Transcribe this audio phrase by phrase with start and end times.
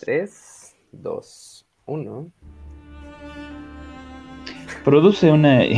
[0.00, 2.32] 3, 2, 1.
[4.82, 5.60] Produce una.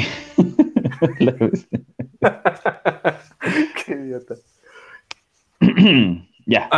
[3.85, 4.37] Qué idiota.
[6.46, 6.69] ya.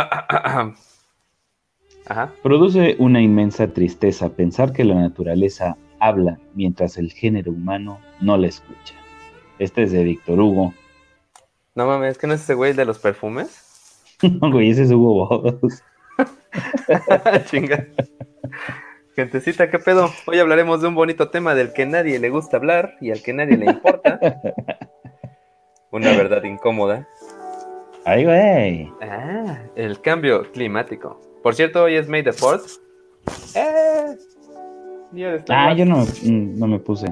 [2.07, 2.33] Ajá.
[2.41, 8.47] Produce una inmensa tristeza pensar que la naturaleza habla mientras el género humano no la
[8.47, 8.95] escucha.
[9.59, 10.73] Este es de Víctor Hugo.
[11.75, 13.61] No mames, ¿es que no es ese güey de los perfumes?
[14.41, 15.27] No, güey, ese es Hugo
[15.59, 15.83] Boss.
[17.45, 17.87] Chinga.
[19.15, 20.09] Gentecita, ¿qué pedo?
[20.27, 23.33] Hoy hablaremos de un bonito tema del que nadie le gusta hablar y al que
[23.33, 24.19] nadie le importa.
[25.91, 27.07] Una verdad incómoda.
[28.03, 28.93] Ay, güey.
[29.01, 31.21] Ah, el cambio climático.
[31.41, 32.79] Por cierto, hoy es May the 4th.
[33.55, 34.17] ¡Eh!
[35.49, 37.07] Ah, yo no, mm, no me puse.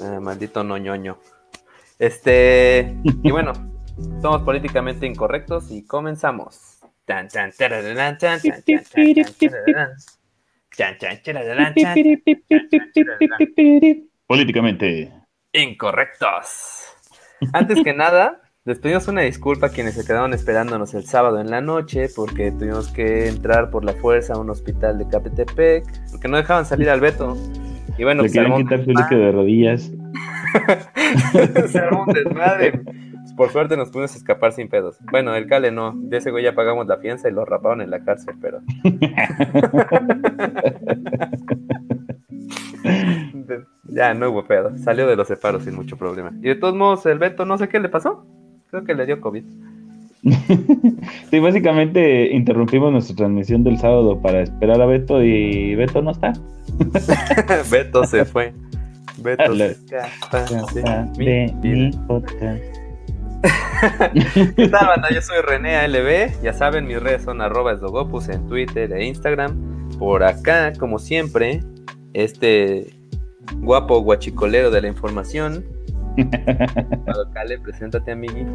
[0.00, 1.18] Ah, maldito noñoño.
[1.98, 2.96] Este.
[3.22, 3.52] Y bueno,
[4.20, 6.71] somos políticamente incorrectos y comenzamos.
[7.04, 7.70] Tan, tan, tan,
[8.18, 8.40] tan, tan,
[14.26, 15.12] Políticamente.
[15.52, 16.86] Incorrectos.
[17.52, 21.50] Antes que nada, les pedimos una disculpa a quienes se quedaron esperándonos el sábado en
[21.50, 26.28] la noche porque tuvimos que entrar por la fuerza a un hospital de Capetepec porque
[26.28, 27.36] no dejaban salir al Beto.
[27.98, 29.90] Y bueno, Le pues, querían quitar su líquido de rodillas.
[31.68, 32.80] se armó un desmadre.
[33.36, 34.98] Por suerte nos pudimos escapar sin pedos.
[35.10, 35.92] Bueno, el Cale no.
[35.94, 38.60] De ese güey ya pagamos la fianza y lo raparon en la cárcel, pero.
[43.92, 44.76] Ya no hubo pedo.
[44.78, 46.32] Salió de los separos sin mucho problema.
[46.40, 48.24] Y de todos modos, el Beto no sé qué le pasó.
[48.70, 49.44] Creo que le dio COVID.
[51.30, 56.32] Sí, básicamente interrumpimos nuestra transmisión del sábado para esperar a Beto y Beto no está.
[57.70, 58.54] Beto se fue.
[59.18, 60.44] Beto se escapa
[61.16, 62.81] de mi podcast.
[64.56, 65.08] ¿Qué tal, banda?
[65.12, 66.42] Yo soy René ALB.
[66.42, 69.56] Ya saben, mis redes son arroba esdogopus en Twitter e Instagram.
[69.98, 71.60] Por acá, como siempre,
[72.14, 72.86] este
[73.58, 75.64] guapo guachicolero de la información.
[77.34, 78.46] Cale, preséntate, amigui.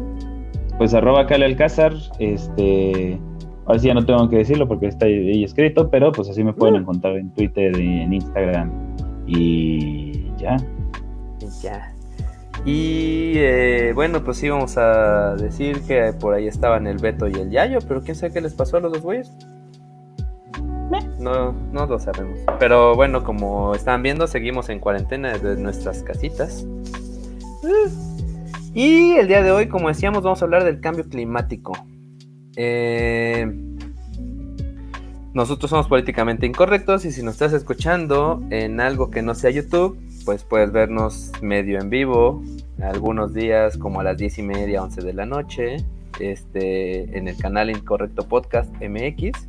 [0.78, 3.18] Pues arroba Cale Alcázar, este,
[3.66, 6.52] ahora sí ya no tengo que decirlo porque está ahí escrito, pero pues así me
[6.52, 6.78] pueden Uh.
[6.78, 8.70] encontrar en Twitter y en Instagram
[9.26, 10.56] y ya.
[11.40, 11.92] Y ya.
[12.64, 17.34] Y eh, bueno, pues sí, vamos a decir que por ahí estaban el Beto y
[17.34, 19.30] el Yayo, pero quién sabe qué les pasó a los dos güeyes.
[21.18, 22.38] No, no lo sabemos.
[22.58, 26.66] Pero bueno, como están viendo, seguimos en cuarentena desde nuestras casitas.
[28.74, 31.72] Y el día de hoy, como decíamos, vamos a hablar del cambio climático.
[32.56, 33.46] Eh,
[35.34, 39.98] nosotros somos políticamente incorrectos y si nos estás escuchando en algo que no sea YouTube,
[40.28, 42.42] pues puedes vernos medio en vivo,
[42.82, 45.76] algunos días como a las 10 y media, 11 de la noche,
[46.20, 49.48] este, en el canal Incorrecto Podcast MX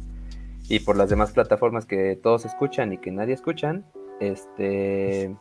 [0.69, 3.87] y por las demás plataformas que todos escuchan y que nadie escuchan,
[4.21, 5.35] este...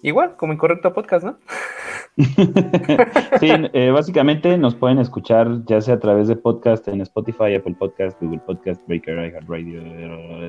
[0.00, 1.38] Igual, como Incorrecto Podcast, ¿no?
[3.40, 7.76] sí, eh, básicamente nos pueden escuchar ya sea a través de podcast en Spotify, Apple
[7.78, 9.82] Podcast, Google Podcast, Breaker, iHeartRadio,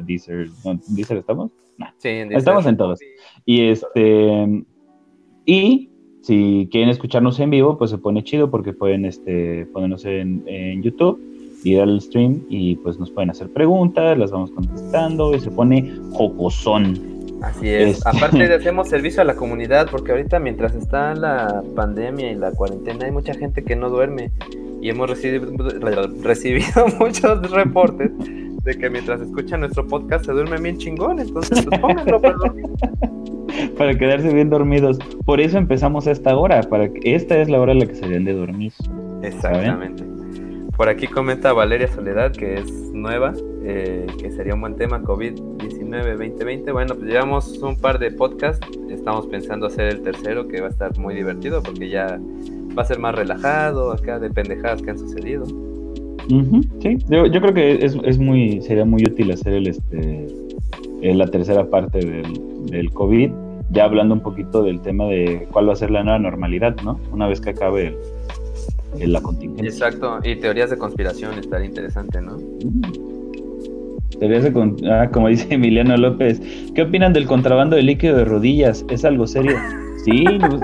[0.04, 0.48] Deezer.
[0.64, 0.80] ¿no?
[0.88, 1.52] ¿Deezer estamos?
[1.98, 2.70] Sí, en Estamos Deezer.
[2.70, 3.00] en todos.
[3.46, 4.66] Y este
[5.46, 5.90] y
[6.22, 10.84] si quieren escucharnos en vivo, pues se pone chido porque pueden este ponernos en, en
[10.84, 11.20] YouTube,
[11.66, 15.92] ir al stream y pues nos pueden hacer preguntas, las vamos contestando y se pone
[16.12, 17.17] jocosón.
[17.42, 17.98] Así es.
[17.98, 22.36] Este- Aparte de hacemos servicio a la comunidad, porque ahorita mientras está la pandemia y
[22.36, 24.32] la cuarentena, hay mucha gente que no duerme
[24.82, 25.52] y hemos recibido,
[26.24, 26.68] recibido
[27.00, 28.12] muchos reportes
[28.64, 31.20] de que mientras escuchan nuestro podcast se duermen bien chingón.
[31.20, 32.66] Entonces, pues pónganlo para dormir.
[33.78, 35.00] Para quedarse bien dormidos.
[35.26, 37.96] Por eso empezamos a esta hora, para que esta es la hora en la que
[37.96, 38.74] se deben de dormir.
[39.24, 40.04] Exactamente.
[40.78, 43.34] Por aquí comenta Valeria Soledad, que es nueva,
[43.64, 46.72] eh, que sería un buen tema COVID-19-2020.
[46.72, 50.70] Bueno, pues llevamos un par de podcasts, estamos pensando hacer el tercero, que va a
[50.70, 52.20] estar muy divertido porque ya
[52.78, 55.46] va a ser más relajado, acá de pendejadas que han sucedido.
[56.82, 60.28] Sí, yo, yo creo que es, es muy, sería muy útil hacer el este
[61.02, 63.32] eh, la tercera parte del, del COVID,
[63.72, 67.00] ya hablando un poquito del tema de cuál va a ser la nueva normalidad, ¿no?
[67.12, 67.98] Una vez que acabe el-
[69.00, 69.70] el- la contingencia.
[69.88, 72.38] Exacto, y teorías de conspiración estaría interesante, ¿no?
[74.20, 76.42] Teorías de con- ah, como dice Emiliano López,
[76.74, 78.86] ¿qué opinan del contrabando de líquido de rodillas?
[78.90, 79.56] ¿Es algo serio?
[80.06, 80.62] Sí, pues,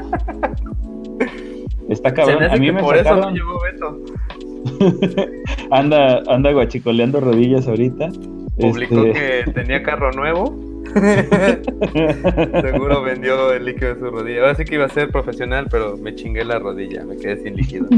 [1.89, 2.43] está cabrón.
[2.43, 3.99] A mí me por eso no sacaron- llegó Beto.
[5.71, 8.09] anda, anda guachicoleando rodillas ahorita.
[8.57, 10.55] Publicó Este, que tenía carro nuevo
[12.61, 14.41] Seguro vendió el líquido de su rodilla.
[14.41, 17.55] Ahora sí que iba a ser profesional, pero me chingué la rodilla, me quedé sin
[17.55, 17.87] líquido.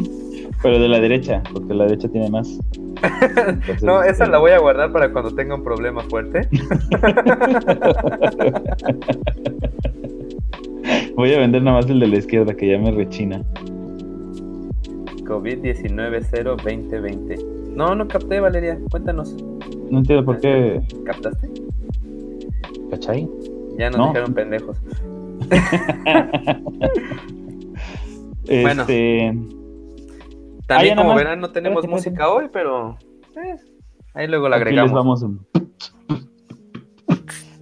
[0.61, 2.59] Pero de la derecha, porque la derecha tiene más.
[3.83, 6.47] no, esa la voy a guardar para cuando tenga un problema fuerte.
[11.15, 13.43] voy a vender nada más el de la izquierda, que ya me rechina.
[15.25, 17.37] COVID-19 0 2020.
[17.75, 18.79] No, no capté, Valeria.
[18.89, 19.35] Cuéntanos.
[19.89, 20.81] No entiendo por qué.
[21.05, 21.64] ¿Captaste?
[22.89, 23.29] ¿Cachai?
[23.77, 24.77] Ya nos dijeron pendejos.
[28.47, 28.81] bueno.
[28.81, 29.37] Este,
[30.67, 32.97] también, como verán, no tenemos música hoy, pero
[33.35, 33.55] eh,
[34.13, 34.93] ahí luego la agregamos.
[34.93, 35.25] vamos.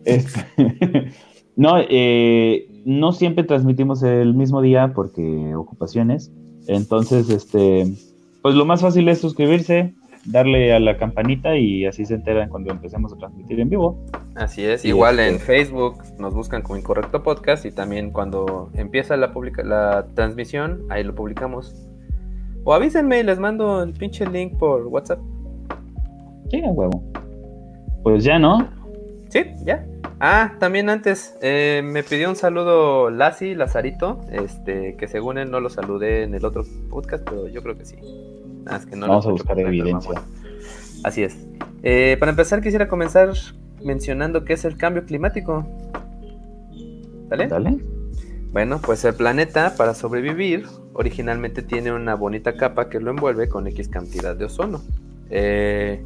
[0.05, 0.45] Este,
[1.55, 6.31] no, eh, no siempre transmitimos el mismo día porque ocupaciones.
[6.67, 7.93] Entonces, este,
[8.41, 9.93] pues lo más fácil es suscribirse,
[10.25, 14.05] darle a la campanita y así se enteran cuando empecemos a transmitir en vivo.
[14.35, 19.17] Así es, igual en este Facebook nos buscan como Incorrecto Podcast y también cuando empieza
[19.17, 21.75] la, publica la transmisión, ahí lo publicamos.
[22.63, 25.19] O avísenme y les mando el pinche link por WhatsApp.
[26.49, 27.03] Sí, a huevo.
[28.03, 28.69] Pues ya, ¿no?
[29.29, 29.85] Sí, ya.
[30.19, 35.59] Ah, también antes eh, me pidió un saludo Lassi, Lazarito, este, que según él no
[35.59, 37.97] lo saludé en el otro podcast, pero yo creo que sí.
[38.65, 40.21] Vamos a buscar evidencia.
[41.03, 41.37] Así es.
[41.83, 43.33] Eh, para empezar, quisiera comenzar
[43.81, 45.65] mencionando qué es el cambio climático.
[47.29, 47.47] ¿Dale?
[47.47, 47.77] Dale.
[48.51, 53.67] Bueno, pues el planeta, para sobrevivir, originalmente tiene una bonita capa que lo envuelve con
[53.67, 54.81] X cantidad de ozono.
[55.29, 56.05] Eh,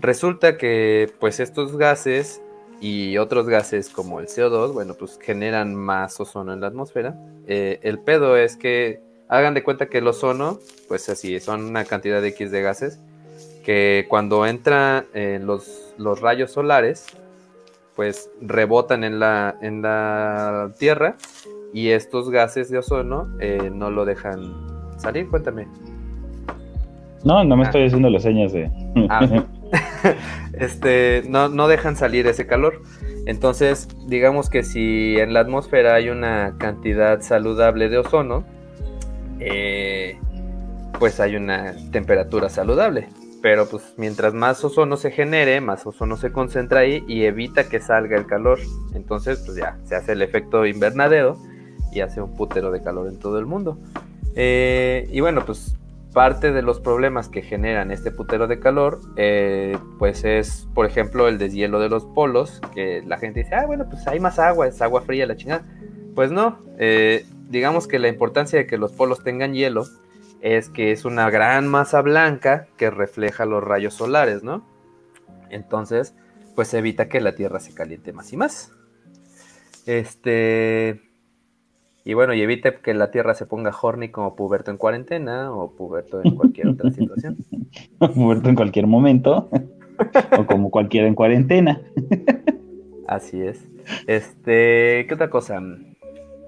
[0.00, 2.42] resulta que, pues, estos gases
[2.80, 7.18] y otros gases como el CO2, bueno, pues generan más ozono en la atmósfera.
[7.46, 10.58] Eh, el pedo es que hagan de cuenta que el ozono,
[10.88, 13.00] pues así, son una cantidad de X de gases
[13.64, 17.06] que cuando entran en los, los, rayos solares,
[17.94, 21.16] pues rebotan en la, en la Tierra
[21.74, 24.54] y estos gases de ozono eh, no lo dejan
[24.96, 25.28] salir.
[25.28, 25.68] Cuéntame.
[27.24, 27.66] No, no me ah.
[27.66, 28.70] estoy haciendo las señas de...
[29.10, 29.26] Ah,
[30.54, 32.80] este, no, no dejan salir ese calor.
[33.26, 38.44] Entonces, digamos que si en la atmósfera hay una cantidad saludable de ozono,
[39.40, 40.18] eh,
[40.98, 43.08] pues hay una temperatura saludable.
[43.40, 47.80] Pero pues mientras más ozono se genere, más ozono se concentra ahí y evita que
[47.80, 48.58] salga el calor.
[48.94, 51.38] Entonces pues ya se hace el efecto invernadero
[51.92, 53.78] y hace un putero de calor en todo el mundo.
[54.34, 55.76] Eh, y bueno, pues
[56.12, 61.28] parte de los problemas que generan este putero de calor, eh, pues es, por ejemplo,
[61.28, 64.66] el deshielo de los polos, que la gente dice, ah, bueno, pues hay más agua,
[64.66, 65.64] es agua fría la chingada.
[66.16, 66.58] Pues no,
[67.48, 69.84] digamos que la importancia de que los polos tengan hielo
[70.40, 74.64] es que es una gran masa blanca que refleja los rayos solares, ¿no?
[75.50, 76.14] Entonces,
[76.54, 78.72] pues evita que la Tierra se caliente más y más.
[79.86, 81.00] Este.
[82.04, 85.72] Y bueno, y evita que la Tierra se ponga horny como puberto en cuarentena o
[85.72, 87.36] puberto en cualquier otra situación.
[88.14, 89.48] puberto en cualquier momento.
[90.38, 91.80] o como cualquiera en cuarentena.
[93.06, 93.66] Así es.
[94.06, 95.60] Este, ¿qué otra cosa?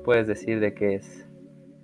[0.04, 1.26] Puedes decir de qué es?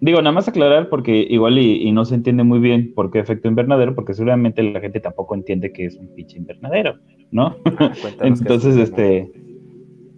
[0.01, 3.49] Digo, nada más aclarar porque igual y, no se entiende muy bien por qué efecto
[3.49, 6.99] invernadero, porque seguramente la gente tampoco entiende que es un pinche invernadero,
[7.31, 7.57] ¿no?
[7.79, 9.31] Ah, Entonces, este,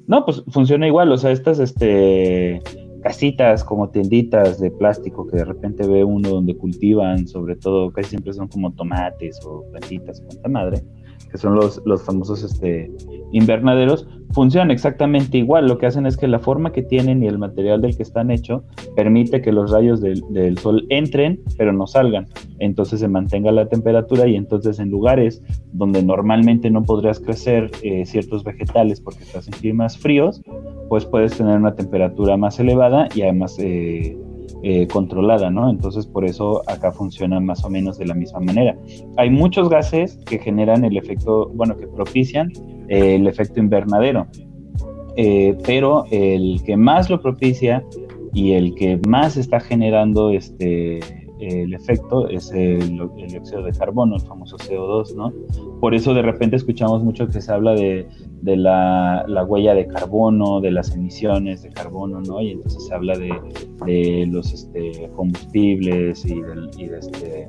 [0.09, 2.61] no, pues funciona igual, o sea, estas, este,
[3.03, 8.11] casitas como tienditas de plástico que de repente ve uno donde cultivan, sobre todo, casi
[8.11, 10.83] siempre son como tomates o plantitas, cuanta madre
[11.31, 12.91] que son los, los famosos este,
[13.33, 15.67] invernaderos, funcionan exactamente igual.
[15.67, 18.31] Lo que hacen es que la forma que tienen y el material del que están
[18.31, 18.65] hecho
[18.97, 22.27] permite que los rayos del, sol entren, pero no salgan.
[22.59, 28.05] Entonces se mantenga la temperatura y entonces en lugares donde normalmente no podrías crecer eh,
[28.07, 30.43] ciertos vegetales porque estás en climas fríos,
[30.89, 33.57] pues puedes tener una temperatura más elevada y además...
[33.59, 34.17] Eh,
[34.63, 35.71] eh, controlada, ¿no?
[35.71, 38.77] Entonces por eso acá funciona más o menos de la misma manera.
[39.17, 42.51] Hay muchos gases que generan el efecto, bueno, que propician
[42.89, 44.27] eh, el efecto invernadero,
[45.17, 47.85] eh, pero el que más lo propicia
[48.33, 51.01] y el que más está generando este
[51.41, 55.33] el efecto es el, dióxido de carbono, el famoso CO2, ¿no?
[55.81, 58.09] Por eso de repente escuchamos mucho que se habla de,
[58.43, 62.41] la, huella de carbono, de las emisiones de carbono, ¿no?
[62.41, 67.49] Y entonces se habla de, los este, combustibles y, de este,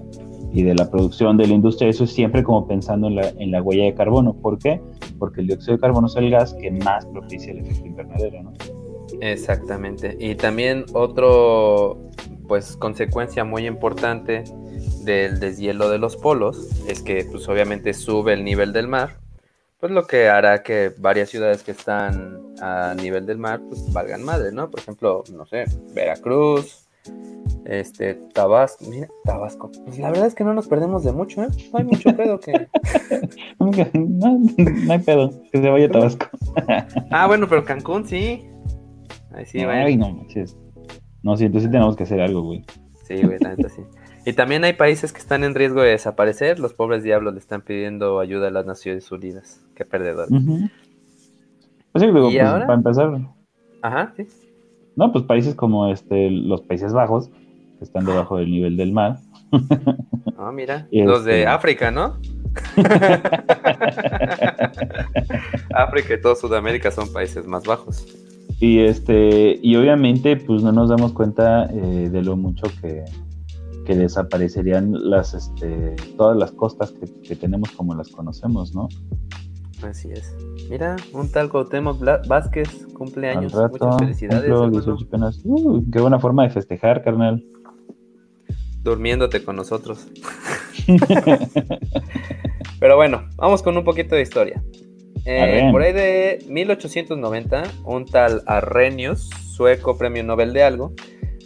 [0.54, 3.52] y de la producción de la industria, eso es siempre como pensando en la, en
[3.52, 4.34] la huella de carbono.
[4.34, 4.82] ¿Por qué?
[5.18, 8.54] Porque el dióxido de carbono es el gas que más propicia el efecto invernadero, ¿no?
[9.22, 10.16] Exactamente.
[10.20, 12.10] Y también otro
[12.48, 14.44] pues consecuencia muy importante
[15.04, 19.18] del deshielo de los polos es que pues obviamente sube el nivel del mar,
[19.80, 24.24] pues lo que hará que varias ciudades que están a nivel del mar, pues valgan
[24.24, 24.70] madre, ¿no?
[24.70, 26.90] Por ejemplo, no sé, Veracruz,
[27.66, 29.72] este, Tabasco, mira, Tabasco.
[29.86, 31.48] Pues la verdad es que no nos perdemos de mucho, ¿eh?
[31.72, 32.52] No hay mucho pedo que.
[33.60, 36.26] no, hay pedo, que se vaya a Tabasco.
[37.12, 38.49] ah, bueno, pero Cancún sí.
[39.32, 40.58] Ahí sí, Ay, no manches.
[41.22, 42.64] No, sí, entonces tenemos que hacer algo, güey.
[43.04, 43.82] Sí, güey, la neta sí.
[44.26, 46.60] Y también hay países que están en riesgo de desaparecer.
[46.60, 49.66] Los pobres diablos le están pidiendo ayuda a las Naciones Unidas.
[49.76, 50.30] Qué perdedores.
[50.30, 53.20] Pues sí, digo, pues, para empezar.
[53.82, 54.28] Ajá, sí.
[54.96, 57.30] No, pues países como este, los Países Bajos,
[57.78, 59.18] que están debajo del nivel del mar.
[60.38, 60.88] Ah, mira.
[60.92, 62.18] Los de este África, ¿no?
[65.74, 68.06] África y toda Sudamérica son países más bajos.
[68.60, 73.06] Y este, y obviamente, pues no nos damos cuenta eh, de lo mucho que,
[73.86, 78.90] que desaparecerían las, este, todas las costas que, tenemos como las conocemos, ¿no?
[79.82, 80.36] Así es.
[80.70, 83.52] Mira, un tal Cuauhtémoc Vázquez, cumpleaños.
[83.54, 84.52] Muchas felicidades.
[85.92, 87.44] qué buena forma de festejar, carnal.
[88.84, 90.08] Durmiéndote con nosotros.
[92.80, 94.62] Pero bueno, vamos con un poquito de historia.
[95.32, 100.94] Eh, por ahí de 1890, un tal Arrhenius, sueco premio Nobel de algo,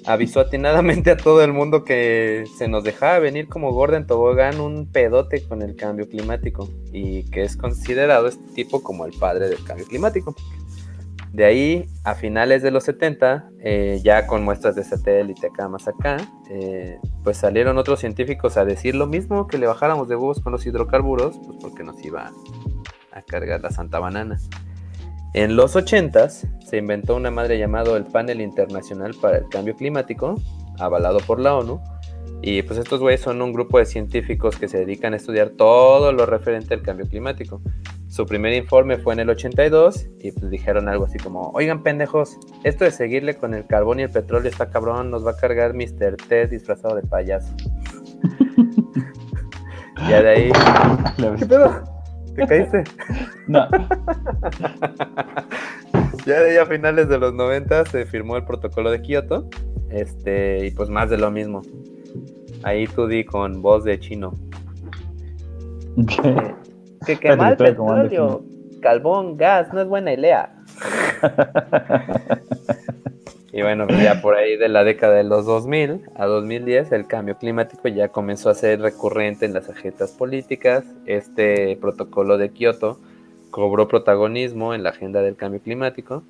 [0.06, 4.62] avisó atinadamente a todo el mundo que se nos dejaba venir como gorda en tobogán
[4.62, 9.50] un pedote con el cambio climático y que es considerado este tipo como el padre
[9.50, 10.34] del cambio climático.
[11.34, 15.90] De ahí, a finales de los 70, eh, ya con muestras de satélite acá más
[15.90, 16.18] acá,
[16.50, 20.54] eh, pues salieron otros científicos a decir lo mismo, que le bajáramos de huevos con
[20.54, 22.32] los hidrocarburos, pues porque nos iba
[23.13, 24.38] a cargar la santa banana.
[25.34, 30.36] En los 80 se inventó una madre llamado el Panel Internacional para el Cambio Climático,
[30.77, 31.82] avalado por la ONU.
[32.43, 36.12] Y pues estos güeyes son un grupo de científicos que se dedican a estudiar todo
[36.12, 37.62] lo referente al cambio climático.
[38.10, 42.38] Su primer informe fue en el 82 y pues dijeron algo así como, oigan pendejos,
[42.63, 45.74] esto de seguirle con el carbón y el petróleo está cabrón, nos va a cargar
[45.74, 46.17] Mr.
[46.27, 47.55] Ted disfrazado de payaso.
[50.10, 50.51] ya de ahí...
[51.39, 51.93] ¿Qué pedo?
[52.36, 52.84] ¿Te caíste?
[53.48, 53.68] No.
[56.25, 59.50] ya de ahí a finales de los 90 se firmó el protocolo de Kioto.
[59.90, 61.62] Este, y pues más de lo mismo.
[62.63, 64.34] Ahí tú di con voz de chino.
[67.06, 68.44] Que quemar el petróleo,
[68.82, 70.56] carbón, gas, no es buena idea.
[73.56, 77.06] Y bueno, pues ya por ahí de la década de los 2000 a 2010 el
[77.06, 80.84] cambio climático ya comenzó a ser recurrente en las agendas políticas.
[81.06, 83.00] Este protocolo de Kioto
[83.52, 86.24] cobró protagonismo en la agenda del cambio climático.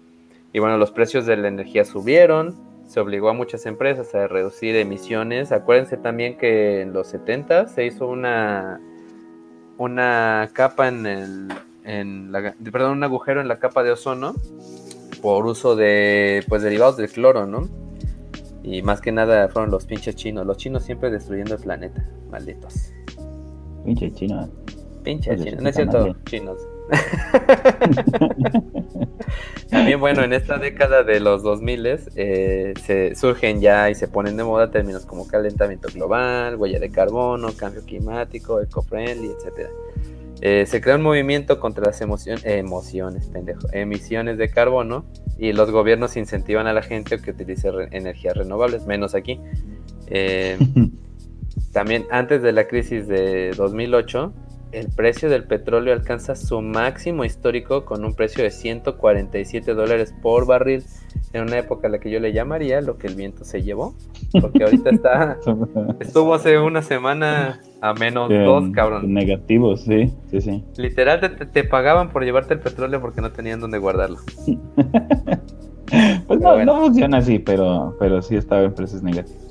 [0.51, 2.55] Y bueno, los precios de la energía subieron,
[2.89, 5.53] se obligó a muchas empresas a reducir emisiones.
[5.53, 8.81] Acuérdense también que en los 70 se hizo una,
[9.77, 11.47] una capa en el,
[11.85, 14.35] en la, perdón, un agujero en la capa de ozono
[15.23, 17.69] por uso de pues derivados del cloro, ¿no?
[18.61, 20.45] Y más que nada fueron los pinches chinos.
[20.45, 22.05] Los chinos siempre destruyendo el planeta.
[22.29, 22.91] Malditos.
[23.85, 24.49] Pinche chino.
[25.01, 25.61] Pinche chino.
[25.61, 26.57] No es cierto, chinos.
[29.69, 34.35] También, bueno, en esta década de los 2000 eh, se surgen ya y se ponen
[34.35, 39.69] de moda términos como calentamiento global, huella de carbono, cambio climático, eco-friendly, etcétera.
[40.41, 45.05] Eh, se crea un movimiento contra las emociones, emociones, pendejo, emisiones de carbono
[45.37, 49.39] y los gobiernos incentivan a la gente que utilice energías renovables, menos aquí.
[50.07, 50.57] Eh,
[51.71, 54.33] también antes de la crisis de 2008,
[54.73, 60.47] el precio del petróleo alcanza su máximo histórico con un precio de 147 dólares por
[60.47, 60.83] barril
[61.31, 63.93] en una época a la que yo le llamaría lo que el viento se llevó,
[64.41, 65.37] porque ahorita está,
[65.99, 69.13] estuvo hace una semana a menos dos, cabrón.
[69.13, 70.63] Negativos, sí, sí, sí.
[70.77, 74.17] Literal te, pagaban por llevarte el petróleo porque no tenían dónde guardarlo.
[76.27, 79.42] pues no, no funciona así, pero, pero sí estaba en precios negativos.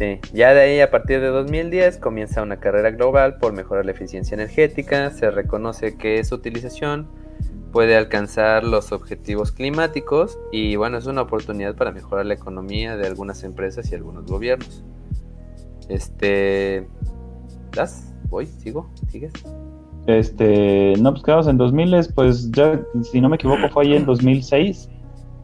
[0.00, 3.90] Sí, ya de ahí a partir de 2010 comienza una carrera global por mejorar la
[3.90, 7.06] eficiencia energética, se reconoce que su utilización
[7.70, 13.06] puede alcanzar los objetivos climáticos y bueno, es una oportunidad para mejorar la economía de
[13.06, 14.82] algunas empresas y algunos gobiernos.
[15.90, 16.88] Este,
[17.70, 18.14] ¿das?
[18.30, 18.46] ¿Voy?
[18.46, 18.88] ¿Sigo?
[19.08, 19.34] ¿Sigues?
[20.06, 24.06] Este, no, pues quedamos en 2000, pues ya, si no me equivoco, fue ahí en
[24.06, 24.88] 2006,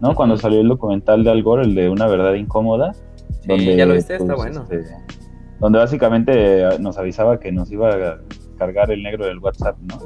[0.01, 0.15] ¿no?
[0.15, 2.95] Cuando salió el documental de Al Gore, el de Una Verdad Incómoda
[3.47, 4.67] Sí, ya lo viste, está pues, bueno.
[4.71, 4.85] Este,
[5.61, 8.19] donde básicamente eh, nos avisaba que nos iba a
[8.59, 9.99] cargar el negro del WhatsApp, ¿no?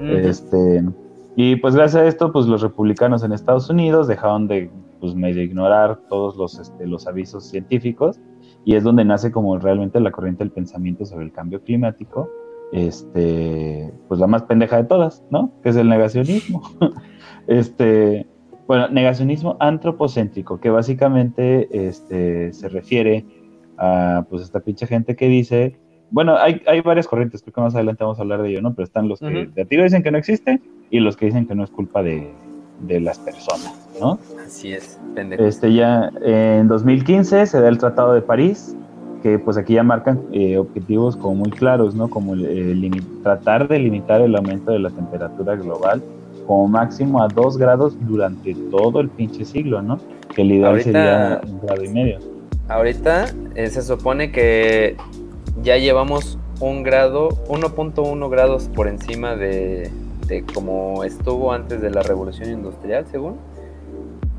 [0.00, 0.84] Este
[1.34, 4.70] y pues gracias a esto, pues los republicanos en Estados Unidos dejaron de
[5.00, 8.20] pues medio ignorar todos los, este, los avisos científicos
[8.64, 12.28] y es donde nace como realmente la corriente del pensamiento sobre el cambio climático
[12.72, 15.52] este, pues la más pendeja de todas, ¿no?
[15.62, 16.62] Que es el negacionismo.
[17.46, 18.26] este,
[18.68, 23.24] bueno, negacionismo antropocéntrico, que básicamente este, se refiere
[23.78, 25.78] a pues esta pinche gente que dice,
[26.10, 28.74] bueno, hay, hay varias corrientes, creo que más adelante vamos a hablar de ello, ¿no?
[28.74, 30.60] Pero están los que de tiro dicen que no existe
[30.90, 32.30] y los que dicen que no es culpa de,
[32.86, 34.18] de las personas, ¿no?
[34.46, 35.42] Así es, pendejo.
[35.44, 38.76] Este ya en 2015 se da el Tratado de París,
[39.22, 42.10] que pues aquí ya marcan eh, objetivos como muy claros, ¿no?
[42.10, 42.34] Como
[43.22, 46.02] tratar de limitar el aumento de la temperatura global
[46.48, 49.98] como máximo a 2 grados durante todo el pinche siglo, ¿no?
[50.34, 52.18] Que el ideal sería un grado y medio.
[52.68, 54.96] Ahorita eh, se supone que
[55.62, 59.90] ya llevamos un grado, 1.1 grados por encima de,
[60.26, 63.36] de como estuvo antes de la revolución industrial, según.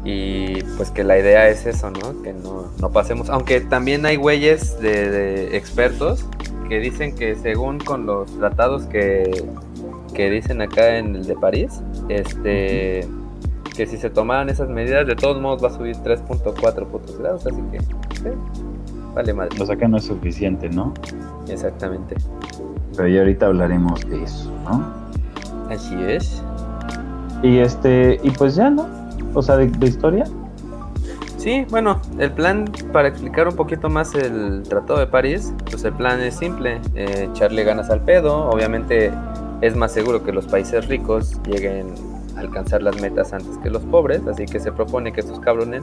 [0.04, 2.24] Y pues que la idea es eso, ¿no?
[2.24, 3.30] Que no, pasemos.
[3.30, 6.25] Aunque también hay güeyes de, expertos
[6.70, 9.46] que dicen que según con los tratados que,
[10.13, 13.08] que dicen acá en el de París, este
[13.75, 17.48] que si se tomaran esas medidas, de todos modos va a subir 3.4 puntos grados,
[17.48, 17.80] así que
[19.16, 19.62] vale madre.
[19.62, 20.94] O sea que no es suficiente, ¿no?
[21.48, 22.16] Exactamente.
[22.98, 24.86] Pero ya ahorita hablaremos de eso, ¿no?
[25.70, 26.44] Así es.
[27.42, 28.86] Y este, y pues ya, ¿no?
[29.34, 30.25] O sea, de, historia.
[31.38, 35.94] Sí, bueno, el plan para explicar un poquito más el Tratado de París, pues el
[35.94, 39.10] plan es simple, eh, echarle ganas al pedo, obviamente
[39.62, 41.94] es más seguro que los países ricos lleguen
[42.36, 45.82] a alcanzar las metas antes que los pobres, así que se propone que estos cabrones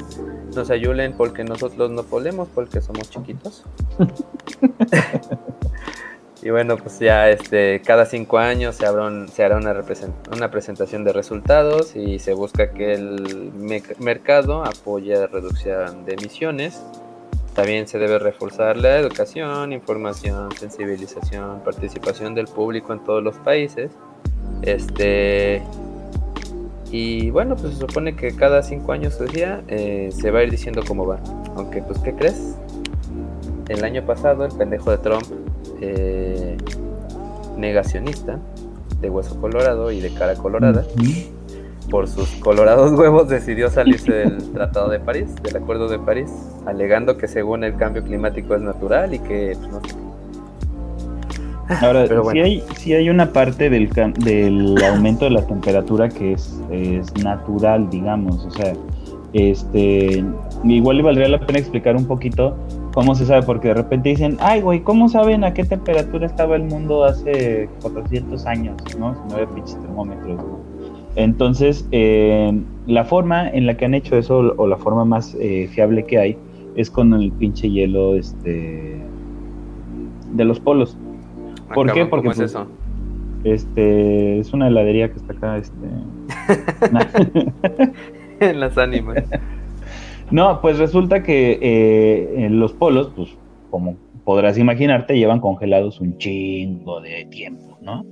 [0.54, 3.64] nos ayuden porque nosotros no podemos, porque somos chiquitos.
[6.46, 8.86] Y bueno, pues ya este, cada cinco años se,
[9.32, 9.84] se hará una,
[10.32, 13.50] una presentación de resultados y se busca que el
[13.98, 16.80] mercado apoye la reducción de emisiones.
[17.56, 23.90] También se debe reforzar la educación, información, sensibilización, participación del público en todos los países.
[24.60, 25.62] Este,
[26.90, 30.50] y bueno, pues se supone que cada cinco años, decía, eh, se va a ir
[30.50, 31.18] diciendo cómo va.
[31.56, 32.56] Aunque, pues, ¿qué crees?
[33.68, 35.24] El año pasado, el pendejo de Trump
[35.80, 36.58] eh,
[37.56, 38.38] negacionista
[39.00, 40.84] de hueso colorado y de cara colorada.
[41.90, 46.30] Por sus colorados huevos decidió salirse del Tratado de París, del Acuerdo de París,
[46.66, 49.80] alegando que según el cambio climático es natural y que pues, no
[51.80, 56.60] Ahora, si, hay, si hay una parte del, del aumento de la temperatura que es,
[56.70, 58.72] es natural, digamos, o sea,
[59.32, 60.24] este,
[60.62, 62.56] igual le valdría la pena explicar un poquito
[62.94, 66.56] cómo se sabe, porque de repente dicen, ay, güey, ¿cómo saben a qué temperatura estaba
[66.56, 68.76] el mundo hace 400 años?
[68.98, 69.14] ¿no?
[69.14, 70.40] Si no había pinches termómetros.
[71.16, 72.52] Entonces, eh,
[72.86, 76.18] la forma en la que han hecho eso, o la forma más eh, fiable que
[76.18, 76.36] hay,
[76.76, 79.00] es con el pinche hielo este,
[80.32, 80.96] de los polos.
[81.70, 82.04] Ah, ¿Por qué?
[82.04, 82.66] Porque es pues, eso?
[83.44, 85.74] Este, es una heladería que está acá, este.
[88.40, 89.24] en las ánimas.
[90.28, 93.36] No, pues resulta que eh, en los polos, pues
[93.70, 98.04] como podrás imaginarte, llevan congelados un chingo de tiempo, ¿no?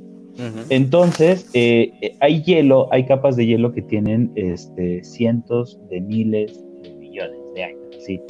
[0.69, 6.93] Entonces, eh, hay hielo, hay capas de hielo que tienen este, cientos de miles de
[6.95, 8.21] millones de años, ¿sí?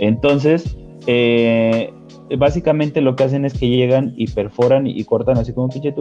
[0.00, 1.92] Entonces, eh,
[2.36, 5.94] básicamente lo que hacen es que llegan y perforan y, cortan así como un pinche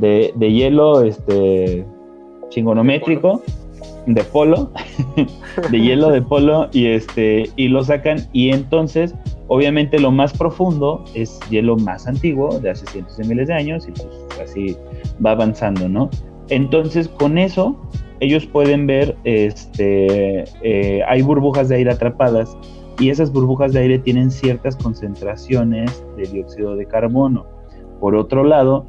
[0.00, 1.86] de, de hielo este,
[2.50, 3.42] chingonométrico
[4.06, 4.70] de polo,
[5.70, 9.14] de hielo de polo, y este, y lo sacan, y entonces,
[9.48, 13.86] obviamente, lo más profundo es hielo más antiguo, de hace cientos de miles de años,
[13.88, 14.08] y pues
[14.42, 14.76] así
[15.24, 16.10] va avanzando, ¿no?
[16.48, 17.76] Entonces, con eso,
[18.20, 22.56] ellos pueden ver, este, eh, hay burbujas de aire atrapadas,
[22.98, 27.44] y esas burbujas de aire tienen ciertas concentraciones de dióxido de carbono.
[28.00, 28.86] Por otro lado,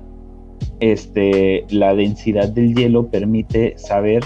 [0.80, 4.24] este, la densidad del hielo permite saber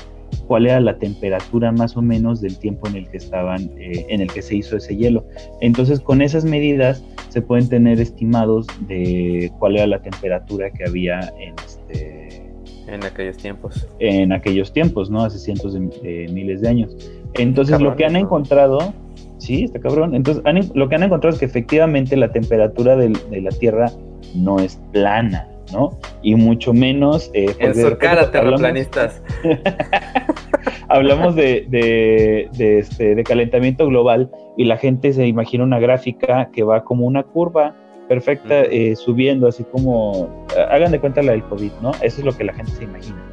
[0.47, 4.21] cuál era la temperatura más o menos del tiempo en el que estaban, eh, en
[4.21, 5.25] el que se hizo ese hielo.
[5.61, 11.19] Entonces, con esas medidas se pueden tener estimados de cuál era la temperatura que había
[11.39, 12.43] en este,
[12.87, 13.87] en aquellos tiempos.
[13.99, 15.23] En aquellos tiempos, ¿no?
[15.23, 16.95] Hace cientos de, miles de años.
[17.35, 18.93] Entonces, lo que han encontrado,
[19.37, 20.15] sí, está cabrón.
[20.15, 23.91] Entonces, lo que han encontrado es que efectivamente la temperatura de la Tierra
[24.35, 25.47] no es plana.
[25.71, 25.97] ¿No?
[26.21, 27.29] Y mucho menos...
[27.33, 29.21] Eh, en su cara, terraplanistas.
[30.89, 36.83] Hablamos, de, este, de, calentamiento global y la gente se imagina una gráfica que va
[36.83, 37.75] como una curva
[38.07, 40.45] perfecta eh, subiendo, así como...
[40.69, 41.91] Hagan de cuenta la del COVID, ¿no?
[42.01, 43.23] Eso es lo que la gente se imagina.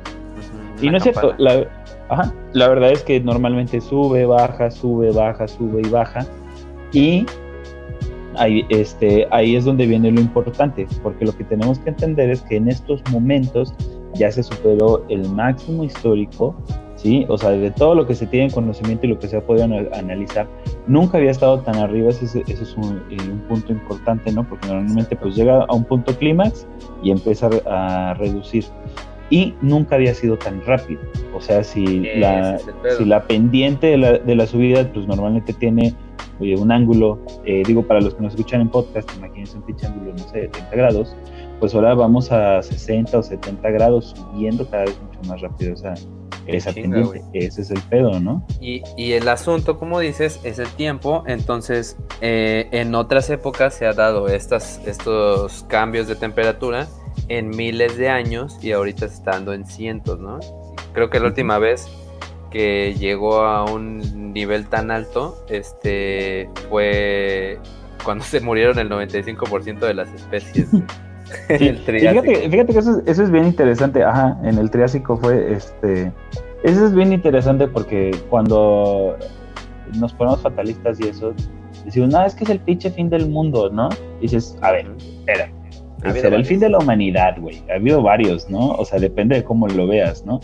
[0.81, 1.67] Y no es cierto, la,
[2.53, 6.27] la verdad es que normalmente sube, baja, sube, baja, sube y baja.
[6.93, 7.27] Y
[8.39, 12.43] ahí, este, ahí es donde viene lo importante, porque lo que tenemos que entender es
[12.43, 13.75] que en estos momentos
[14.15, 16.55] ya se superó el máximo histórico,
[16.97, 17.27] ¿sí?
[17.29, 19.45] O sea, de todo lo que se tiene en conocimiento y lo que se ha
[19.45, 20.49] podido analizar,
[20.87, 24.49] nunca había estado tan arriba, ese, es un, eh, un, punto importante, ¿no?
[24.49, 26.67] Porque normalmente pues llega a un punto clímax
[27.03, 28.65] y empieza a reducir.
[29.31, 31.01] Y nunca había sido tan rápido.
[31.35, 31.85] O sea, si,
[32.17, 32.59] la,
[32.97, 35.95] si la pendiente de la, de la subida, pues normalmente tiene
[36.41, 39.87] oye, un ángulo, eh, digo, para los que nos escuchan en podcast, imagínense un pinche
[39.87, 41.17] ángulo, no sé, de 30 grados,
[41.61, 45.95] pues ahora vamos a 60 o 70 grados subiendo cada vez mucho más rápido esa,
[46.47, 47.23] esa pendiente.
[47.33, 48.45] Ese es el pedo, ¿no?
[48.61, 51.25] Y, y, el asunto, como dices, es el tiempo.
[51.27, 56.87] Entonces, eh, en otras épocas se ha dado estas, estos cambios de temperatura
[57.29, 60.39] en miles de años y ahorita se está dando en cientos, ¿no?
[60.93, 61.89] Creo que la última vez
[62.51, 67.59] que llegó a un nivel tan alto, este fue
[68.05, 70.69] cuando se murieron el 95% de las especies.
[71.49, 74.03] fíjate, fíjate, que eso es, bien interesante.
[74.03, 76.13] Ajá, en el Triásico fue este.
[76.63, 79.17] Eso es bien interesante porque cuando
[79.99, 81.35] nos ponemos fatalistas y eso,
[81.85, 83.89] decimos, no, es que es el pinche fin del mundo, ¿no?
[84.19, 85.51] Y dices, a ver, espera.
[86.03, 87.63] Será el fin de la humanidad, güey.
[87.71, 88.71] Ha habido varios, ¿no?
[88.73, 90.41] O sea, depende de cómo lo veas, ¿no?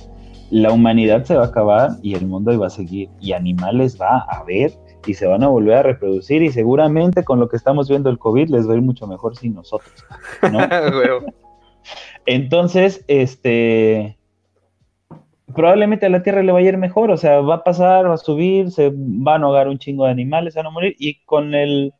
[0.51, 4.19] la humanidad se va a acabar y el mundo va a seguir y animales va
[4.19, 4.73] a haber
[5.07, 8.19] y se van a volver a reproducir y seguramente con lo que estamos viendo el
[8.19, 10.05] COVID les va a ir mucho mejor sin nosotros,
[10.53, 10.61] ¿no?
[12.27, 14.17] Entonces, este,
[15.55, 18.15] probablemente a la Tierra le va a ir mejor, o sea, va a pasar, va
[18.15, 21.55] a subir, se van a ahogar un chingo de animales, van a morir y con
[21.55, 21.93] el,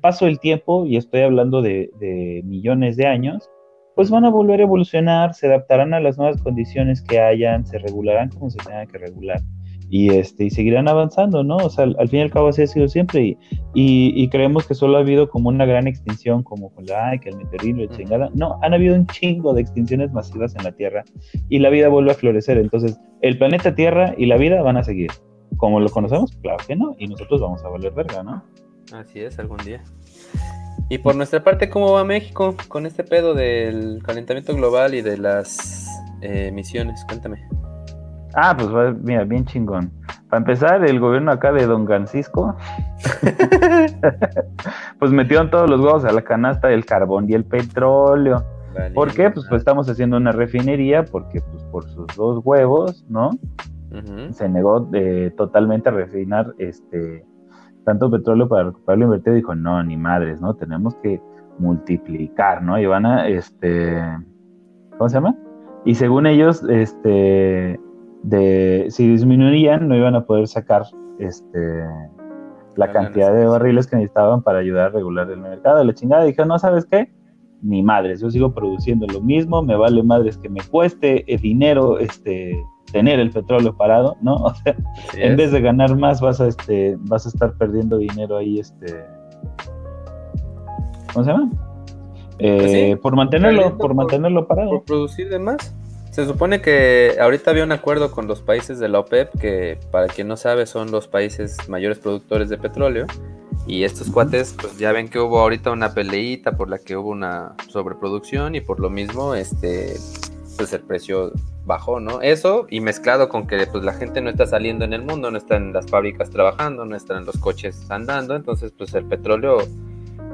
[0.00, 3.48] paso del tiempo, y estoy hablando de, de millones de años,
[3.94, 7.78] pues van a volver a evolucionar, se adaptarán a las nuevas condiciones que hayan, se
[7.78, 9.40] regularán como se tenga que regular
[9.88, 11.56] y este y seguirán avanzando, ¿no?
[11.56, 13.38] O sea, al, fin y al cabo así ha sido siempre y,
[13.74, 17.28] y, creemos que solo ha habido como una gran extinción, como con la ay, que
[17.30, 18.30] el meteorito, y chingada.
[18.34, 21.04] No, han habido un chingo de extinciones masivas en la Tierra
[21.48, 22.58] y la vida vuelve a florecer.
[22.58, 25.10] Entonces, el planeta Tierra y la vida van a seguir.
[25.58, 28.42] Como lo conocemos, claro que no, y nosotros vamos a valer verga, ¿no?
[28.92, 29.82] Así es, algún día.
[30.88, 35.18] Y por nuestra parte, ¿cómo va México con este pedo del calentamiento global y de
[35.18, 35.88] las
[36.20, 37.04] eh, emisiones?
[37.08, 37.38] Cuéntame.
[38.34, 38.68] Ah, pues
[39.02, 39.90] mira, bien chingón.
[40.28, 42.56] Para empezar, el gobierno acá de Don Francisco,
[44.98, 48.44] pues metieron todos los huevos a la canasta del carbón y el petróleo.
[48.94, 49.30] ¿Por qué?
[49.30, 53.30] Pues, pues, estamos haciendo una refinería porque pues por sus dos huevos, ¿no?
[54.32, 57.24] Se negó de, totalmente a refinar este
[57.86, 60.54] tanto petróleo para recuperarlo invertido, dijo, no, ni madres, ¿no?
[60.54, 61.22] Tenemos que
[61.58, 62.78] multiplicar, ¿no?
[62.78, 63.96] Y van a, este,
[64.98, 65.36] ¿cómo se llama?
[65.84, 67.78] Y según ellos, este,
[68.24, 70.82] de, si disminuirían, no iban a poder sacar,
[71.20, 71.84] este,
[72.74, 75.82] la cantidad de barriles que necesitaban para ayudar a regular el mercado.
[75.84, 77.12] La chingada dijo, no, ¿sabes qué?
[77.62, 82.00] Ni madres, yo sigo produciendo lo mismo, me vale madres que me cueste el dinero,
[82.00, 82.60] este,
[82.92, 84.34] tener el petróleo parado, ¿no?
[84.44, 84.76] O sea,
[85.14, 89.04] en vez de ganar más vas a este vas a estar perdiendo dinero ahí este
[91.12, 91.50] ¿Cómo se llama?
[92.38, 94.68] Pues eh, por mantenerlo, por, mantenerlo parado.
[94.68, 95.74] Por producir de más.
[96.10, 100.08] Se supone que ahorita había un acuerdo con los países de la OPEP, que para
[100.08, 103.06] quien no sabe son los países mayores productores de petróleo.
[103.66, 107.10] Y estos cuates, pues ya ven que hubo ahorita una peleita por la que hubo
[107.10, 109.96] una sobreproducción y por lo mismo, este,
[110.56, 111.32] pues el precio
[111.64, 112.20] bajó, ¿no?
[112.20, 115.38] Eso y mezclado con que pues la gente no está saliendo en el mundo, no
[115.38, 119.58] está en las fábricas trabajando, no están los coches andando, entonces pues el petróleo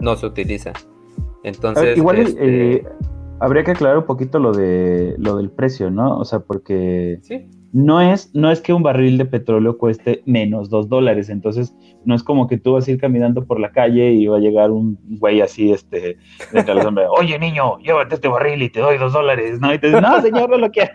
[0.01, 0.73] no se utiliza.
[1.43, 2.85] Entonces, igual este eh,
[3.41, 6.19] habría que aclarar un poquito lo de lo del precio, ¿no?
[6.19, 7.49] O sea, porque ¿Sí?
[7.73, 12.15] No es, no es que un barril de petróleo cueste menos dos dólares, entonces no
[12.15, 14.71] es como que tú vas a ir caminando por la calle y va a llegar
[14.71, 16.19] un güey así, este,
[16.53, 19.73] hombres, oye niño, llévate este barril y te doy dos dólares, ¿no?
[19.73, 20.93] Y te dice, no señor, no lo quiero,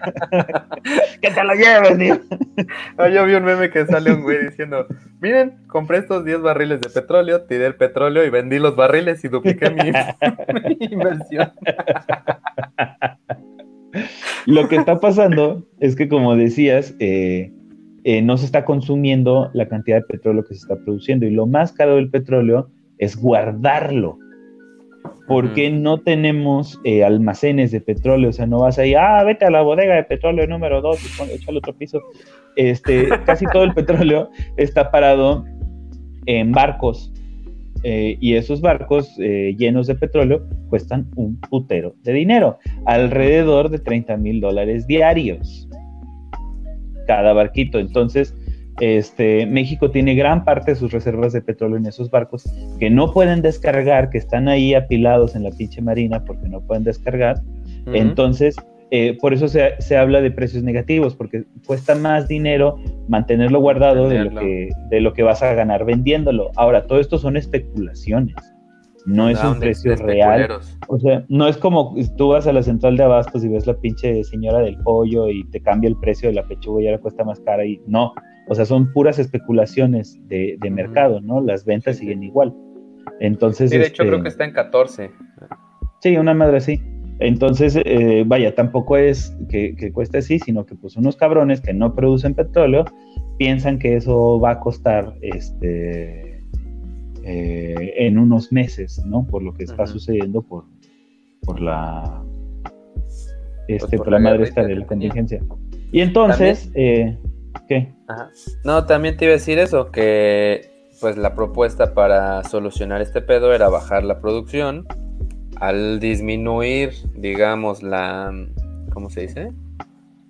[1.21, 2.19] que te lo lleves, tío.
[2.97, 4.87] Ah, yo vi un meme que sale un güey diciendo,
[5.21, 9.27] miren, compré estos 10 barriles de petróleo, tiré el petróleo y vendí los barriles y
[9.27, 9.91] dupliqué mi
[10.79, 11.51] inversión.
[14.47, 17.51] Lo que está pasando es que, como decías, eh,
[18.05, 21.45] eh, no se está consumiendo la cantidad de petróleo que se está produciendo y lo
[21.45, 24.17] más caro del petróleo es guardarlo.
[25.27, 28.29] Porque no tenemos eh, almacenes de petróleo?
[28.29, 31.31] O sea, no vas ahí, ah, vete a la bodega de petróleo número 2 y
[31.33, 31.99] échale otro piso.
[32.55, 35.43] Este, casi todo el petróleo está parado
[36.25, 37.11] en barcos
[37.83, 43.79] eh, y esos barcos eh, llenos de petróleo cuestan un putero de dinero, alrededor de
[43.79, 45.67] 30 mil dólares diarios
[47.07, 47.79] cada barquito.
[47.79, 48.35] Entonces,
[48.79, 52.43] este, México tiene gran parte de sus reservas de petróleo en esos barcos
[52.79, 56.83] que no pueden descargar, que están ahí apilados en la pinche marina porque no pueden
[56.83, 57.41] descargar.
[57.87, 58.55] Entonces,
[58.91, 64.25] eh, por eso se, habla de precios negativos, porque cuesta más dinero mantenerlo guardado de
[64.25, 66.51] lo, que, de lo que vas a ganar vendiéndolo.
[66.55, 68.35] Ahora, todo esto son especulaciones
[69.07, 70.59] no es un precio real.
[70.89, 73.73] O sea, no es como tú vas a la central de abastos y ves la
[73.73, 77.23] pinche señora del pollo y te cambia el precio de la pechuga y ahora cuesta
[77.23, 78.13] más cara y no.
[78.49, 81.39] O sea, son puras especulaciones de, mercado, ¿no?
[81.39, 82.53] Las ventas siguen igual.
[83.21, 83.71] Entonces.
[83.71, 85.11] Sí, de hecho, creo este, que está en 14.
[86.01, 86.81] Sí, una madre así.
[87.19, 91.73] Entonces, eh, vaya, tampoco es que, que, cueste así, sino que pues unos cabrones que
[91.73, 92.85] no producen petróleo
[93.37, 96.43] piensan que eso va a costar este
[97.23, 99.25] eh, en unos meses, ¿no?
[99.25, 100.65] Por lo que está sucediendo por,
[101.41, 102.23] por la
[103.67, 105.41] pues este, por, la, madre esta de la contingencia.
[105.91, 107.17] Y entonces, eh,
[107.67, 107.93] ¿qué?
[108.63, 110.69] No, también te iba a decir eso, que
[111.01, 114.87] pues la propuesta para solucionar este pedo era bajar la producción
[115.59, 118.31] al disminuir, digamos, la,
[118.93, 119.51] ¿cómo se dice?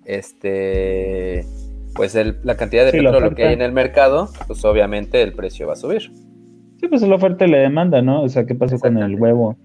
[0.04, 1.44] Este,
[1.94, 5.74] pues la cantidad de petróleo que hay en el mercado, pues obviamente el precio va
[5.74, 6.10] a subir.
[6.80, 8.22] Sí, pues es la oferta y la demanda, ¿no?
[8.22, 9.56] O sea, ¿qué pasó con el huevo?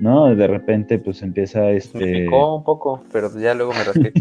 [0.00, 0.34] ¿No?
[0.34, 1.98] De repente, pues empieza este.
[1.98, 4.12] Me picó un poco, pero ya luego me rasqué.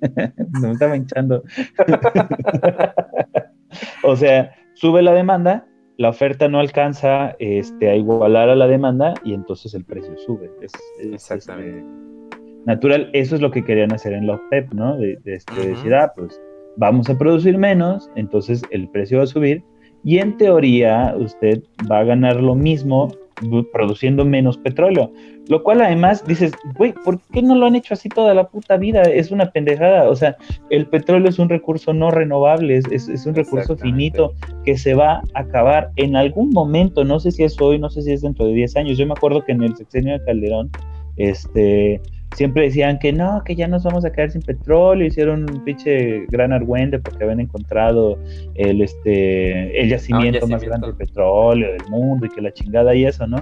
[0.62, 1.42] me estaba hinchando.
[4.04, 5.66] o sea, sube la demanda,
[6.00, 10.50] la oferta no alcanza este, a igualar a la demanda y entonces el precio sube.
[10.62, 11.80] Es, Exactamente.
[11.80, 14.96] Este, natural, eso es lo que querían hacer en la OPEP, ¿no?
[14.96, 16.40] De, este, decir, ah, pues
[16.78, 19.62] vamos a producir menos, entonces el precio va a subir
[20.02, 23.12] y en teoría usted va a ganar lo mismo
[23.70, 25.12] produciendo menos petróleo.
[25.48, 28.78] Lo cual además dices, güey, ¿por qué no lo han hecho así toda la puta
[28.78, 29.02] vida?
[29.02, 30.08] Es una pendejada.
[30.08, 30.34] O sea,
[30.70, 34.32] el petróleo es un recurso no renovable, es, es un recurso finito
[34.64, 37.04] que se va a acabar en algún momento.
[37.04, 38.98] No sé si es hoy, no sé si es dentro de 10 años.
[38.98, 40.70] Yo me acuerdo que en el sexenio de Calderón,
[41.16, 42.00] este
[42.36, 46.26] siempre decían que no, que ya nos vamos a quedar sin petróleo, hicieron un pinche
[46.26, 48.18] gran argüende porque habían encontrado
[48.54, 53.04] el este el yacimiento, más grande de petróleo del mundo y que la chingada y
[53.04, 53.38] eso, ¿no?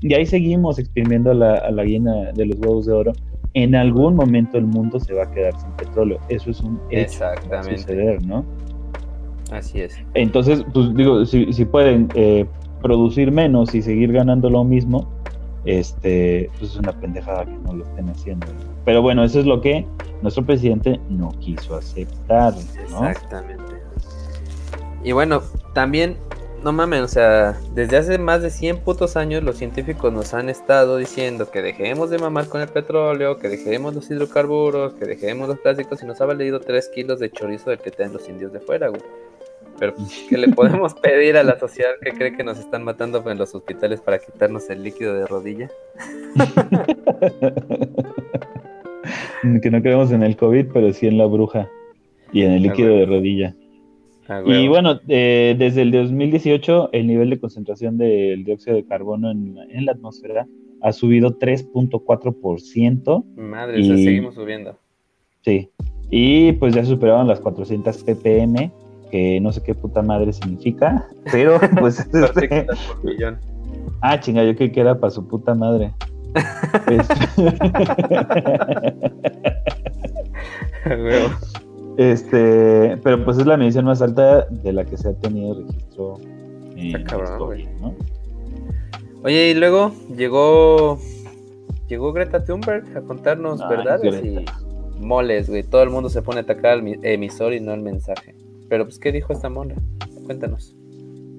[0.00, 3.12] Y ahí seguimos exprimiendo la, a la gallina de los huevos de oro.
[3.52, 6.18] En algún momento el mundo se va a quedar sin petróleo.
[6.28, 7.78] Eso es un hecho Exactamente.
[7.78, 8.44] suceder, ¿no?
[9.52, 9.96] Así es.
[10.14, 12.46] Entonces, pues digo, si, si pueden eh,
[12.82, 15.08] producir menos y seguir ganando lo mismo,
[15.64, 18.46] este, pues es una pendejada que no lo estén haciendo.
[18.84, 19.86] Pero bueno, eso es lo que
[20.22, 23.74] nuestro presidente no quiso aceptar, Exactamente.
[25.02, 26.16] Y bueno, también,
[26.62, 30.50] no mames, o sea, desde hace más de 100 putos años los científicos nos han
[30.50, 35.48] estado diciendo que dejemos de mamar con el petróleo, que dejemos los hidrocarburos, que dejemos
[35.48, 38.52] los plásticos y nos ha valido 3 kilos de chorizo del que tienen los indios
[38.52, 39.00] de fuera, güey.
[39.80, 39.94] Pero,
[40.28, 43.52] ¿qué le podemos pedir a la sociedad que cree que nos están matando en los
[43.54, 45.68] hospitales para quitarnos el líquido de rodilla?
[49.62, 51.68] que no creemos en el COVID, pero sí en la bruja
[52.32, 53.56] y en el líquido de rodilla.
[54.46, 59.84] y bueno, eh, desde el 2018 el nivel de concentración del dióxido de carbono en,
[59.84, 60.46] la atmósfera
[60.82, 63.24] ha subido 3.4%.
[63.36, 64.78] Madre, y, seguimos subiendo.
[65.40, 65.70] Sí,
[66.10, 68.70] y pues ya superaron las 400 ppm
[69.10, 72.00] que no sé qué puta madre significa, pero pues...
[72.00, 72.66] este...
[74.00, 75.92] ah, chinga, yo creí que era para su puta madre.
[81.96, 86.20] este, pero pues es la medición más alta de la que se ha tenido registro
[86.76, 87.04] en
[87.80, 87.94] ¿no?
[89.22, 90.98] Oye, y luego llegó
[91.88, 94.44] llegó Greta Thunberg a contarnos verdades y
[95.00, 95.62] moles, güey.
[95.62, 98.34] Todo el mundo se pone a atacar al emisor y no al mensaje.
[98.70, 99.74] Pero pues, ¿qué dijo esta mona?
[100.24, 100.74] Cuéntanos.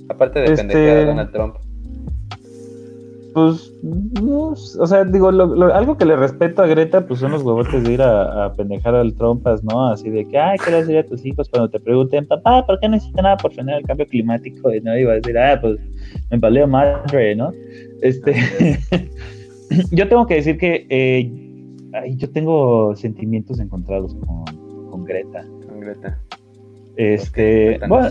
[0.09, 0.57] Aparte de este...
[0.57, 1.55] pendejear a Donald Trump.
[3.33, 3.73] Pues,
[4.77, 8.01] o sea, digo, algo que le respeto a Greta, pues son los huevotes de ir
[8.01, 9.87] a, pendejar al Trumpas, ¿no?
[9.87, 12.77] Así de que, ay, ¿qué le decir a tus hijos cuando te pregunten, papá, ¿por
[12.81, 14.73] qué no hiciste nada por frenar el cambio climático?
[14.73, 15.79] Y no iba a decir, ah, pues
[16.29, 17.53] me valió madre, ¿no?
[18.01, 18.35] Este,
[19.91, 21.31] yo tengo que decir que eh,
[22.17, 25.45] yo tengo sentimientos encontrados con, con Greta.
[25.69, 26.19] Con Greta.
[27.01, 28.09] Este, bueno,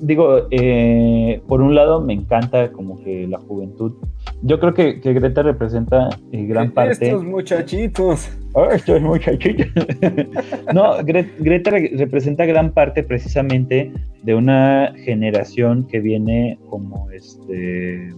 [0.00, 3.94] digo, eh, por un lado me encanta como que la juventud.
[4.42, 7.06] Yo creo que, Greta representa eh, gran parte.
[7.06, 8.30] Estos muchachitos.
[8.52, 9.66] Oh, estos muchachitos.
[10.72, 13.92] no, Greta representa gran parte precisamente
[14.22, 18.14] de una generación que viene como este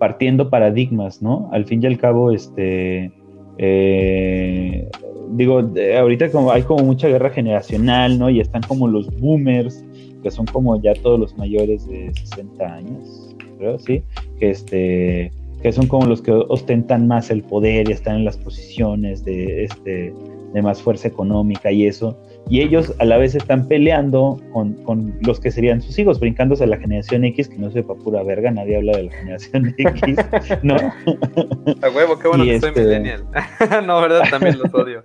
[0.00, 1.48] partiendo paradigmas, ¿no?
[1.52, 3.12] Al fin y al cabo, este
[3.58, 4.88] eh,
[5.30, 5.62] digo,
[5.98, 8.30] ahorita como hay como mucha guerra generacional, ¿no?
[8.30, 9.84] Y están como los boomers,
[10.22, 14.02] que son como ya todos los mayores de 60 años, creo, sí,
[14.38, 18.36] que este que son como los que ostentan más el poder y están en las
[18.36, 20.12] posiciones de este
[20.52, 25.14] de más fuerza económica y eso y ellos a la vez están peleando con, con,
[25.22, 28.50] los que serían sus hijos, brincándose a la generación X, que no sepa pura verga,
[28.50, 30.16] nadie habla de la generación X,
[30.62, 30.76] ¿no?
[30.76, 33.24] A huevo, qué bueno que soy este millennial.
[33.86, 34.24] no, ¿verdad?
[34.30, 35.04] También los odio.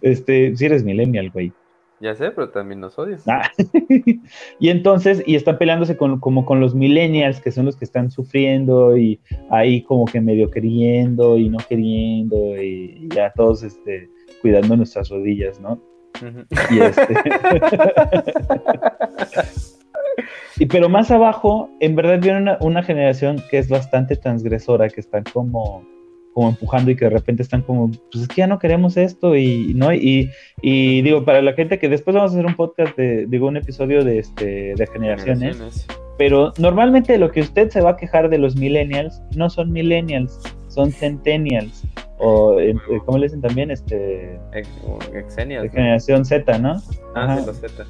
[0.00, 1.52] Este, si eres millennial, güey.
[2.00, 3.16] Ya sé, pero también los odio.
[3.26, 3.50] Ah.
[4.58, 8.10] y entonces, y están peleándose con, como con los millennials, que son los que están
[8.10, 14.10] sufriendo y ahí como que medio queriendo y no queriendo y ya todos este,
[14.42, 15.80] cuidando nuestras rodillas, ¿no?
[16.70, 17.14] Y este.
[20.58, 25.24] y pero más abajo, en verdad viene una, generación que es bastante transgresora, que están
[25.32, 25.84] como,
[26.32, 29.36] como empujando y que de repente están como, pues es que ya no queremos esto
[29.36, 30.30] y no y,
[30.62, 33.56] y digo para la gente que después vamos a hacer un podcast de digo un
[33.56, 35.86] episodio de este de generaciones, generaciones.
[36.18, 40.40] pero normalmente lo que usted se va a quejar de los millennials no son millennials,
[40.74, 41.86] son centennials
[42.18, 43.70] o eh, ¿cómo le dicen también?
[43.70, 44.38] Este,
[45.12, 46.80] Exenials, generación Z, ¿no?
[47.14, 47.84] Ah, sí, los Z.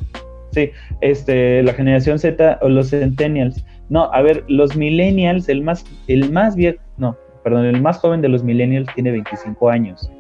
[0.53, 0.71] Sí,
[1.01, 3.65] este, la generación Z o los centennials.
[3.89, 8.23] No, a ver, los millennials, el más, el más viejo, no, perdón, el más joven
[8.23, 10.11] de los millennials tiene 25 años.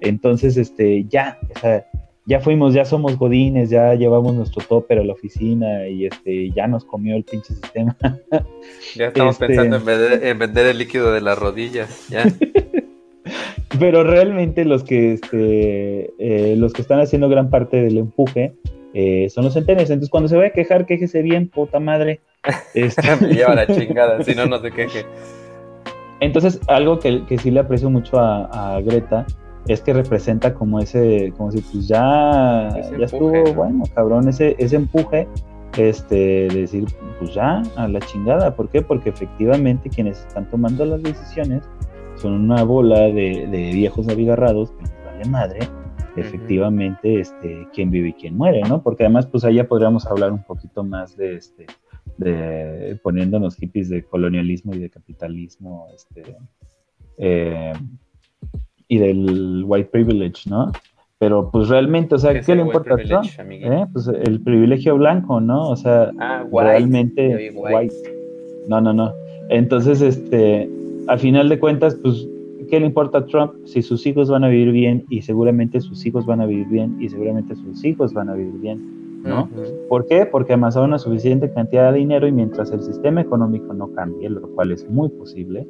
[0.00, 1.86] Entonces, este, ya, o sea,
[2.26, 6.66] ya fuimos, ya somos godines, ya llevamos nuestro topper a la oficina y este, ya
[6.66, 7.96] nos comió el pinche sistema.
[8.94, 12.24] Ya estamos este pensando en vender, en vender, el líquido de las rodillas, ya.
[13.78, 18.54] Pero realmente los que, este, eh, los que están haciendo gran parte del empuje
[18.94, 19.90] eh, son los centenarios.
[19.90, 22.20] Entonces, cuando se vaya a quejar, quéjese bien, puta madre.
[22.74, 23.02] Este...
[23.20, 25.04] Me lleva la chingada, si no, no se queje.
[26.20, 29.26] Entonces, algo que, que sí le aprecio mucho a, Greta
[29.66, 34.76] es que representa como ese, como si pues ya, ya estuvo, bueno, cabrón, ese, ese
[34.76, 35.28] empuje
[35.76, 36.86] este, de decir,
[37.18, 38.54] pues ya, a la chingada.
[38.56, 38.82] ¿Por qué?
[38.82, 41.68] Porque efectivamente quienes están tomando las decisiones
[42.16, 45.60] son una bola de, viejos abigarrados que les vale madre,
[46.16, 48.82] efectivamente, este, quién vive y quién muere, ¿no?
[48.82, 51.66] Porque además, pues allá podríamos hablar un poquito más de este,
[52.18, 56.36] de poniéndonos hippies de colonialismo y de capitalismo, este,
[57.16, 57.72] eh,
[58.90, 60.72] y del white privilege, ¿no?
[61.18, 63.26] Pero pues realmente, o sea, ¿qué, le importa a Trump?
[63.50, 63.86] ¿Eh?
[63.92, 65.68] Pues el privilegio blanco, ¿no?
[65.68, 67.94] O sea, ah, realmente white.
[68.68, 69.12] No, no, no.
[69.48, 70.68] Entonces, este,
[71.06, 72.26] al final de cuentas, pues,
[72.68, 76.04] ¿qué le importa a Trump si sus hijos van a vivir bien y seguramente sus
[76.04, 79.22] hijos van a vivir bien y seguramente sus hijos van a vivir bien?
[79.22, 79.48] ¿no?
[79.88, 80.26] ¿Por qué?
[80.26, 84.48] Porque amasaron una suficiente cantidad de dinero y mientras el sistema económico no cambie, lo
[84.54, 85.66] cual es muy posible,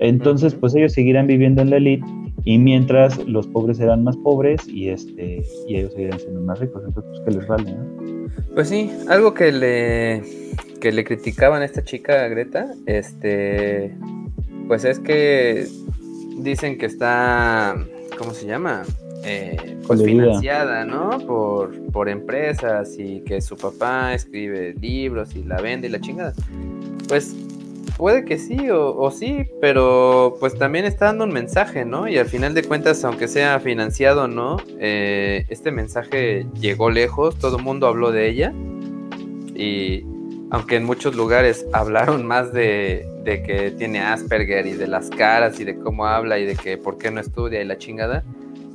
[0.00, 2.06] entonces pues ellos seguirán viviendo en la elite
[2.44, 6.82] y mientras los pobres serán más pobres y este y ellos seguirán siendo más ricos,
[6.86, 8.04] entonces pues qué les vale, ¿no?
[8.54, 10.22] Pues sí, algo que le
[10.80, 13.94] que le criticaban a esta chica Greta, este
[14.68, 15.66] pues es que
[16.38, 17.76] dicen que está,
[18.18, 18.82] ¿cómo se llama?
[19.24, 21.18] Eh, pues financiada, ¿no?
[21.26, 26.34] Por, por empresas y que su papá escribe libros y la vende y la chingada.
[27.08, 27.34] Pues
[27.96, 32.08] puede que sí o, sí, pero pues también está dando un mensaje, ¿no?
[32.08, 37.38] Y al final de cuentas, aunque sea financiado o no, eh, este mensaje llegó lejos,
[37.38, 38.52] todo el mundo habló de ella
[39.54, 40.04] y
[40.50, 45.64] aunque en muchos lugares hablaron más de, que tiene Asperger y de las caras y
[45.64, 48.24] de cómo habla y de que por qué no estudia y la chingada,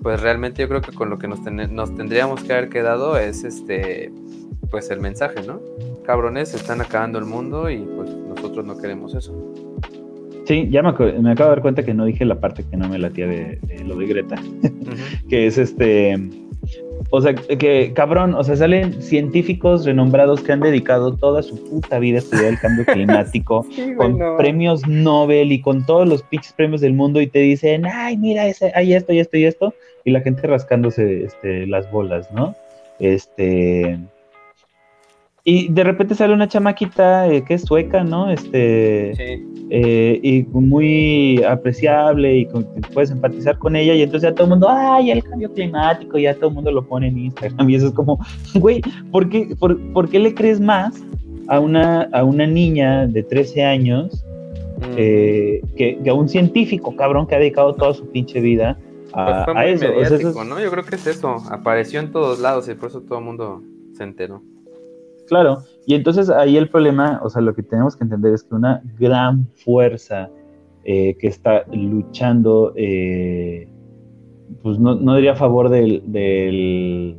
[0.01, 3.43] pues realmente yo creo que con lo que nos, nos tendríamos que haber quedado es
[3.43, 4.11] este,
[4.71, 5.59] pues el mensaje, ¿no?
[6.09, 9.53] Cabrones, están acabando el mundo y pues nosotros no queremos eso.
[10.45, 12.97] Sí, ya me, acabo de dar cuenta que no dije la parte que no me
[12.97, 14.41] latía de, de lo de Greta,
[15.29, 16.17] que es este
[17.11, 21.99] o sea, que cabrón, o sea, salen científicos renombrados que han dedicado toda su puta
[21.99, 23.63] vida a estudiar el cambio climático,
[23.95, 28.17] con premios Nobel y con todos los pinches premios del mundo y te dicen, ay,
[28.17, 32.31] mira, ese, hay esto y esto y esto, y la gente rascándose este, las bolas,
[32.31, 32.55] ¿no?
[32.97, 33.99] Este,
[35.43, 38.29] y de repente sale una chamaquita eh, que es sueca, ¿no?
[38.29, 39.11] Este,
[39.69, 42.45] eh, y muy apreciable y
[42.93, 46.35] puedes empatizar con ella y entonces ya todo el mundo, ay, el cambio climático, ya
[46.35, 48.19] todo el mundo lo pone en Instagram y eso es como,
[48.55, 51.01] güey, ¿por qué, por, qué le crees más
[51.47, 54.25] a una, a una niña de 13 años
[54.79, 54.93] mm.
[54.97, 58.77] eh, que, a un científico, cabrón, que ha dedicado toda su pinche vida
[59.13, 59.81] a, pues
[60.11, 60.43] eso?
[60.43, 60.59] ¿no?
[60.59, 63.63] Yo creo que es eso, apareció en todos lados y por eso todo el mundo
[63.93, 64.43] se enteró.
[65.29, 68.55] Claro, y entonces ahí el problema, o sea, lo que tenemos que entender es que
[68.55, 70.29] una gran fuerza
[70.83, 73.67] eh, que está luchando eh,
[74.61, 77.15] pues no, no diría a favor del,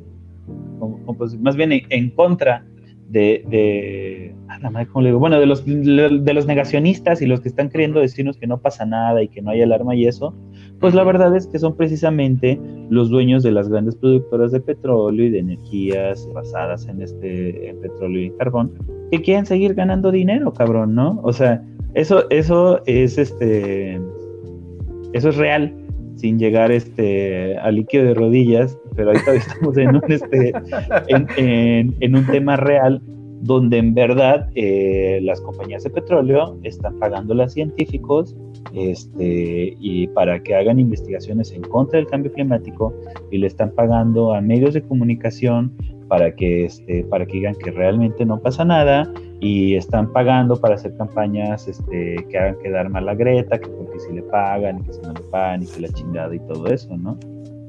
[1.38, 2.64] más bien en, contra
[3.10, 5.18] de, de ah, ¿cómo le digo?
[5.18, 8.86] Bueno, de los, de los negacionistas y los que están queriendo decirnos que no pasa
[8.86, 10.34] nada y que no hay alarma y eso,
[10.78, 15.26] pues la verdad es que son precisamente los dueños de las grandes productoras de petróleo
[15.26, 18.72] y de energías basadas en este en petróleo y carbón
[19.10, 21.20] que quieren seguir ganando dinero, cabrón, ¿no?
[21.24, 21.62] O sea,
[21.94, 24.00] eso eso es este
[25.12, 25.74] eso es real
[26.20, 30.52] sin llegar este al líquido de rodillas, pero ahorita estamos en un este
[31.98, 33.00] en un tema real
[33.42, 38.36] donde en verdad eh, las compañías de petróleo están pagando a científicos
[38.74, 42.94] este, y para que hagan investigaciones en contra del cambio climático
[43.30, 45.72] y le están pagando a medios de comunicación
[46.10, 50.74] para que, este, para que digan que realmente no pasa nada y están pagando para
[50.74, 54.82] hacer campañas este, que hagan quedar mal a Greta, que porque si le pagan y
[54.82, 57.16] que si no le pagan y que la chingada y todo eso, ¿no?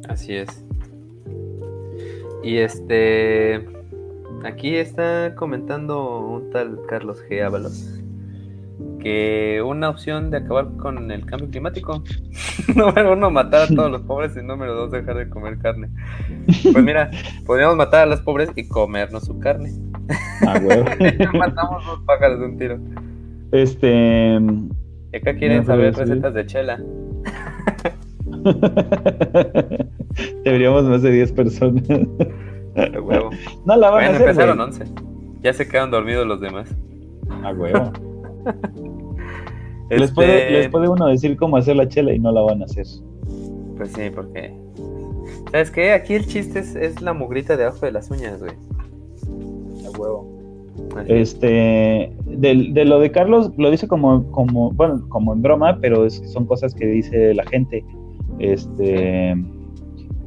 [0.10, 0.66] Así es.
[2.44, 3.64] Y este
[4.44, 7.44] Aquí está comentando un tal Carlos G.
[7.44, 8.01] Ábalos
[9.02, 12.04] que una opción de acabar con el cambio climático.
[12.76, 15.90] número uno, matar a todos los pobres y número dos, dejar de comer carne.
[16.46, 17.12] Pues mira,
[17.46, 19.72] podríamos matar a los pobres y comernos su carne.
[20.48, 20.86] Ah, huevo.
[21.38, 22.80] Matamos dos pájaros de un tiro.
[23.52, 24.40] Este.
[25.14, 26.80] Y acá quieren saber recetas de chela.
[30.44, 31.84] Deberíamos más de 10 personas.
[33.02, 33.30] huevo.
[33.66, 34.22] No la van a hacer.
[34.22, 34.86] empezaron 11.
[35.42, 36.74] Ya se quedan dormidos los demás.
[37.44, 37.92] A huevo.
[39.98, 42.62] Les, puede, este les puede uno decir cómo hacer la chela y no la van
[42.62, 42.86] a hacer.
[43.78, 44.54] Pues sí, porque.
[45.52, 45.92] ¿Sabes qué?
[45.92, 48.54] Aquí el chiste es, la mugrita de abajo de las uñas, güey.
[49.86, 50.28] A huevo.
[51.08, 56.46] Este, de, lo de Carlos, lo dice como, como, bueno, como en broma, pero son
[56.46, 57.84] cosas que dice la gente.
[58.40, 59.36] Este.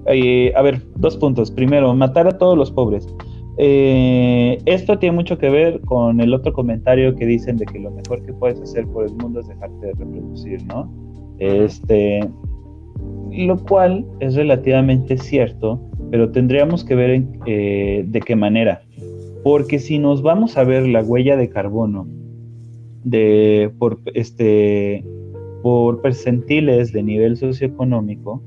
[0.06, 1.50] Eh, a ver, dos puntos.
[1.50, 3.08] Primero, matar a todos los pobres.
[3.56, 7.90] Eh, esto tiene mucho que ver con el otro comentario que dicen de que lo
[7.90, 10.92] mejor que puedes hacer por el mundo es dejarte de reproducir, ¿no?
[11.38, 12.20] Este,
[13.30, 15.80] lo cual es relativamente cierto,
[16.10, 18.82] pero tendríamos que ver eh, de qué manera.
[19.42, 22.06] Porque si nos vamos a ver la huella de carbono
[23.04, 25.04] de, por, este,
[25.62, 28.42] por percentiles de nivel socioeconómico,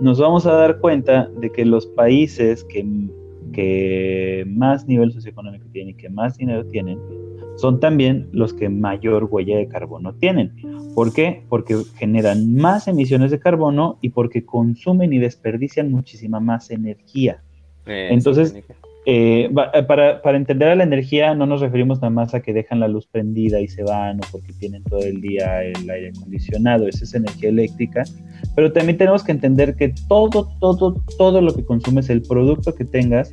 [0.00, 2.86] nos vamos a dar cuenta de que los países que,
[3.52, 6.98] que más nivel socioeconómico tienen y que más dinero tienen
[7.56, 10.54] son también los que mayor huella de carbono tienen.
[10.94, 11.44] ¿Por qué?
[11.48, 17.42] Porque generan más emisiones de carbono y porque consumen y desperdician muchísima más energía.
[17.86, 18.56] Eh, Entonces,
[19.10, 19.50] eh,
[19.86, 22.88] para, para, entender a la energía no nos referimos nada más a que dejan la
[22.88, 27.04] luz prendida y se van o porque tienen todo el día el aire acondicionado, esa
[27.04, 28.04] es energía eléctrica,
[28.54, 32.84] pero también tenemos que entender que todo, todo, todo lo que consumes, el producto que
[32.84, 33.32] tengas,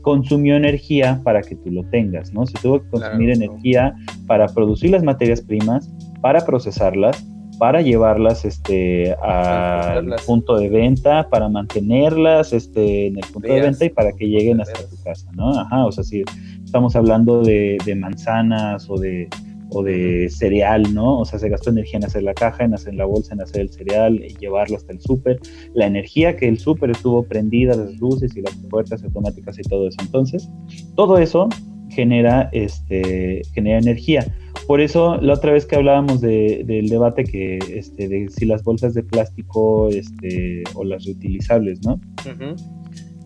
[0.00, 2.44] consumió energía para que tú lo tengas, ¿no?
[2.44, 3.94] Se tuvo que consumir energía
[4.26, 5.88] para producir las materias primas,
[6.20, 7.24] para procesarlas,
[7.62, 13.84] para llevarlas este, al punto de venta, para mantenerlas este, en el punto de venta
[13.84, 15.56] y para que lleguen hasta tu casa, ¿no?
[15.56, 16.24] Ajá, o sea, si
[16.64, 19.28] estamos hablando de, manzanas o de,
[19.70, 21.20] o de cereal, ¿no?
[21.20, 23.60] O sea, se gastó energía en hacer la caja, en hacer la bolsa, en hacer
[23.60, 25.38] el cereal, y llevarlo hasta el súper.
[25.72, 29.86] La energía que el súper estuvo prendida, las luces y las puertas automáticas y todo
[29.86, 29.98] eso.
[30.00, 30.50] Entonces,
[30.96, 31.48] todo eso
[31.90, 34.26] genera, este, genera energía.
[34.72, 38.94] Por eso, la otra vez que hablábamos del debate que, este, de si las bolsas
[38.94, 42.00] de plástico este, o las reutilizables, ¿no?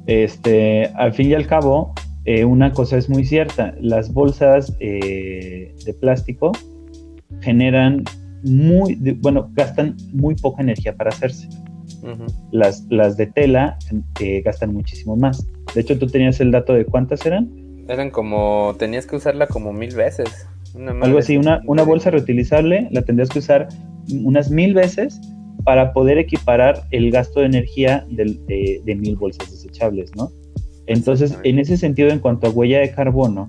[0.09, 1.95] Este, al fin y al cabo,
[2.25, 6.51] eh, una cosa es muy cierta, las bolsas eh, de plástico
[7.43, 8.03] generan
[8.43, 11.49] muy, bueno, gastan muy poca energía para hacerse.
[12.51, 13.79] las, las de tela
[14.19, 15.47] eh, gastan muchísimo más.
[15.77, 17.49] De hecho, tú tenías el dato de cuántas eran.
[17.87, 20.49] Eran como, tenías que usarla como mil veces.
[21.03, 23.69] Algo así, una, una bolsa reutilizable la tendrías que usar
[24.25, 25.21] unas mil veces
[25.65, 30.31] para poder equiparar el gasto de energía de, de, mil bolsas desechables, ¿no?
[30.87, 33.49] Entonces, en ese sentido, en cuanto a huella de carbono,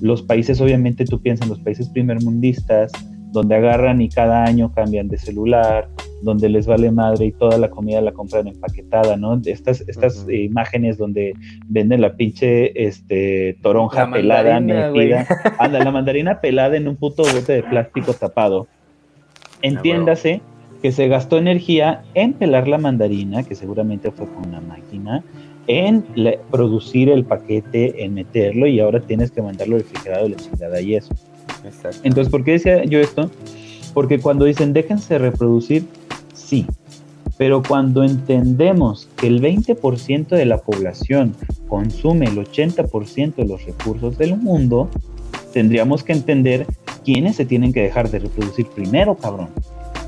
[0.00, 2.92] los países, obviamente tú piensas en los países primermundistas,
[3.32, 5.88] donde agarran y cada año cambian de celular,
[6.22, 9.40] donde les vale madre y toda la comida la compran empaquetada, ¿no?
[9.44, 11.34] Estas, estas imágenes donde
[11.68, 15.26] venden la pinche este, toronja pelada, metida.
[15.58, 18.66] Anda, la mandarina pelada en un puto bote de plástico tapado.
[19.62, 20.40] Entiéndase
[20.82, 25.24] que se gastó energía en pelar la mandarina, que seguramente fue con una máquina,
[25.66, 26.04] en
[26.50, 31.14] producir el paquete, en meterlo y ahora tienes que mandarlo refrigerado, la chingada y eso.
[32.02, 33.30] Entonces, ¿por qué decía yo esto?
[33.92, 35.84] Porque cuando dicen déjense reproducir,
[36.48, 36.66] sí.
[37.36, 41.34] Pero cuando entendemos que el 20% de la población
[41.68, 44.88] consume el 80% de los recursos del mundo,
[45.52, 46.66] tendríamos que entender
[47.04, 49.50] quiénes se tienen que dejar de reproducir primero, cabrón.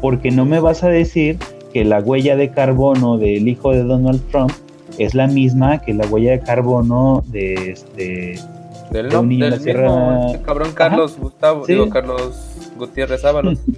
[0.02, 1.38] Porque no me vas a decir
[1.72, 4.50] que la huella de carbono del hijo de Donald Trump
[4.98, 8.38] es la misma que la huella de carbono de este
[8.90, 10.26] del, de un niño del Sierra...
[10.26, 12.34] Este cabrón Carlos Gustavo, digo Carlos
[12.76, 13.60] Gutiérrez Ábalos.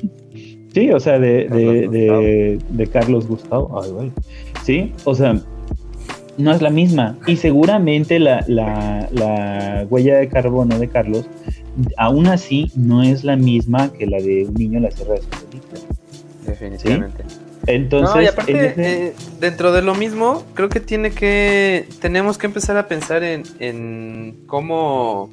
[0.73, 3.81] Sí, o sea, de, Carlos de, de, Carlos Gustavo.
[3.83, 4.13] Ay, güey.
[4.65, 5.39] Sí, o sea,
[6.39, 7.19] no es la misma.
[7.27, 11.27] Y seguramente la, la, la, huella de carbono de Carlos,
[11.97, 15.23] aún así, no es la misma que la de un niño en la Sierra de
[16.47, 17.25] Definitivamente.
[17.67, 22.47] Entonces, no, y aparte, eh, dentro de lo mismo, creo que tiene que, tenemos que
[22.47, 25.31] empezar a pensar en, en cómo,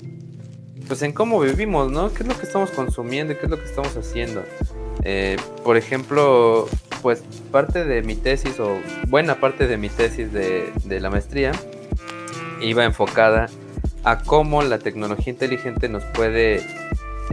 [0.88, 2.14] pues en cómo vivimos, ¿no?
[2.14, 3.34] ¿Qué es lo que estamos consumiendo?
[3.34, 4.44] ¿Qué es lo que estamos haciendo?
[5.04, 6.68] Eh, por ejemplo,
[7.02, 8.78] pues parte de mi tesis o
[9.08, 11.52] buena parte de mi tesis de, la maestría
[12.62, 13.48] iba enfocada
[14.04, 16.62] a cómo la tecnología inteligente nos puede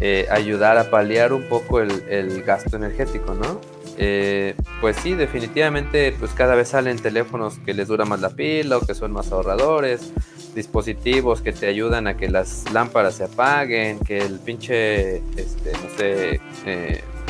[0.00, 3.60] eh, ayudar a paliar un poco el, gasto energético, ¿no?
[3.98, 8.76] Eh, pues sí, definitivamente, pues cada vez salen teléfonos que les dura más la pila
[8.76, 10.12] o que son más ahorradores,
[10.54, 15.96] dispositivos que te ayudan a que las lámparas se apaguen, que el pinche, este, no
[15.96, 16.40] sé,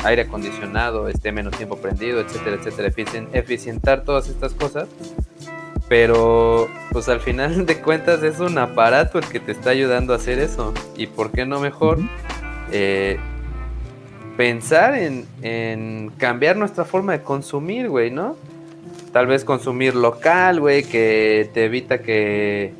[0.07, 2.91] aire acondicionado esté menos tiempo prendido, etcétera, etcétera,
[3.33, 4.87] eficientar todas estas cosas.
[5.89, 10.17] Pero pues al final de cuentas es un aparato el que te está ayudando a
[10.17, 10.73] hacer eso.
[10.95, 11.99] ¿Y por qué no mejor
[12.71, 13.17] eh,
[14.35, 18.35] pensar en, en cambiar nuestra forma de consumir, güey, ¿no?
[19.13, 22.73] Tal vez consumir local, güey, que te evita que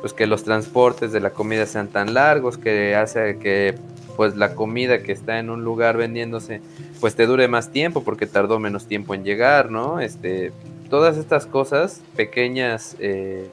[0.00, 3.74] pues que los transportes de la comida sean tan largos, que hace que
[4.16, 6.60] pues la comida que está en un lugar vendiéndose,
[7.00, 10.00] pues te dure más tiempo porque tardó menos tiempo en llegar, ¿no?
[10.00, 10.52] Este,
[10.90, 13.48] todas estas cosas, pequeñas, eh,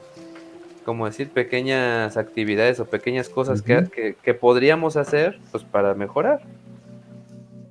[0.84, 1.28] ¿cómo decir?
[1.30, 6.40] Pequeñas actividades o pequeñas cosas que, que, podríamos hacer, pues para mejorar.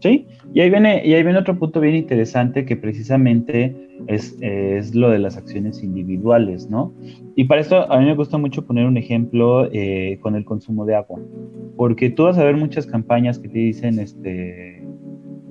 [0.02, 3.76] Sí, y ahí viene, y ahí viene otro punto bien interesante que precisamente
[4.08, 6.92] es, es, lo de las acciones individuales, ¿no?
[7.36, 10.86] Y para esto a mí me gusta mucho poner un ejemplo eh, con el consumo
[10.86, 11.20] de agua,
[11.78, 14.81] porque tú vas a ver muchas campañas que te dicen, este,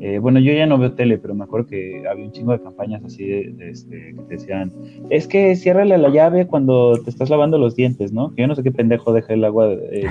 [0.01, 2.63] eh, bueno, yo ya no veo tele, pero me acuerdo que había un chingo de
[2.63, 4.73] campañas así de, este, que te decían,
[5.11, 8.31] es que ciérrale la llave cuando te estás lavando los dientes, ¿no?
[8.35, 10.07] Que yo no sé qué pendejo deja el agua, eh,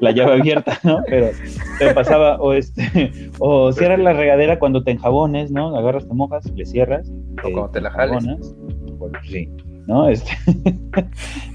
[0.00, 1.02] la, llave abierta, ¿no?
[1.06, 1.28] Pero
[1.78, 5.76] te pasaba, o este, o cierra la regadera cuando te enjabones, ¿no?
[5.76, 7.12] Agarras, te mojas, le cierras.
[7.44, 8.24] O cuando te la jales.
[8.98, 9.48] Bueno, sí.
[9.88, 10.06] ¿No?
[10.18, 10.30] Este,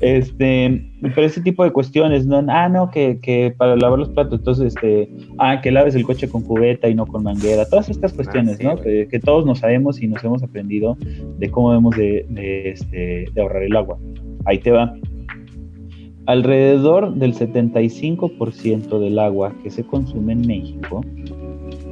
[0.02, 2.44] este, pero ese tipo de cuestiones, ¿no?
[2.50, 6.28] Ah, no, que, que, para lavar los platos, entonces, este, ah, que laves el coche
[6.28, 8.76] con cubeta y no con manguera, todas estas cuestiones, ah, ¿no?
[8.78, 10.98] Que, todos nos sabemos y nos hemos aprendido
[11.38, 12.26] de cómo debemos de,
[12.66, 13.98] este, de ahorrar el agua.
[14.46, 14.94] Ahí te va.
[16.26, 21.06] Alrededor del 75% del agua que se consume en México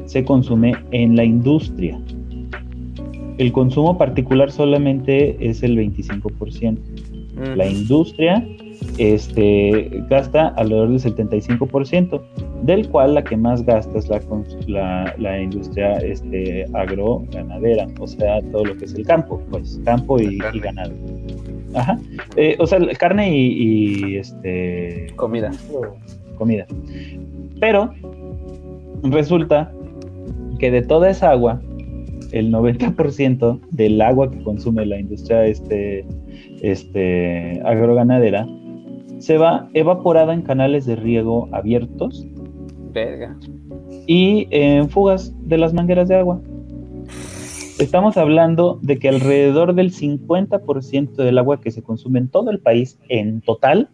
[0.05, 2.01] se consume en la industria
[3.37, 6.77] el consumo particular solamente es el 25%.
[7.55, 8.45] La industria
[8.97, 12.21] este, gasta alrededor del 75%,
[12.63, 14.09] del cual la que más gasta es
[14.67, 20.19] la, la, industria este, agroganadera, o sea, todo lo que es el campo, pues campo
[20.19, 20.93] y, ganado.
[21.73, 21.97] Ajá.
[22.35, 25.51] Eh, o sea, carne y, este, comida.
[26.37, 26.65] Comida.
[27.59, 27.91] Pero
[29.03, 29.71] resulta
[30.59, 31.61] que de toda esa agua,
[32.31, 36.05] el 90% del agua que consume la industria este,
[36.61, 38.47] este, agroganadera
[39.19, 42.27] se va evaporada en canales de riego abiertos
[42.91, 43.37] Verga.
[44.07, 46.41] y en fugas de las mangueras de agua.
[47.79, 52.59] Estamos hablando de que alrededor del 50% del agua que se consume en todo el
[52.59, 53.89] país, en total,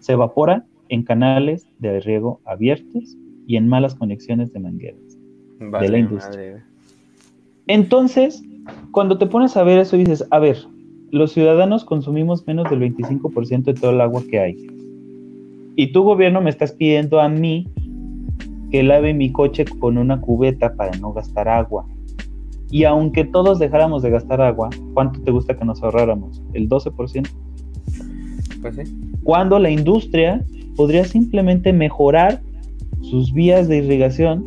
[0.00, 5.18] se evapora en canales de riego abiertos y en malas conexiones de mangueras
[5.58, 6.67] de la industria.
[7.68, 8.42] Entonces,
[8.92, 10.56] cuando te pones a ver eso, dices, a ver,
[11.10, 14.56] los ciudadanos consumimos menos del 25% de todo el agua que hay.
[15.76, 17.68] Y tu gobierno me estás pidiendo a mí
[18.70, 21.86] que lave mi coche con una cubeta para no gastar agua.
[22.70, 26.42] Y aunque todos dejáramos de gastar agua, ¿cuánto te gusta que nos ahorráramos?
[26.52, 27.28] ¿El 12%?
[28.60, 28.82] Pues sí.
[29.24, 30.44] Cuando la industria
[30.74, 32.40] podría simplemente mejorar
[33.02, 34.44] sus vías de irrigación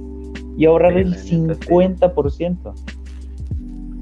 [0.57, 2.73] y ahorrar el 50%.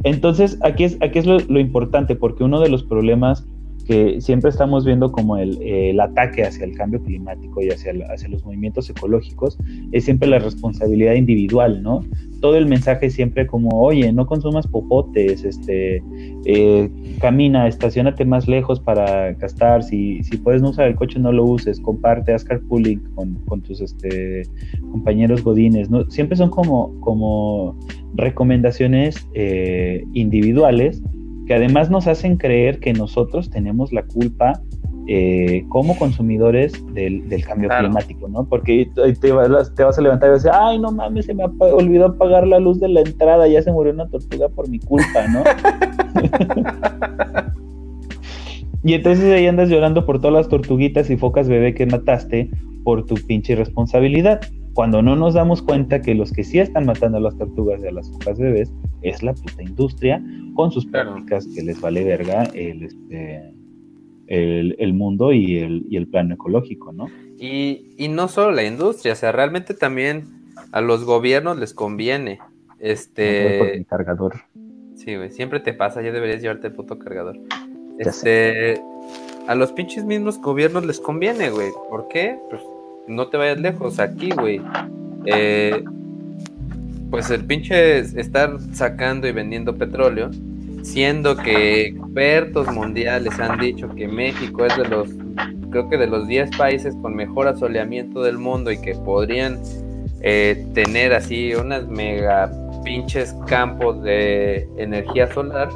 [0.03, 3.45] Entonces, aquí es, aquí es lo, importante, porque uno de los problemas
[3.89, 8.45] que siempre estamos viendo como el, ataque hacia el cambio climático y hacia, hacia los
[8.45, 9.57] movimientos ecológicos,
[9.91, 12.05] es siempre la responsabilidad individual, ¿no?
[12.39, 16.03] Todo el mensaje siempre como, oye, no consumas popotes, este,
[16.45, 21.31] eh, camina, estacionate más lejos para gastar, si, si puedes no usar el coche, no
[21.31, 24.43] lo uses, comparte, haz carpooling con, con tus este,
[24.91, 26.07] compañeros godines, ¿no?
[26.11, 27.75] Siempre son como, como
[28.13, 31.01] recomendaciones eh, individuales
[31.49, 34.61] que además nos hacen creer que nosotros tenemos la culpa
[35.07, 38.47] eh, como consumidores del, cambio climático, ¿no?
[38.47, 38.87] Porque
[39.19, 41.45] te vas, te vas a levantar y vas a decir, ay, no mames, se me
[41.59, 45.27] olvidó apagar la luz de la entrada, ya se murió una tortuga por mi culpa,
[45.27, 45.41] ¿no?
[48.83, 52.51] y entonces ahí andas llorando por todas las tortuguitas y focas bebé que mataste
[52.83, 54.41] por tu pinche irresponsabilidad
[54.73, 57.87] cuando no nos damos cuenta que los que sí están matando a las tortugas y
[57.87, 60.23] a las focas bebés es la puta industria
[60.55, 63.53] con sus prácticas que les vale verga el, este,
[64.27, 67.07] el, mundo y el, y el plano ecológico, ¿no?
[67.37, 70.25] Y, y no solo la industria, o sea, realmente también
[70.71, 72.39] a los gobiernos les conviene.
[72.79, 73.85] Este.
[73.89, 74.41] cargador.
[74.95, 77.37] Sí, güey, siempre te pasa, ya deberías llevarte el puto cargador.
[77.97, 78.81] este.
[79.47, 81.69] A los pinches mismos gobiernos les conviene, güey.
[81.89, 82.37] ¿Por qué?
[82.51, 82.61] Pues
[83.09, 84.61] no te vayas lejos, aquí, güey.
[85.25, 85.83] Eh,
[87.09, 90.29] pues el pinche estar sacando y vendiendo petróleo,
[90.83, 95.09] siendo que expertos mundiales han dicho que México es de los,
[95.71, 99.59] creo que de los 10 países con mejor asoleamiento del mundo y que podrían
[100.21, 102.51] eh, tener así unas mega
[102.83, 105.69] pinches campos de energía solar,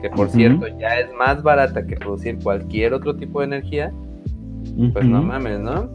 [0.00, 3.92] que por cierto ya es más barata que producir cualquier otro tipo de energía,
[4.92, 5.90] pues no mames, ¿no?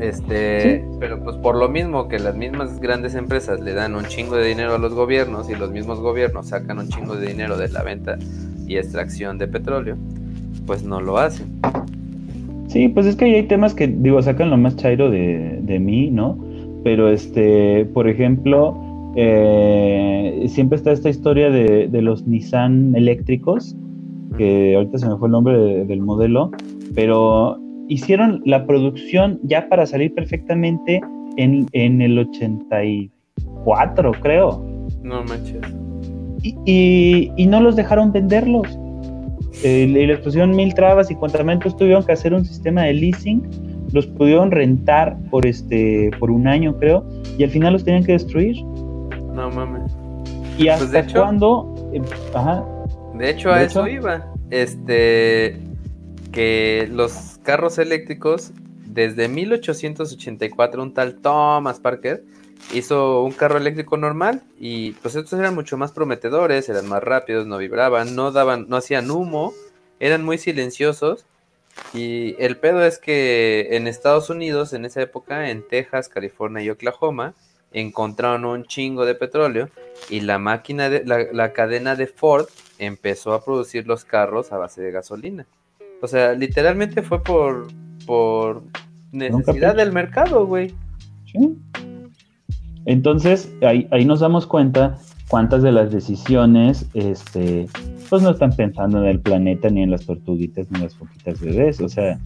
[0.00, 4.36] Este, pero pues por lo mismo que las mismas grandes empresas le dan un chingo
[4.36, 7.68] de dinero a los gobiernos y los mismos gobiernos sacan un chingo de dinero de
[7.68, 8.18] la venta
[8.66, 9.96] y extracción de petróleo,
[10.66, 11.46] pues no lo hacen.
[12.68, 16.10] Sí, pues es que hay temas que, digo, sacan lo más chairo de, de mí,
[16.10, 16.36] ¿no?
[16.82, 18.76] Pero este, por ejemplo,
[19.14, 23.76] eh, siempre está esta historia de, de, los Nissan eléctricos,
[24.36, 26.50] que ahorita se me fue el nombre del modelo,
[26.96, 27.58] pero
[27.88, 31.00] hicieron la producción ya para salir perfectamente
[31.36, 34.64] en, el 84, creo.
[35.02, 35.60] No manches.
[36.42, 38.78] Y, y, no los dejaron venderlos.
[39.62, 43.48] Eh, le pusieron mil trabas y cuantamente tuvieron que hacer un sistema de leasing.
[43.92, 47.04] Los pudieron rentar por este por un año, creo,
[47.38, 48.62] y al final los tenían que destruir.
[49.34, 49.90] No mames.
[50.58, 51.74] ¿Y pues hasta cuándo?
[51.92, 52.02] Eh,
[52.34, 52.64] ajá.
[53.18, 54.26] De hecho, a eso iba.
[54.50, 55.58] Este
[56.32, 58.50] que los carros eléctricos,
[58.86, 62.24] desde 1884, un tal Thomas Parker
[62.72, 67.46] hizo un carro eléctrico normal y pues estos eran mucho más prometedores, eran más rápidos,
[67.46, 69.52] no vibraban, no daban, no hacían humo,
[70.00, 71.26] eran muy silenciosos.
[71.92, 76.70] Y el pedo es que en Estados Unidos, en esa época, en Texas, California y
[76.70, 77.34] Oklahoma,
[77.72, 79.68] encontraron un chingo de petróleo
[80.08, 82.46] y la máquina de la, la cadena de Ford
[82.78, 85.46] empezó a producir los carros a base de gasolina.
[86.04, 87.68] O sea, literalmente fue por,
[88.04, 88.62] por
[89.10, 90.70] necesidad del mercado, güey.
[91.24, 91.56] Sí.
[92.84, 94.98] Entonces, ahí, ahí nos damos cuenta
[95.28, 97.68] cuántas de las decisiones, este,
[98.10, 101.40] pues no están pensando en el planeta, ni en las tortuguitas, ni en las foquitas
[101.40, 101.80] bebés.
[101.80, 102.20] O sea,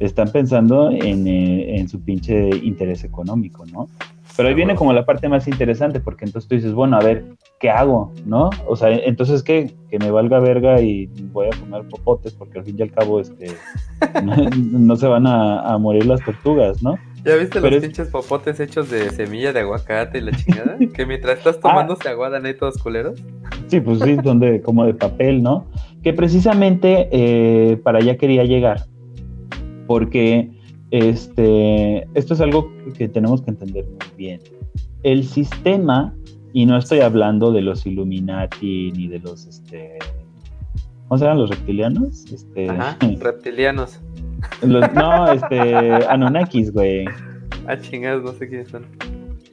[0.00, 3.88] están pensando en, eh, en su pinche interés económico, ¿no?
[4.36, 7.24] Pero ahí viene como la parte más interesante, porque entonces tú dices, bueno, a ver,
[7.58, 8.12] ¿qué hago?
[8.24, 8.50] ¿No?
[8.66, 9.72] O sea, entonces, ¿qué?
[9.90, 13.20] Que me valga verga y voy a comer popotes, porque al fin y al cabo,
[13.20, 13.48] este,
[14.56, 16.98] no, se van a, morir las tortugas, ¿no?
[17.24, 20.78] ¿Ya viste los pinches popotes hechos de semilla de aguacate y la chingada?
[20.94, 21.60] que mientras estás ah.
[21.60, 23.22] tomando se aguadan ahí todos culeros.
[23.66, 25.66] Sí, pues sí, son de, como de papel, ¿no?
[26.02, 28.84] Que precisamente eh, para allá quería llegar,
[29.86, 30.50] porque
[30.90, 34.40] este, esto es algo que tenemos que entender muy bien.
[35.02, 36.14] El sistema,
[36.52, 39.98] y no estoy hablando de los Illuminati ni de los, este,
[41.08, 42.24] ¿cómo se llaman los reptilianos?
[42.32, 44.00] Este, Ajá, reptilianos.
[44.62, 47.06] no, este, Anunnakis, güey.
[47.66, 48.84] Ah, chingados, no sé quiénes son.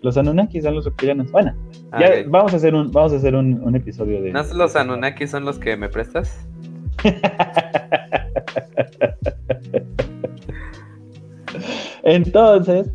[0.01, 1.31] Los Anunnakis son los reptilianos.
[1.31, 1.53] Bueno,
[1.91, 4.31] ah, ya vamos a hacer un, vamos a hacer un, un episodio de.
[4.31, 6.47] ¿No los Anunnakis son los que me prestas?
[12.07, 12.89] Entonces,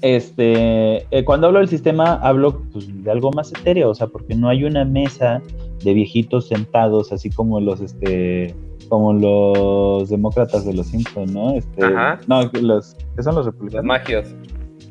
[0.00, 4.36] este, eh, cuando hablo del sistema, hablo pues, de algo más etéreo, o sea, porque
[4.36, 5.42] no hay una mesa
[5.82, 8.54] de viejitos sentados, así como los, este,
[8.88, 11.56] como los demócratas de los Simpsons, ¿no?
[11.56, 12.20] Este, Ajá.
[12.28, 13.84] No, los, ¿qué son los republicanos?
[13.84, 14.34] Los magios.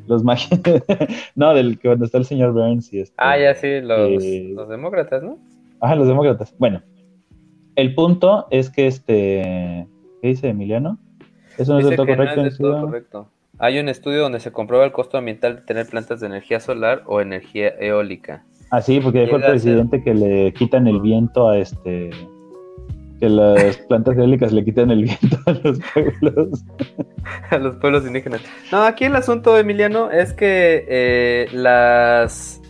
[0.06, 0.60] Los magios.
[1.34, 3.14] no, del que cuando está el señor Burns y este.
[3.16, 5.38] Ah, ya sí, los, eh, los demócratas, ¿no?
[5.80, 6.54] Ajá, los demócratas.
[6.58, 6.82] Bueno,
[7.76, 9.88] el punto es que este,
[10.20, 10.98] ¿qué dice Emiliano?
[11.58, 11.96] Eso no es del
[12.56, 13.28] todo correcto.
[13.58, 17.02] Hay un estudio donde se comprueba el costo ambiental de tener plantas de energía solar
[17.06, 18.44] o energía eólica.
[18.70, 22.10] Ah, sí, porque dijo el presidente que le quitan el viento a este
[23.20, 26.64] que las plantas eólicas le quitan el viento a los pueblos.
[27.50, 28.40] a los pueblos indígenas.
[28.72, 32.60] No, aquí el asunto, Emiliano, es que eh, las...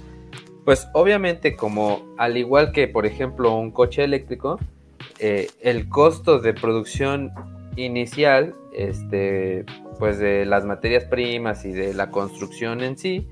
[0.64, 4.58] Pues obviamente como al igual que por ejemplo un coche eléctrico,
[5.18, 7.32] eh, el costo de producción
[7.76, 9.64] inicial, este,
[9.98, 13.28] pues de las materias primas y de la construcción en sí,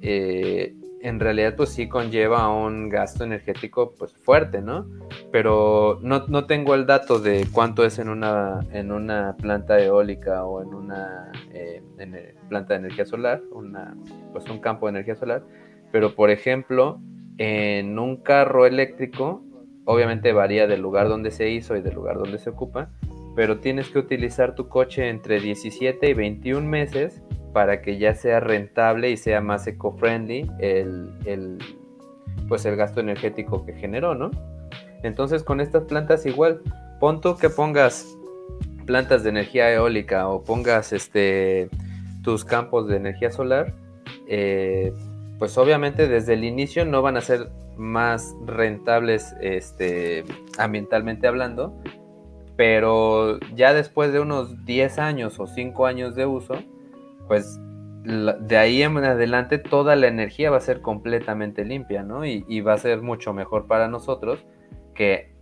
[0.00, 4.86] eh, en realidad pues sí conlleva un gasto energético pues fuerte, ¿no?
[5.32, 10.62] Pero no, tengo el dato de cuánto es en una, en una planta eólica o
[10.62, 13.96] en una eh, eh, planta de energía solar, una,
[14.32, 15.42] pues un campo de energía solar,
[15.90, 17.00] pero por ejemplo,
[17.36, 19.42] en un carro eléctrico,
[19.84, 22.90] obviamente varía del lugar donde se hizo y del lugar donde se ocupa,
[23.34, 27.22] pero tienes que utilizar tu coche entre 17 y 21 meses
[27.52, 31.58] para que ya sea rentable y sea más eco-friendly el,
[32.48, 34.30] pues el gasto energético que generó, ¿no?
[35.02, 36.62] Entonces con estas plantas igual,
[37.00, 38.16] pon tú que pongas
[38.86, 41.68] plantas de energía eólica o pongas este
[42.22, 43.74] tus campos de energía solar,
[44.28, 44.92] eh,
[45.38, 50.24] pues obviamente desde el inicio no van a ser más rentables este,
[50.56, 51.74] ambientalmente hablando,
[52.62, 56.54] pero ya después de unos 10 años o 5 años de uso,
[57.26, 57.58] pues
[58.04, 62.24] de ahí en adelante toda la energía va a ser completamente limpia, ¿no?
[62.24, 64.44] Y, va a ser mucho mejor para nosotros
[64.94, 65.32] que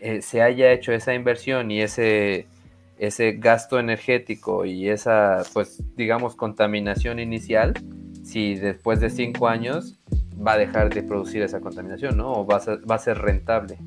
[0.00, 2.48] eh, se haya hecho esa inversión y ese,
[2.98, 7.74] ese gasto energético y esa, pues, digamos, contaminación inicial,
[8.24, 10.00] si después de cinco años
[10.44, 12.32] va a dejar de producir esa contaminación, ¿no?
[12.32, 13.78] O va a ser, va a ser rentable.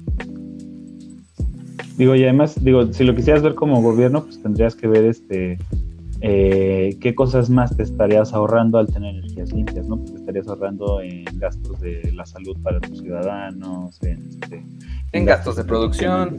[1.99, 5.57] Digo, y además, digo, si lo quisieras ver como gobierno, pues tendrías que ver este
[6.21, 9.97] eh, qué cosas más te estarías ahorrando al tener energías limpias, ¿no?
[9.97, 14.63] Porque estarías ahorrando en gastos de la salud para tus ciudadanos, en, este,
[15.25, 16.37] gastos, de producción,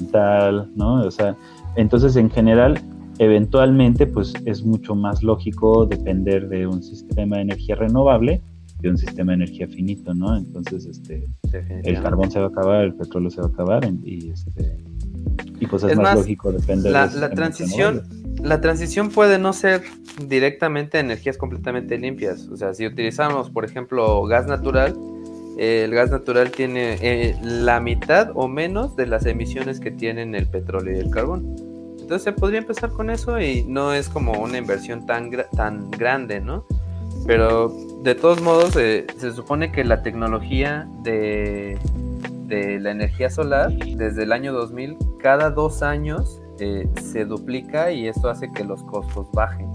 [0.76, 1.02] ¿no?
[1.02, 1.36] O sea,
[1.76, 2.80] entonces en general,
[3.18, 8.40] eventualmente, pues es mucho más lógico depender de un sistema de energía renovable
[8.80, 10.36] de un sistema de energía finito, ¿no?
[10.38, 11.28] Entonces, este,
[11.84, 14.78] el carbón se va a acabar, el petróleo se va a acabar y, este,
[15.58, 18.02] y pues es, más, lógico depender la, de la transición
[18.42, 19.82] la transición puede no ser
[20.26, 22.48] directamente energías completamente limpias.
[22.48, 24.96] O sea, si utilizamos, por ejemplo, gas natural,
[25.58, 30.46] el gas natural tiene eh, la mitad o menos de las emisiones que tienen el
[30.46, 31.54] petróleo y el carbón.
[32.00, 36.40] Entonces se podría empezar con eso y no es como una inversión tan, tan grande,
[36.40, 36.64] ¿no?
[37.26, 37.68] Pero
[38.02, 41.78] de todos modos eh, se supone que la tecnología de,
[42.50, 48.08] de la energía solar desde el año 2000, cada dos años eh, se duplica y
[48.08, 49.70] esto hace que los costos bajen.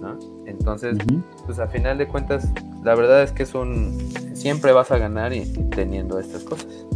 [0.00, 0.18] ¿no?
[0.44, 0.98] Entonces,
[1.46, 2.52] pues a final de cuentas,
[2.84, 3.96] la verdad es que es un...
[4.34, 6.86] Siempre vas a ganar y, teniendo estas cosas.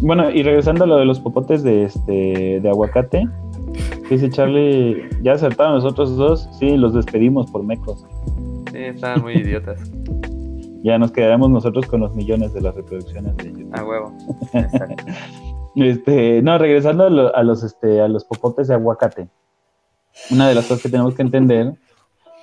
[0.00, 3.26] Bueno, y regresando a lo de los popotes de, este, de aguacate,
[4.10, 8.04] dice Charlie, ya acertaron nosotros dos, sí, los despedimos por mecos.
[8.70, 9.80] Sí, estaban muy idiotas.
[10.86, 13.74] ya nos quedaremos nosotros con los millones de las reproducciones de YouTube.
[13.74, 14.12] A huevo.
[15.78, 19.28] Este, no, regresando a, los, este, a los popotes de aguacate.
[20.30, 21.74] Una de las cosas que tenemos que entender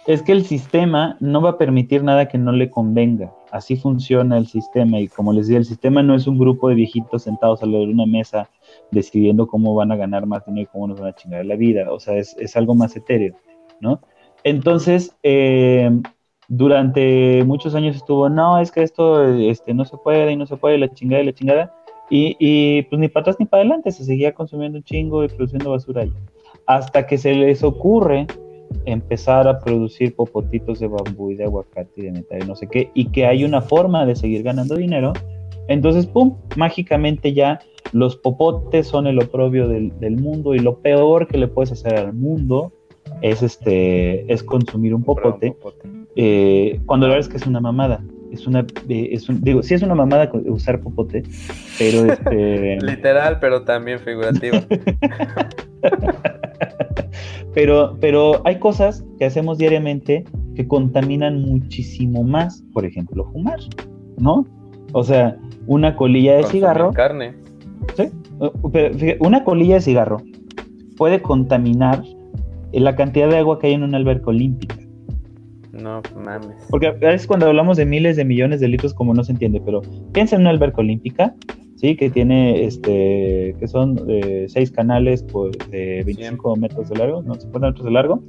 [0.05, 3.33] es que el sistema no va a permitir nada que no le convenga.
[3.49, 4.99] Así funciona el sistema.
[4.99, 7.87] Y como les decía, el sistema no es un grupo de viejitos sentados a de
[7.87, 8.51] una mesa
[8.91, 11.91] decidiendo cómo van a ganar más dinero y cómo nos van a chingar la vida.
[11.91, 13.35] O sea, es, algo más etéreo,
[13.79, 13.99] ¿no?
[14.43, 15.89] Entonces, eh,
[16.47, 20.57] durante muchos años estuvo, no, es que esto este, no se puede y no se
[20.57, 21.73] puede, la chingada y la chingada.
[22.09, 25.71] Y, pues ni para atrás ni para adelante, se seguía consumiendo un chingo y produciendo
[25.71, 26.13] basura ahí.
[26.67, 28.27] Hasta que se les ocurre
[28.85, 32.67] empezar a producir popotitos de bambú y de aguacate y de metal y no sé
[32.67, 35.13] qué, y que hay una forma de seguir ganando dinero,
[35.67, 37.59] entonces, ¡pum!, mágicamente ya
[37.93, 42.13] los popotes son el oprobio del, mundo y lo peor que le puedes hacer al
[42.13, 42.71] mundo
[43.21, 45.55] es, este, es consumir un popote,
[46.15, 48.03] eh, cuando la verdad es que es una mamada
[48.33, 51.23] es una, eh, es un, digo, sí es una mamada usar popote,
[51.77, 52.79] pero este...
[52.81, 54.57] Literal, pero también figurativo.
[57.53, 63.59] pero, pero hay cosas que hacemos diariamente que contaminan muchísimo más, por ejemplo, fumar,
[64.17, 64.45] ¿no?
[64.93, 65.37] O sea,
[65.67, 66.91] una colilla de cigarro.
[66.91, 67.35] Carne.
[67.95, 68.09] Sí,
[69.19, 70.17] una colilla de cigarro
[70.97, 72.03] puede contaminar
[72.71, 74.75] la cantidad de agua que hay en una alberca olímpica.
[75.73, 76.55] No mames.
[76.69, 79.61] Porque a veces cuando hablamos de miles de millones de litros, como no se entiende,
[79.65, 79.81] pero
[80.13, 81.35] piensa en una alberca olímpica
[81.83, 81.97] ¿sí?
[81.97, 87.35] Que tiene, este, que son eh, seis canales pues, de 25 metros de largo, no,
[87.35, 88.23] 50 metros de largo.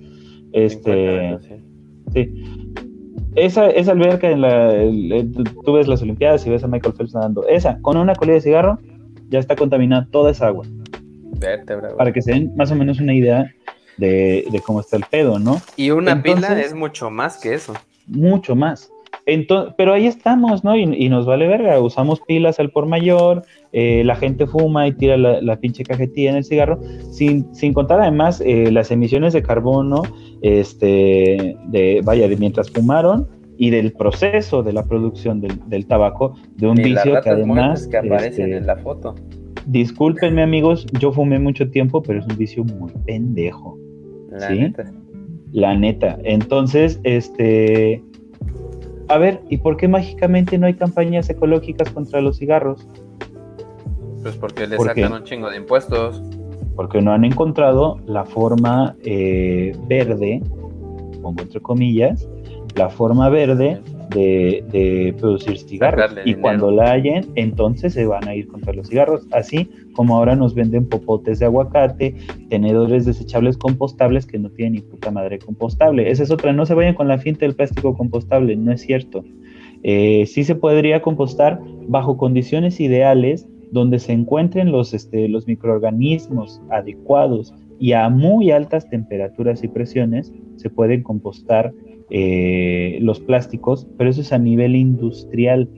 [0.52, 1.38] Este,
[2.12, 2.34] sí.
[3.36, 4.74] Esa, esa alberca en la,
[5.64, 7.46] tú ves las Olimpiadas y ves a Michael Phelps nadando.
[7.46, 8.78] Esa, con una colilla de cigarro,
[9.28, 10.66] ya está contaminada toda esa agua.
[11.96, 13.52] Para que se den más o menos una idea
[13.96, 15.60] de, cómo está el pedo, ¿no?
[15.76, 17.74] Y una pila es mucho más que eso.
[18.06, 18.90] Mucho más.
[19.26, 20.76] Entonces, pero ahí estamos, ¿no?
[20.76, 23.42] Y, nos vale verga, usamos pilas al por mayor,
[23.72, 26.80] eh, la gente fuma y tira la, pinche cajetilla en el cigarro,
[27.10, 30.02] sin, sin contar además eh, las emisiones de carbono,
[30.42, 36.66] este, de, vaya, de mientras fumaron y del proceso de la producción del, tabaco, de
[36.66, 37.86] un vicio que además...
[37.86, 39.14] que aparecen este, en la foto.
[39.66, 43.78] Discúlpenme amigos, yo fumé mucho tiempo, pero es un vicio muy pendejo.
[44.34, 44.92] La neta.
[45.52, 46.18] La neta.
[46.24, 48.02] Entonces, este...
[49.08, 52.86] A ver, ¿y por qué mágicamente no hay campañas ecológicas contra los cigarros?
[54.22, 56.22] Pues porque le sacan un chingo de impuestos.
[56.74, 60.42] Porque no han encontrado la forma eh, verde,
[61.22, 62.26] pongo entre comillas,
[62.74, 63.80] la forma verde
[64.10, 66.12] de, producir cigarros.
[66.24, 69.26] Y cuando la hayan, entonces se van a ir contra los cigarros.
[69.32, 72.14] Así como ahora nos venden popotes de aguacate,
[72.48, 76.10] tenedores desechables compostables que no tienen ni puta madre compostable.
[76.10, 79.24] Esa es otra, no se vayan con la finta del plástico compostable, no es cierto.
[79.82, 86.62] Eh, sí se podría compostar bajo condiciones ideales donde se encuentren los, este, los microorganismos
[86.70, 91.72] adecuados y a muy altas temperaturas y presiones se pueden compostar
[92.10, 95.68] eh, los plásticos, pero eso es a nivel industrial.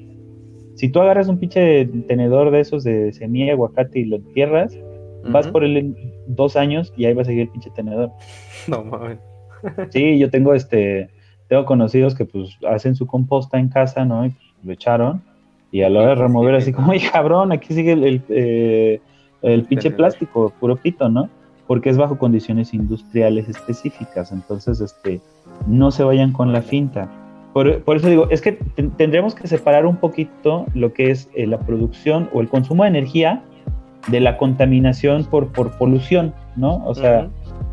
[0.75, 4.79] Si tú agarras un pinche tenedor de esos de semilla, aguacate y lo entierras,
[5.25, 5.97] vas por él en
[6.27, 8.11] dos años y ahí va a seguir el pinche tenedor.
[8.69, 9.19] No mames.
[9.91, 11.09] sí, yo tengo este,
[11.49, 14.27] tengo conocidos que pues hacen su composta en casa, ¿no?
[14.27, 15.23] Y pues, lo echaron
[15.71, 17.53] y a la hora de remover así como, ¡ay cabrón!
[17.53, 19.01] Aquí sigue el, el, eh,
[19.43, 21.29] el pinche plástico, puro pito, ¿no?
[21.67, 24.33] Porque es bajo condiciones industriales específicas.
[24.33, 25.21] Entonces, este,
[25.67, 27.09] no se vayan con la finta.
[27.53, 28.53] Por, eso digo, es que
[28.99, 32.91] tendremos que separar un poquito lo que es eh, la producción o el consumo de
[32.91, 33.43] energía
[34.09, 36.85] de la contaminación por, por polución, ¿no?
[36.85, 37.31] O sea,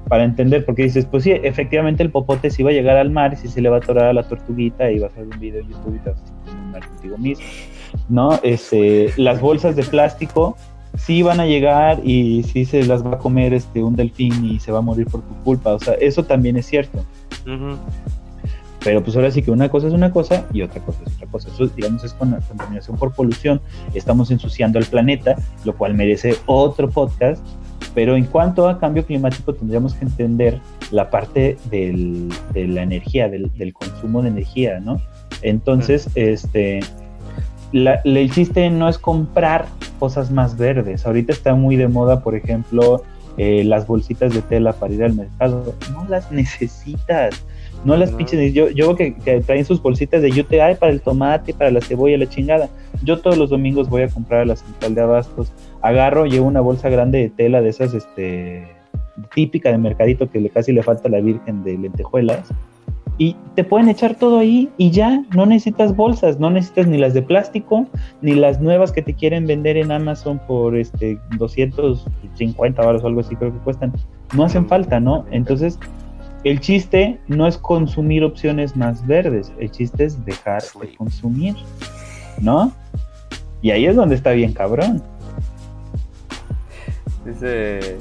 [0.07, 3.33] para entender, porque dices, pues sí, efectivamente el popote sí va a llegar al mar
[3.33, 5.39] y si se le va a atorar a la tortuguita y va a hacer un
[5.39, 6.19] video en YouTube y te vas
[6.75, 7.45] a contigo mismo,
[8.09, 8.39] ¿no?
[8.41, 10.55] Este, las bolsas de plástico
[10.97, 14.59] sí van a llegar y sí se las va a comer este, un delfín y
[14.59, 17.03] se va a morir por tu culpa, o sea, eso también es cierto.
[18.83, 21.27] Pero pues ahora sí que una cosa es una cosa y otra cosa es otra
[21.27, 21.49] cosa.
[21.49, 23.61] Eso, digamos, es con la contaminación por polución.
[23.93, 27.43] Estamos ensuciando el planeta, lo cual merece otro podcast.
[27.95, 30.59] Pero en cuanto a cambio climático, tendríamos que entender
[30.91, 34.99] la parte del, de la energía, del, consumo de energía, ¿no?
[35.43, 36.79] Entonces, este,
[37.73, 39.65] la, el chiste no es comprar
[39.99, 41.05] cosas más verdes.
[41.05, 43.03] Ahorita está muy de moda, por ejemplo,
[43.37, 45.75] eh, las bolsitas de tela para ir al mercado.
[45.91, 47.43] No las necesitas.
[47.83, 48.53] No las pinches.
[48.53, 52.17] Yo, yo que, que, traen sus bolsitas de UTI para el tomate, para la cebolla,
[52.17, 52.69] la chingada.
[53.03, 55.51] Yo todos los domingos voy a comprar a la central de abastos.
[55.81, 58.67] Agarro, llevo una bolsa grande de tela de esas, este,
[59.33, 62.53] típica de mercadito que le, casi le falta a la virgen de lentejuelas
[63.17, 67.13] y te pueden echar todo ahí y ya no necesitas bolsas, no necesitas ni las
[67.13, 67.85] de plástico
[68.21, 73.21] ni las nuevas que te quieren vender en Amazon por este 250 baros o algo
[73.21, 73.93] así creo que cuestan.
[74.35, 75.25] No hacen falta, ¿no?
[75.31, 75.77] Entonces,
[76.43, 81.55] el chiste no es consumir opciones más verdes, el chiste es dejar de consumir,
[82.41, 82.71] ¿no?
[83.61, 85.01] Y ahí es donde está bien cabrón.
[87.25, 87.97] Dice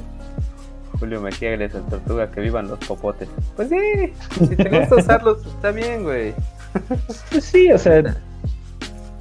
[1.03, 3.27] Julio Mejía el Tortuga, que vivan los popotes.
[3.57, 6.33] Pues sí, si te gusta usarlos, está bien, güey.
[7.29, 8.15] Pues sí, o sea.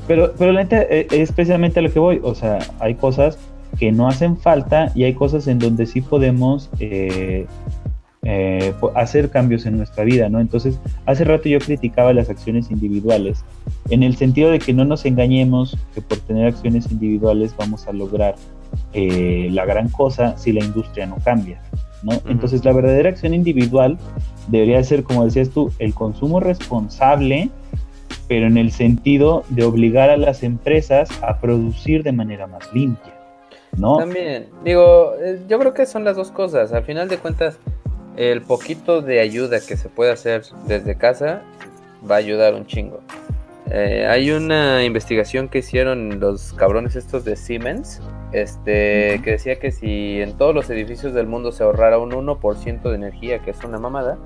[0.07, 2.21] Pero, pero la neta eh, es precisamente a lo que voy.
[2.23, 3.37] O sea, hay cosas
[3.81, 7.47] que no hacen falta y hay cosas en donde sí podemos eh,
[8.23, 10.39] eh, hacer cambios en nuestra vida, ¿no?
[10.39, 13.45] Entonces, hace rato yo criticaba las acciones individuales,
[13.91, 17.93] en el sentido de que no nos engañemos que por tener acciones individuales vamos a
[17.93, 18.37] lograr
[18.95, 21.61] la gran cosa si la industria no cambia.
[22.27, 23.99] Entonces la verdadera acción individual
[24.49, 27.51] debería ser, como decías tú, el consumo responsable,
[28.29, 33.15] pero en el sentido de obligar a las empresas a producir de manera más limpia,
[33.77, 33.99] ¿no?
[33.99, 36.73] También, digo, eh, yo creo que son las dos cosas.
[36.73, 37.59] Al final de cuentas,
[38.17, 41.43] el poquito de ayuda que se puede hacer desde casa
[42.09, 43.01] va a ayudar un chingo.
[43.71, 48.01] Eh, hay una investigación que hicieron los cabrones estos de Siemens,
[48.33, 52.83] este, que decía que si en todos los edificios del mundo se ahorrara un 1%
[52.83, 54.19] de energía, que es una mamada,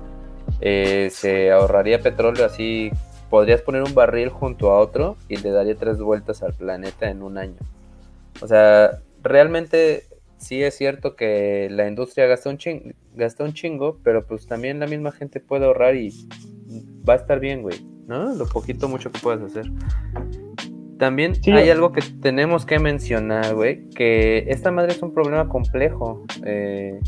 [0.61, 2.91] eh, se ahorraría petróleo así,
[3.29, 7.21] podrías poner un barril junto a otro y le daría tres vueltas al planeta en
[7.21, 7.57] un año.
[8.41, 10.03] O sea, realmente
[10.37, 14.79] sí es cierto que la industria gasta un, ching gasta un chingo, pero pues también
[14.79, 16.27] la misma gente puede ahorrar y
[17.07, 18.33] va a estar bien, güey, ¿no?
[18.35, 19.71] Lo poquito mucho que puedas hacer.
[20.97, 26.25] También hay algo que tenemos que mencionar, güey, que esta madre es un problema complejo.
[26.43, 26.99] Eh,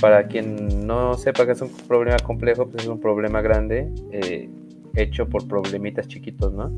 [0.00, 4.48] para quien no sepa que es un problema complejo, pues es un problema grande eh,
[4.94, 6.72] hecho por problemitas chiquitos, ¿no?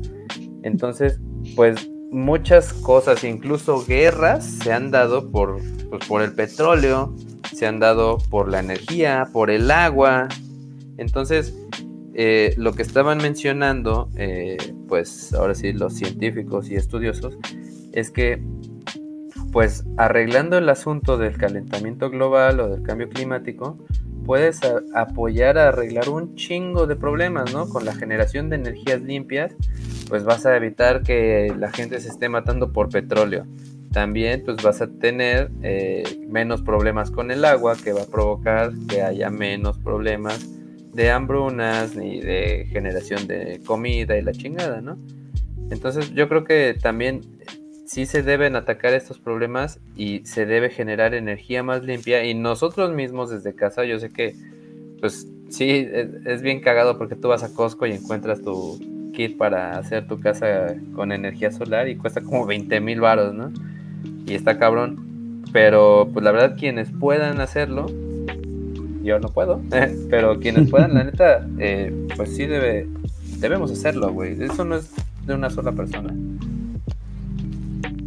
[0.63, 1.19] Entonces,
[1.55, 5.57] pues muchas cosas, incluso guerras, se han dado por,
[5.89, 7.15] pues, por el petróleo,
[7.53, 10.27] se han dado por la energía, por el agua.
[10.97, 11.55] Entonces,
[12.13, 14.57] eh, lo que estaban mencionando, eh,
[14.87, 17.37] pues ahora sí los científicos y estudiosos,
[17.93, 18.41] es que
[19.51, 23.77] pues arreglando el asunto del calentamiento global o del cambio climático,
[24.25, 24.61] puedes
[24.93, 27.67] apoyar a arreglar un chingo de problemas, ¿no?
[27.67, 29.53] Con la generación de energías limpias,
[30.07, 33.45] pues vas a evitar que la gente se esté matando por petróleo.
[33.91, 38.71] También pues vas a tener eh, menos problemas con el agua, que va a provocar
[38.87, 40.47] que haya menos problemas
[40.93, 44.97] de hambrunas ni de generación de comida y la chingada, ¿no?
[45.69, 47.21] Entonces yo creo que también
[47.85, 52.93] sí se deben atacar estos problemas y se debe generar energía más limpia y nosotros
[52.93, 54.35] mismos desde casa, yo sé que
[54.99, 55.87] pues sí,
[56.25, 58.79] es, bien cagado porque tú vas a Costco y encuentras tu
[59.13, 63.51] kit para hacer tu casa con energía solar y cuesta como 20 mil baros, ¿no?
[64.25, 65.43] Y está cabrón.
[65.51, 67.87] Pero pues la verdad quienes puedan hacerlo,
[69.03, 69.61] yo no puedo,
[70.09, 72.87] pero quienes puedan, la neta, eh, pues sí debe,
[73.39, 74.41] debemos hacerlo, güey.
[74.41, 74.91] Eso no es
[75.25, 76.13] de una sola persona,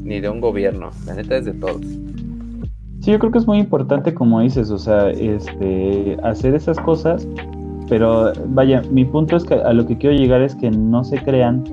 [0.02, 1.82] ni de un gobierno, la neta es de todos.
[3.00, 7.28] Sí, yo creo que es muy importante, como dices, o sea, este, hacer esas cosas,
[7.88, 11.18] pero vaya, mi punto es que a lo que quiero llegar es que no se
[11.18, 11.64] crean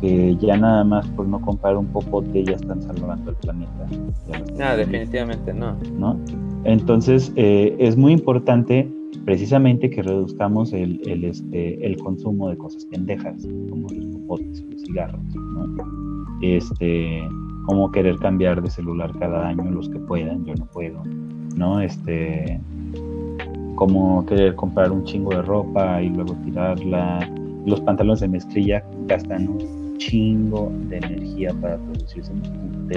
[0.00, 3.86] que ya nada más por no comprar un popote ya están salvando el planeta.
[4.58, 5.76] No, definitivamente no.
[5.98, 6.18] ¿No?
[6.64, 8.88] Entonces, eh, es muy importante
[9.24, 15.76] precisamente que reduzcamos este, el consumo de cosas pendejas, como los popotes, los cigarros, ¿no?
[16.42, 17.22] Este,
[17.66, 21.02] como querer cambiar de celular cada año los que puedan, yo no puedo,
[21.56, 21.80] ¿no?
[21.80, 22.60] Este,
[23.74, 27.30] como querer comprar un chingo de ropa y luego tirarla.
[27.66, 32.32] Los pantalones de mezclilla gastan un chingo de energía para producirse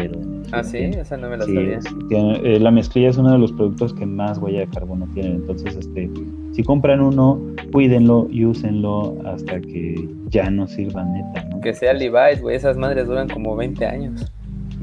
[0.02, 1.80] un Ah, sí, esa no me la sabía.
[2.12, 5.38] Eh, la mezclilla es uno de los productos que más huella de carbono tienen.
[5.38, 6.10] Entonces, este,
[6.52, 7.42] si compran uno,
[7.72, 11.48] cuídenlo y úsenlo hasta que ya no sirva neta.
[11.62, 14.32] Que sea Levi's, güey, esas madres duran como 20 años.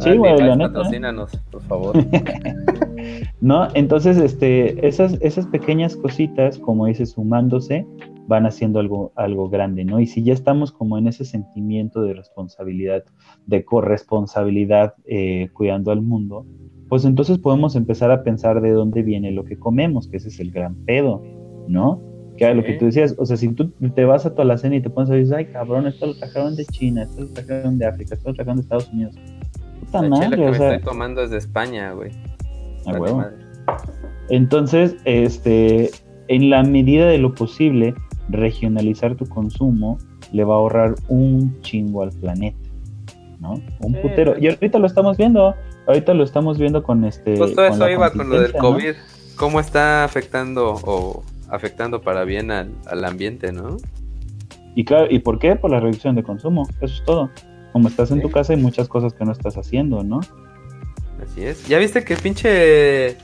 [0.00, 0.72] Sí, güey, la neta.
[0.72, 1.96] Patrocínanos, por favor.
[3.40, 7.86] no, entonces, este, esas, esas pequeñas cositas, como dices, sumándose,
[8.30, 9.98] van haciendo algo, algo grande, ¿no?
[9.98, 13.02] Y si ya estamos como en ese sentimiento de responsabilidad,
[13.46, 16.46] de corresponsabilidad, eh, cuidando al mundo,
[16.88, 20.38] pues entonces podemos empezar a pensar de dónde viene lo que comemos, que ese es
[20.38, 21.24] el gran pedo,
[21.66, 22.00] ¿no?
[22.36, 24.56] Que era lo que tú decías, o sea, si tú te vas a toda la
[24.58, 27.28] cena y te pones a decir, ay, cabrón, esto lo trajeron de China, esto lo
[27.30, 29.16] trajeron de África, esto lo trajeron de Estados Unidos.
[29.80, 32.12] Puta madre, que o sea, me estoy tomando es de España, güey.
[32.86, 33.30] Ah.
[34.28, 35.90] Entonces, este,
[36.28, 37.92] en la medida de lo posible,
[38.32, 39.98] regionalizar tu consumo
[40.32, 42.58] le va a ahorrar un chingo al planeta,
[43.40, 43.60] ¿no?
[43.80, 44.38] Un putero.
[44.38, 45.54] Y ahorita lo estamos viendo,
[45.86, 47.36] ahorita lo estamos viendo con este...
[47.36, 48.94] Justo eso iba con lo del COVID,
[49.36, 53.76] cómo está afectando o afectando para bien al, ambiente, ¿no?
[54.74, 55.56] Y claro, ¿y por qué?
[55.56, 57.30] Por la reducción de consumo, eso es todo.
[57.72, 60.20] Como estás en tu casa hay muchas cosas que no estás haciendo, ¿no?
[61.22, 61.66] Así es.
[61.68, 63.16] ¿Ya viste que pinche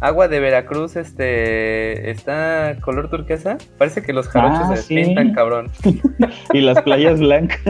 [0.00, 3.58] agua de Veracruz este está color turquesa.
[3.78, 5.70] Parece que los jarochos ah, se pintan, cabrón.
[6.52, 7.60] y las playas blancas.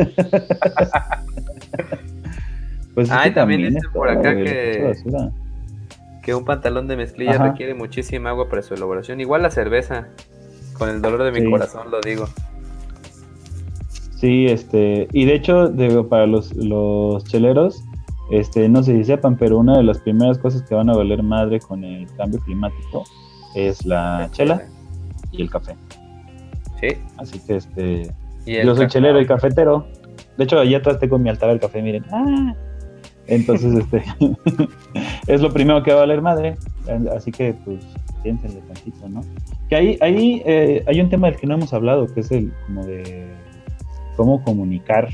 [2.94, 4.92] pues ah, también dice por acá que,
[6.22, 9.20] que un pantalón de mezclilla requiere muchísima agua para su elaboración.
[9.20, 10.08] Igual la cerveza.
[10.74, 12.26] Con el dolor de mi corazón lo digo.
[14.16, 15.72] Sí, este, y de hecho,
[16.08, 17.84] para los, los cheleros,
[18.30, 21.22] este, no sé si sepan, pero una de las primeras cosas que van a valer
[21.22, 23.04] madre con el cambio climático
[23.54, 24.62] es la chela
[25.30, 25.76] y el café.
[26.80, 26.88] Sí.
[27.18, 28.14] Así que este,
[28.46, 29.86] yo soy chelero y cafetero.
[30.36, 32.04] De hecho, allá atrás tengo mi altar al café, miren.
[32.10, 32.54] Ah.
[33.26, 34.04] Entonces, este,
[35.26, 36.56] es lo primero que va a valer madre.
[37.14, 37.84] Así que, pues,
[38.22, 39.20] piénsenle tantito, ¿no?
[39.68, 42.52] Que ahí, ahí eh, hay un tema del que no hemos hablado, que es el
[42.66, 43.32] como de
[44.16, 45.08] cómo comunicar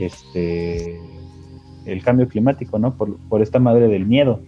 [0.00, 1.00] este
[1.86, 2.94] el cambio climático, ¿no?
[2.94, 4.40] Por, por esta madre del miedo.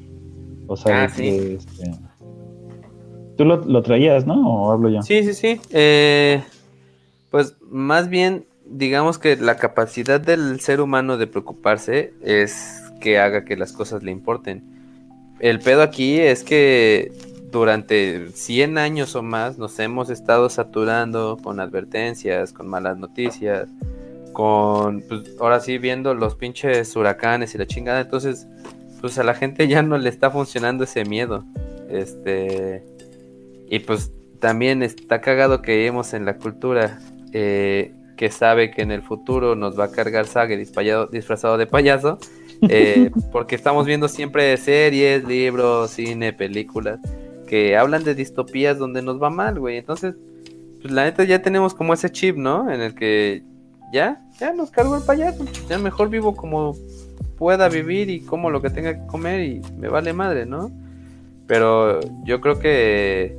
[0.66, 1.56] O sea, ah, sí.
[1.56, 1.90] este,
[3.36, 4.48] tú lo, traías, ¿no?
[4.48, 5.02] ¿O hablo yo?
[5.02, 5.60] Sí, sí, sí.
[5.70, 6.42] Eh,
[7.30, 13.44] pues más bien, digamos que la capacidad del ser humano de preocuparse es que haga
[13.44, 14.62] que las cosas le importen.
[15.40, 17.12] El pedo aquí es que
[17.50, 23.68] durante 100 años o más nos hemos estado saturando con advertencias, con malas noticias,
[24.32, 28.00] con, pues ahora sí, viendo los pinches huracanes y la chingada.
[28.00, 28.46] Entonces,
[29.00, 31.44] pues a la gente ya no le está funcionando ese miedo.
[31.90, 32.82] Este,
[33.68, 37.00] y pues también está cagado que vivimos en la cultura
[37.32, 42.18] eh, que sabe que en el futuro nos va a cargar Sage disfrazado de payaso.
[42.68, 46.98] Eh, porque estamos viendo siempre series, libros, cine, películas
[47.48, 49.78] que hablan de distopías donde nos va mal, güey.
[49.78, 50.14] Entonces,
[50.80, 52.70] pues la neta ya tenemos como ese chip, ¿no?
[52.70, 53.42] En el que
[53.92, 55.44] ya, ya nos cargo el payaso.
[55.68, 56.74] Ya mejor vivo como
[57.36, 60.70] pueda vivir y como lo que tenga que comer y me vale madre, ¿no?
[61.46, 63.38] Pero yo creo que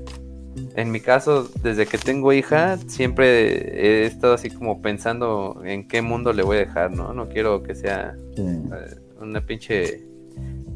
[0.76, 6.02] en mi caso, desde que tengo hija, siempre he estado así como pensando en qué
[6.02, 7.14] mundo le voy a dejar, ¿no?
[7.14, 10.04] No quiero que sea eh, una pinche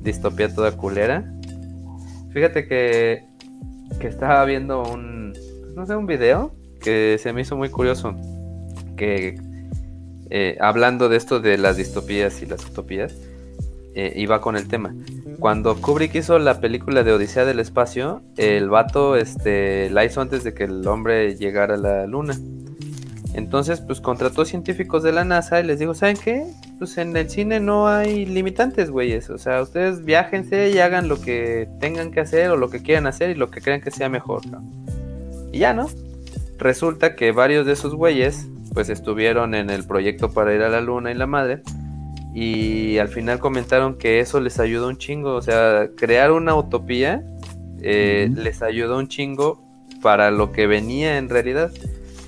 [0.01, 1.34] distopía toda culera.
[2.32, 3.26] Fíjate que,
[3.99, 5.34] que estaba viendo un,
[5.76, 8.15] no sé, un video que se me hizo muy curioso.
[8.97, 9.36] Que
[10.36, 13.13] eh, hablando de esto de las distopías y las utopías,
[13.93, 14.95] eh, iba con el tema.
[15.38, 20.43] Cuando Kubrick hizo la película de Odisea del Espacio, el vato este, la hizo antes
[20.43, 22.36] de que el hombre llegara a la luna.
[23.36, 26.47] Entonces, pues contrató científicos de la NASA y les dijo, ¿saben qué?
[26.79, 29.29] Pues en el cine no hay limitantes, güeyes.
[29.29, 33.05] O sea, ustedes viajense y hagan lo que tengan que hacer o lo que quieran
[33.05, 34.41] hacer y lo que crean que sea mejor.
[35.51, 35.88] Y ya, ¿no?
[36.57, 40.82] Resulta que varios de esos güeyes, pues estuvieron en el proyecto para ir a la
[40.82, 41.61] luna y la madre.
[42.34, 45.36] Y al final comentaron que eso les ayudó un chingo.
[45.36, 47.24] O sea, crear una utopía
[47.82, 49.61] eh, les ayudó un chingo
[50.01, 51.71] para lo que venía en realidad.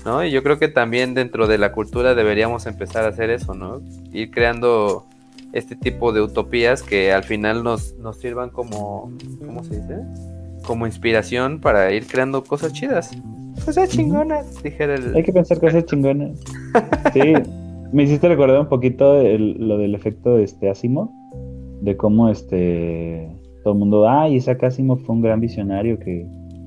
[0.04, 0.24] ¿no?
[0.24, 3.82] Y yo creo que también dentro de la cultura deberíamos empezar a hacer eso, ¿no?
[4.12, 5.04] Ir creando
[5.52, 9.10] este tipo de utopías que al final nos, nos sirvan como,
[9.44, 9.96] ¿cómo se dice?
[10.64, 13.10] Como inspiración para ir creando cosas chidas.
[13.64, 15.14] Cosas chingonas, dijera el...
[15.14, 16.38] Hay que pensar cosas chingonas.
[17.12, 17.32] Sí,
[17.92, 21.08] me hiciste recordar un poquito lo del efecto de este Asimov,
[21.80, 23.28] de cómo este
[23.62, 26.26] todo el mundo, ay, Isaac Asimov fue un gran visionario que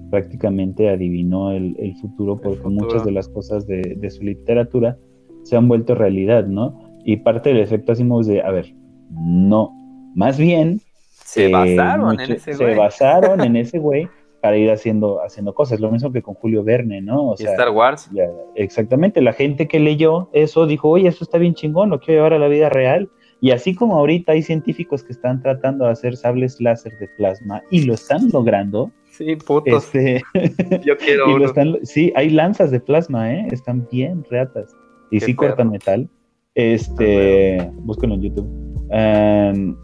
[0.10, 4.98] prácticamente adivinó el, futuro porque muchas de las cosas de, su literatura
[5.44, 6.78] se han vuelto realidad, ¿no?
[7.06, 8.74] Y parte del efecto Asimov es de, a ver,
[9.12, 9.72] no,
[10.16, 12.74] más bien se eh, basaron en ese güey.
[12.74, 14.08] Se basaron en ese güey
[14.42, 15.80] para ir haciendo, haciendo cosas.
[15.80, 17.30] Lo mismo que con Julio Verne, ¿no?
[17.30, 18.10] O sea, Star Wars.
[18.56, 19.22] exactamente.
[19.22, 22.40] La gente que leyó eso dijo, oye, eso está bien chingón, lo quiero llevar a
[22.40, 23.10] la vida real.
[23.42, 27.62] Y así como ahorita hay científicos que están tratando de hacer sables láser de plasma
[27.72, 29.94] y lo están logrando, Sí, putos.
[29.94, 30.22] Este,
[30.86, 31.26] Yo quiero
[31.84, 33.48] sí, hay lanzas de plasma, ¿eh?
[33.52, 34.76] Están bien reatas.
[35.12, 36.08] Y sí cortan metal.
[36.56, 38.88] Este, ah, búsquenlo en YouTube.
[38.92, 39.76] Em,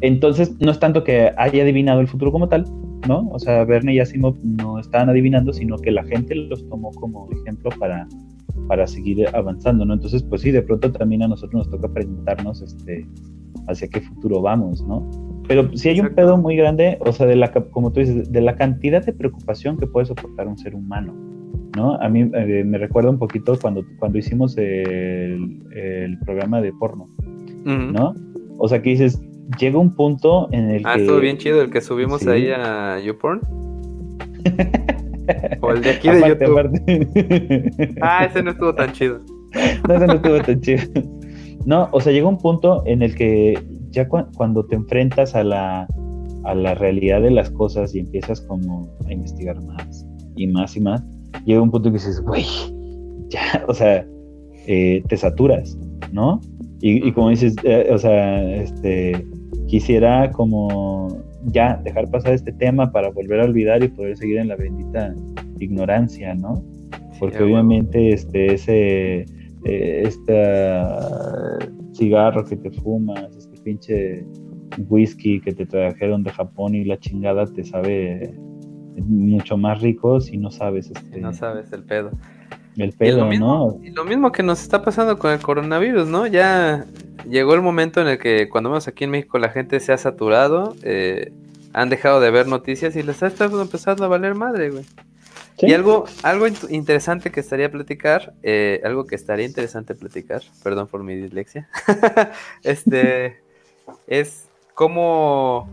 [0.00, 2.64] entonces, no es tanto que haya adivinado el futuro como tal,
[3.08, 3.28] ¿no?
[3.30, 7.28] O sea, Verne y Asimov no estaban adivinando, sino que la gente los tomó como
[7.30, 8.06] ejemplo para,
[8.68, 9.94] para seguir avanzando, ¿no?
[9.94, 13.06] Entonces, pues sí, de pronto también a nosotros nos toca preguntarnos, este,
[13.68, 15.08] hacia qué futuro vamos, ¿no?
[15.48, 18.40] Pero si hay un pedo muy grande, o sea, de la, como tú dices, de
[18.40, 21.12] la cantidad de preocupación que puede soportar un ser humano,
[21.76, 21.94] ¿no?
[21.94, 27.06] A mí eh, me recuerda un poquito cuando, cuando hicimos el, programa de porno,
[27.64, 28.14] ¿no?
[28.58, 29.20] O sea, que dices,
[29.58, 31.02] llega un punto en el ah, que...
[31.02, 33.40] estuvo bien chido el que subimos ahí a YouPorn.
[35.60, 37.98] o el de aquí de YouTube.
[38.02, 39.20] ah, ese no estuvo tan chido.
[39.88, 40.82] no, ese no estuvo tan chido.
[41.66, 45.86] No, o sea, llega un punto en el que ya cuando te enfrentas a la,
[46.44, 50.80] a la realidad de las cosas y empiezas como a investigar más y más y
[50.80, 51.02] más,
[51.44, 52.46] llega un punto en que dices, güey,
[53.28, 54.06] ya, o sea,
[54.66, 55.76] eh, te saturas,
[56.12, 56.40] ¿no?
[56.82, 59.22] Y, como dices, eh, o sea, este,
[59.70, 64.48] quisiera como ya dejar pasar este tema para volver a olvidar y poder seguir en
[64.48, 65.14] la bendita
[65.60, 66.64] ignorancia, ¿no?
[67.20, 69.26] Porque obviamente este, ese,
[69.64, 70.42] eh, este
[71.92, 74.24] cigarro que te fumas, pinche
[74.88, 78.34] whisky que te trajeron de Japón y la chingada te sabe
[78.96, 82.10] mucho más rico si no sabes este no sabes el pedo
[82.76, 86.06] el pedo lo mismo, no y lo mismo que nos está pasando con el coronavirus
[86.06, 86.86] no ya
[87.28, 89.98] llegó el momento en el que cuando vemos aquí en México la gente se ha
[89.98, 91.32] saturado eh,
[91.72, 94.84] han dejado de ver noticias y les ha estado empezando a valer madre güey.
[95.62, 100.86] Y algo, algo interesante que estaría a platicar, eh, algo que estaría interesante platicar, perdón
[100.86, 101.68] por mi dislexia,
[102.62, 103.42] este,
[104.06, 105.68] es como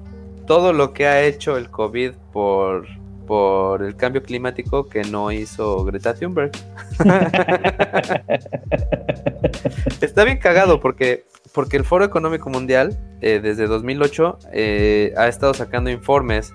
[0.46, 2.88] todo lo que ha hecho el COVID por,
[3.28, 6.50] por el cambio climático que no hizo Greta Thunberg.
[10.02, 15.54] Está bien cagado porque, porque el Foro Económico Mundial, eh, desde 2008, eh, ha estado
[15.54, 16.54] sacando informes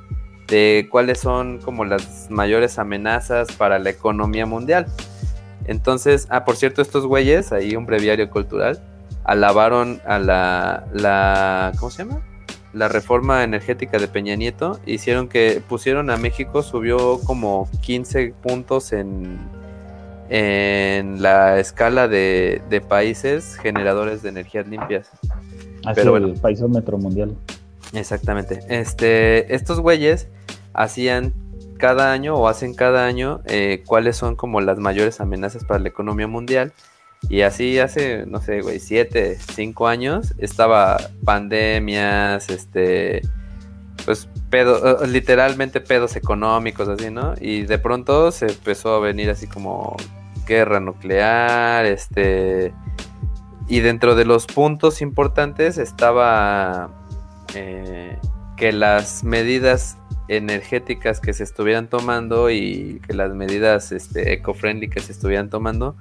[0.49, 4.87] de cuáles son como las mayores amenazas para la economía mundial.
[5.67, 8.83] Entonces, ah, por cierto, estos güeyes, ahí un breviario cultural,
[9.25, 12.21] alabaron a la, la ¿cómo se llama?
[12.73, 18.93] La reforma energética de Peña Nieto, hicieron que pusieron a México, subió como 15 puntos
[18.93, 19.39] en,
[20.31, 25.11] en la escala de, países generadores de energías limpias.
[25.85, 27.37] Así Pero el paisómetro mundial.
[27.93, 28.61] Exactamente.
[28.69, 30.29] Este, estos güeyes
[30.73, 31.35] hacían
[31.77, 35.89] cada año o hacen cada año eh, cuáles son como las mayores amenazas para la
[35.89, 36.73] economía mundial.
[37.29, 43.23] Y así hace, no sé, güey, siete, cinco años estaba pandemias, este,
[44.05, 47.35] pues pedo, eh, literalmente pedos económicos, así, ¿no?
[47.41, 49.97] Y de pronto se empezó a venir así como
[50.47, 52.75] guerra nuclear, este,
[53.69, 56.91] y dentro de los puntos importantes estaba
[57.55, 58.19] eh,
[58.57, 59.97] que las medidas
[60.29, 65.97] energéticas que se estuvieran tomando y que las medidas este, eco-friendly que se estuvieran tomando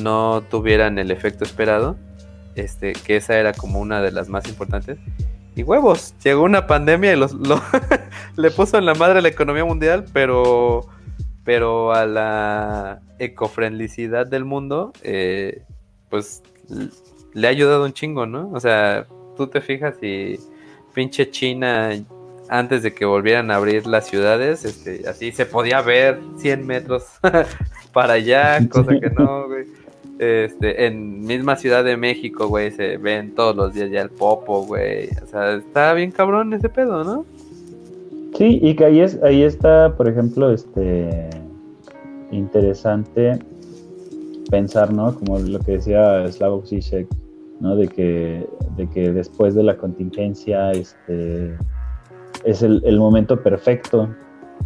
[0.00, 1.96] no tuvieran el efecto esperado,
[2.54, 4.98] este, que esa era como una de las más importantes.
[5.54, 7.34] Y huevos, llegó una pandemia y los,
[8.36, 10.86] le puso en la madre la economía mundial, pero,
[11.44, 15.64] pero a la ecofriendlicidad del mundo, eh,
[16.08, 16.42] pues
[17.34, 18.50] le ha ayudado un chingo, ¿no?
[18.52, 19.06] O sea,
[19.36, 20.38] tú te fijas y
[20.94, 21.90] pinche China
[22.48, 27.04] antes de que volvieran a abrir las ciudades, este, así se podía ver 100 metros
[27.92, 29.66] para allá, cosa que no, güey.
[30.18, 34.64] Este, en misma Ciudad de México, güey, se ven todos los días ya el popo,
[34.64, 35.08] güey.
[35.22, 37.24] O sea, está bien cabrón ese pedo, ¿no?
[38.36, 41.30] Sí, y que ahí es, ahí está, por ejemplo, este
[42.32, 43.38] interesante
[44.50, 45.14] pensar, ¿no?
[45.14, 47.06] Como lo que decía Slavoj Zizek,
[47.60, 47.76] ¿no?
[47.76, 48.44] De que,
[48.76, 51.56] de que después de la contingencia, este
[52.44, 54.08] es el, momento perfecto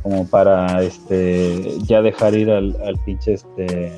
[0.03, 3.93] como para este ya dejar ir al, al pinche este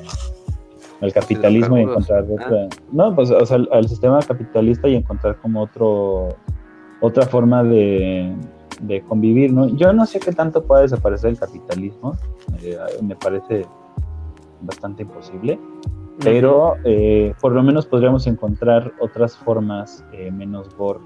[1.01, 2.33] al capitalismo y encontrar ah.
[2.33, 6.35] otra no pues o sea al, sistema capitalista y encontrar como otro
[7.01, 8.33] otra forma de,
[8.81, 12.15] de, convivir no yo no sé qué tanto puede desaparecer el capitalismo
[12.63, 13.65] eh, me parece
[14.61, 15.59] bastante imposible
[16.23, 21.01] pero eh, por lo menos podríamos encontrar otras formas eh, menos gore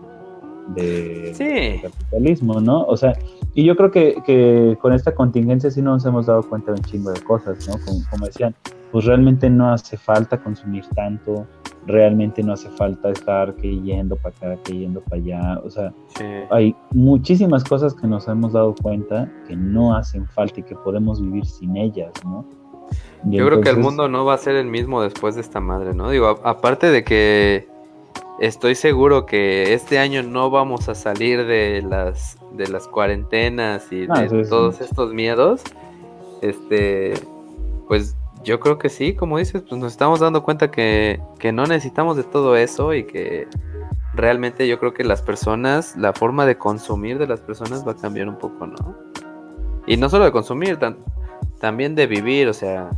[0.76, 2.84] de, capitalismo, ¿no?
[2.84, 3.18] O sea,
[3.54, 7.12] y yo creo que, con esta contingencia sí nos hemos dado cuenta de un chingo
[7.12, 7.74] de cosas, ¿no?
[8.10, 8.56] Como, decían,
[8.92, 11.48] pues realmente no hace falta consumir tanto,
[11.86, 15.94] realmente no hace falta estar que yendo para acá, que yendo para allá, o sea,
[16.52, 21.22] hay muchísimas cosas que nos hemos dado cuenta que no hacen falta y que podemos
[21.22, 22.46] vivir sin ellas, ¿no?
[23.26, 25.94] yo creo que el mundo no va a ser el mismo después de esta madre,
[25.94, 26.10] ¿no?
[26.10, 27.68] Digo, aparte de que
[28.40, 34.08] estoy seguro que este año no vamos a salir de las de las cuarentenas y
[34.10, 35.62] ah, de todos estos miedos.
[36.42, 37.14] Este,
[37.88, 41.66] pues yo creo que sí, como dices, pues nos estamos dando cuenta que, que no
[41.66, 43.48] necesitamos de todo eso y que
[44.14, 47.96] realmente yo creo que las personas, la forma de consumir de las personas va a
[47.96, 48.96] cambiar un poco, ¿no?
[49.88, 50.78] Y no solo de consumir,
[51.60, 52.90] también de vivir, o sea,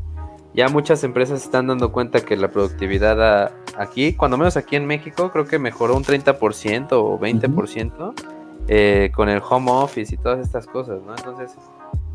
[0.54, 5.32] ya muchas empresas están dando cuenta que la productividad aquí, cuando menos aquí en México,
[5.32, 8.14] creo que mejoró un 30% o 20%
[8.68, 11.16] eh, con el home office y todas estas cosas, ¿no?
[11.16, 11.56] Entonces,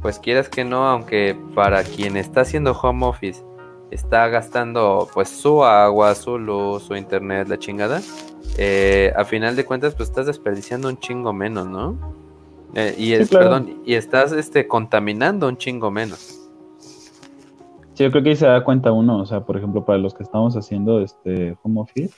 [0.03, 3.43] pues quieras que no, aunque para quien está haciendo home office
[3.91, 8.01] está gastando pues su agua, su luz, su internet, la chingada,
[8.59, 11.99] eh, a final de cuentas pues estás desperdiciando un chingo menos, ¿no?
[12.75, 16.43] Eh, y perdón, y estás este contaminando un chingo menos.
[17.95, 20.13] Sí, yo creo que ahí se da cuenta uno, o sea, por ejemplo, para los
[20.13, 22.15] que estamos haciendo este home office,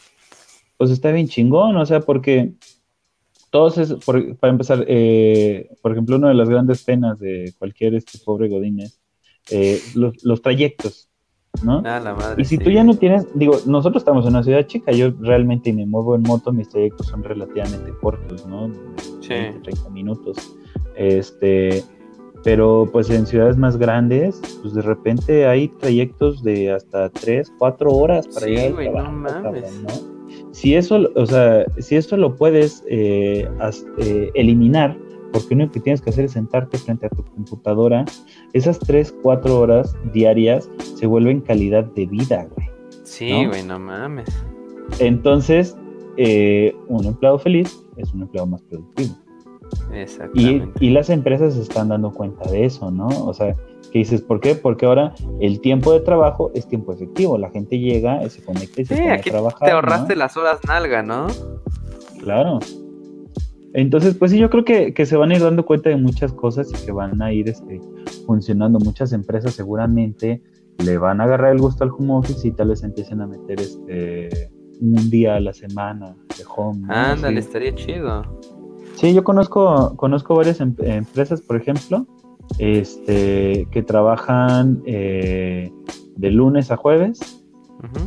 [0.77, 2.53] pues está bien chingón, o sea, porque
[3.51, 8.19] todos es, para empezar, eh, por ejemplo, una de las grandes penas de cualquier este
[8.25, 9.01] pobre Godínez,
[9.51, 11.09] eh, los, trayectos,
[11.63, 11.83] ¿no?
[11.85, 14.67] Ah, la madre, y si tú ya no tienes, digo, nosotros estamos en una ciudad
[14.67, 18.73] chica, yo realmente me muevo en moto, mis trayectos son relativamente cortos, ¿no?
[19.21, 19.31] Sí.
[19.31, 20.37] 20, 30 minutos.
[20.95, 21.83] Este,
[22.45, 27.91] pero pues en ciudades más grandes, pues de repente hay trayectos de hasta 3, 4
[27.91, 28.73] horas para llegar
[29.13, 30.18] no
[30.59, 33.49] Si eso, o sea, si esto lo puedes eh,
[33.99, 34.99] eh, eliminar,
[35.33, 38.05] porque lo único que tienes que hacer es sentarte frente a tu computadora,
[38.55, 42.69] esas 3, 4 horas diarias se vuelven calidad de vida, güey.
[43.05, 43.79] Sí, güey, ¿no?
[43.79, 44.29] mames.
[44.99, 45.77] Entonces,
[46.17, 49.15] eh, un empleado feliz es un empleado más productivo.
[50.35, 53.07] Y, y, las empresas se están dando cuenta de eso, ¿no?
[53.07, 53.55] O sea,
[53.91, 54.55] que dices, ¿por qué?
[54.55, 57.39] Porque ahora el tiempo de trabajo es tiempo efectivo.
[57.39, 59.69] La gente llega, se conecta y se pone a trabajar.
[59.69, 61.27] Te ahorraste las horas nalga, ¿no?
[62.21, 62.59] Claro.
[63.75, 66.33] Entonces, pues sí, yo creo que, que, se van a ir dando cuenta de muchas
[66.33, 67.81] cosas y que van a ir este,
[68.27, 68.79] funcionando.
[68.79, 70.43] Muchas empresas seguramente
[70.79, 73.61] le van a agarrar el gusto al home office y tal vez empiecen a meter
[73.61, 74.51] este
[74.81, 76.87] un día a la semana de home.
[76.89, 78.23] Ándale, estaría chido.
[78.95, 82.07] Sí, yo conozco, conozco varias em, empresas, por ejemplo,
[82.59, 85.71] este, que trabajan eh,
[86.17, 87.45] de lunes a jueves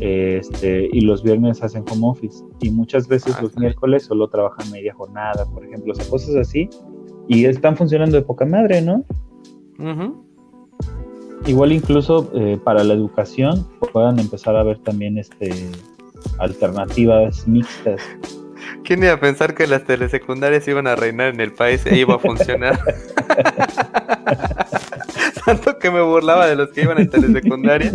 [0.02, 2.44] este, y los viernes hacen home office.
[2.60, 6.36] Y muchas veces ah, los miércoles solo trabajan media jornada, por ejemplo, o sea, cosas
[6.36, 6.70] así.
[7.28, 9.06] Y están funcionando de poca madre, ¿no?
[11.46, 15.52] Igual incluso eh, para la educación puedan empezar a ver también este
[16.38, 18.02] alternativas mixtas.
[18.84, 22.16] ¿Quién iba a pensar que las telesecundarias iban a reinar en el país e iba
[22.16, 22.80] a funcionar?
[25.46, 27.92] Tanto que me burlaba de los que iban en telesecundaria.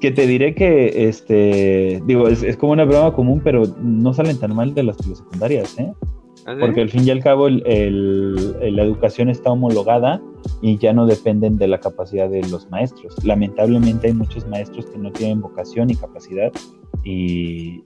[0.00, 4.54] que te diré que, este, digo, es, como una broma común, pero no salen tan
[4.54, 5.92] mal de las telesecundarias, ¿eh?
[6.46, 10.22] ¿Ah, Porque al fin y al cabo la educación está homologada
[10.62, 13.16] y ya no dependen de la capacidad de los maestros.
[13.24, 16.52] Lamentablemente hay muchos maestros que no tienen vocación y capacidad
[17.02, 17.82] y,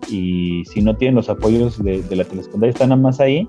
[0.66, 3.46] si no tienen los apoyos de, la telesecundaria, están nada más ahí,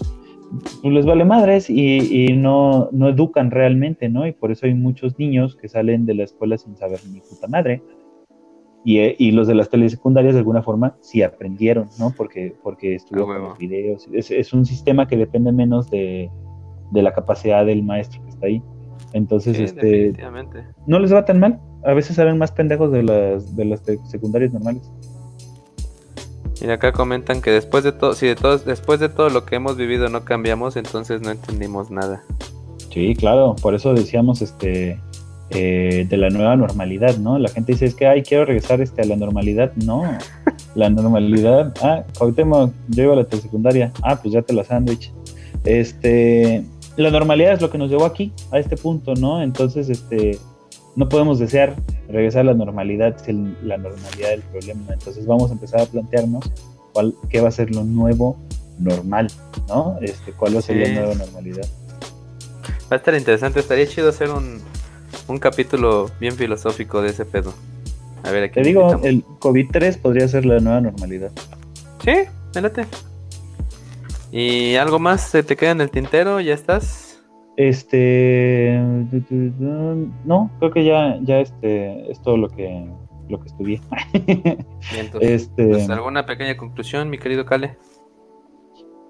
[0.82, 4.26] pues les vale madres y, no, no, educan realmente, ¿no?
[4.28, 7.48] Y por eso hay muchos niños que salen de la escuela sin saber ni puta
[7.48, 7.82] madre.
[8.84, 12.14] Y, y los de las telesecundarias de alguna forma sí aprendieron, ¿no?
[12.18, 14.08] Porque, porque estuvieron los videos.
[14.12, 16.32] Es, es, un sistema que depende menos de,
[16.92, 18.64] de, la capacidad del maestro que está ahí.
[19.14, 20.14] Entonces, este,
[20.88, 21.60] no les va tan mal.
[21.84, 24.90] A veces salen más pendejos de las, de las secundarias normales.
[26.62, 29.56] Y acá comentan que después de todo, si de todo, después de todo lo que
[29.56, 32.24] hemos vivido no cambiamos, entonces no entendimos nada.
[32.92, 35.00] Sí, claro, por eso decíamos este
[35.54, 37.38] eh, de la nueva normalidad, ¿no?
[37.38, 40.04] La gente dice es que ay quiero regresar este a la normalidad, no,
[40.76, 42.44] la normalidad, ah, ahorita
[42.90, 45.12] yo iba a la secundaria, ah pues ya te la sándwich,
[45.66, 46.64] este,
[46.96, 49.42] la normalidad es lo que nos llevó aquí a este punto, ¿no?
[49.42, 50.38] Entonces este
[50.96, 51.76] no podemos desear
[52.10, 53.32] regresar a la normalidad si
[53.64, 54.94] la normalidad del problema.
[54.94, 56.52] Entonces vamos a empezar a plantearnos
[56.94, 58.38] cuál, qué va a ser lo nuevo
[58.80, 59.28] normal,
[59.68, 59.98] ¿no?
[60.02, 61.68] Este, cuál va a ser la nueva normalidad.
[62.92, 64.60] Va a estar interesante, estaría chido hacer un,
[65.28, 67.54] un capítulo bien filosófico de ese pedo.
[68.24, 71.32] A ver, aquí Te digo, el COVID-3 podría ser la nueva normalidad.
[72.04, 72.14] Sí,
[72.54, 72.86] melate.
[74.32, 76.40] ¿Y algo más se te queda en el tintero?
[76.40, 77.12] ¿Ya estás?
[77.58, 78.80] Este,
[80.26, 82.88] no, creo que ya, ya este, es todo lo que,
[83.28, 83.82] lo que estudié.
[85.20, 87.78] este, pues, ¿Alguna pequeña conclusión, mi querido Cale?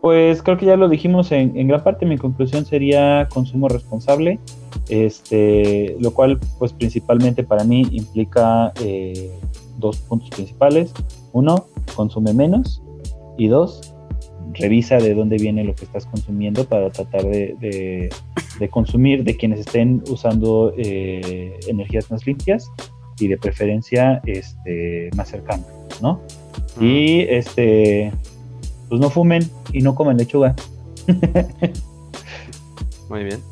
[0.01, 2.07] Pues creo que ya lo dijimos en, en, gran parte.
[2.07, 4.39] Mi conclusión sería consumo responsable,
[4.91, 9.31] este, lo cual, pues principalmente para mí implica eh,
[9.79, 10.93] dos puntos principales.
[11.31, 11.65] Uno,
[11.95, 12.83] consume menos
[13.37, 13.93] y dos,
[14.53, 18.09] revisa de dónde viene lo que estás consumiendo para tratar de,
[18.69, 22.69] consumir de quienes estén usando eh, energías más limpias
[23.17, 25.67] y de preferencia este, más cercanas,
[26.01, 26.19] ¿no?
[26.79, 28.11] Y este,
[28.89, 30.53] pues no fumen y no comen lechuga.
[33.09, 33.50] Muy bien.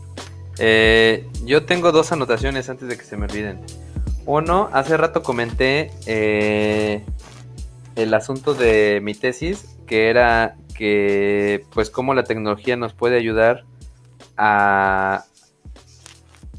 [0.60, 3.60] Eh, yo tengo dos anotaciones antes de que se me olviden.
[4.26, 7.04] Uno, hace rato comenté eh,
[7.96, 13.64] el asunto de mi tesis, que era que pues cómo la tecnología nos puede ayudar
[14.38, 15.26] a,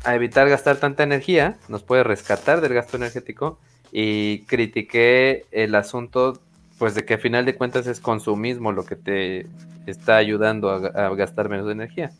[0.06, 3.58] evitar gastar tanta energía, nos puede rescatar del gasto energético
[3.92, 6.40] y critiqué el asunto
[6.78, 9.46] pues de que a final de cuentas es consumismo lo que te
[9.86, 12.10] está ayudando a, gastar menos energía.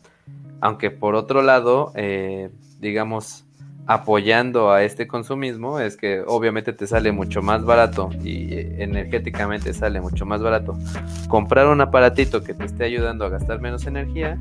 [0.61, 3.45] Aunque por otro lado, eh, digamos,
[3.87, 9.99] apoyando a este consumismo es que obviamente te sale mucho más barato y energéticamente sale
[9.99, 10.77] mucho más barato
[11.27, 14.37] comprar un aparatito que te esté ayudando a gastar menos energía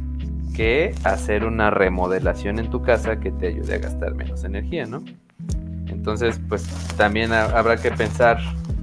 [0.54, 5.02] que hacer una remodelación en tu casa que te ayude a gastar menos energía, ¿no?
[5.86, 6.64] Entonces, pues
[6.96, 8.38] también habrá que pensar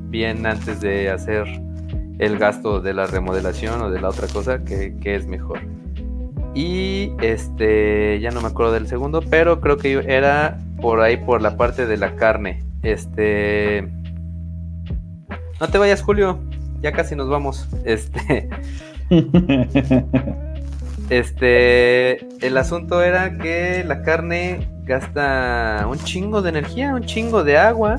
[0.10, 1.46] bien antes de hacer
[2.20, 5.60] el gasto de la remodelación o de la otra cosa que es mejor.
[6.54, 11.42] Y este, ya no me acuerdo del segundo, pero creo que era por ahí por
[11.42, 12.64] la parte de la carne.
[12.84, 13.88] Este.
[15.60, 16.40] No te vayas, Julio.
[16.82, 17.68] Ya casi nos vamos.
[17.86, 18.50] Este.
[21.10, 22.46] este.
[22.46, 27.98] El asunto era que la carne gasta un chingo de energía, un chingo de agua.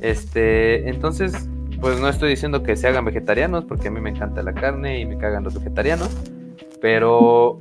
[0.00, 0.88] Este.
[0.88, 1.48] Entonces,
[1.80, 5.00] pues no estoy diciendo que se hagan vegetarianos, porque a mí me encanta la carne
[5.00, 6.10] y me cagan los vegetarianos.
[6.80, 7.60] pero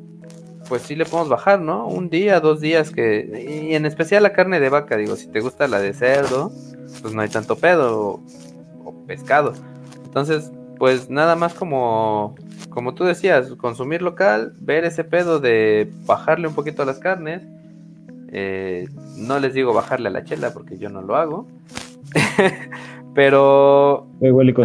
[0.70, 1.88] pues sí le podemos bajar, ¿no?
[1.88, 3.68] Un día, dos días que...
[3.68, 6.52] Y en especial la carne de vaca, digo, si te gusta la de cerdo,
[7.02, 8.22] pues no hay tanto pedo
[8.86, 9.54] o, pescado.
[10.06, 12.36] Entonces, pues nada más como,
[12.70, 17.42] como tú decías, consumir local, ver ese pedo de bajarle un poquito a las carnes.
[18.32, 18.88] Eh,
[19.18, 21.48] no les digo bajarle a la chela porque yo no lo hago.
[23.16, 24.08] Pero...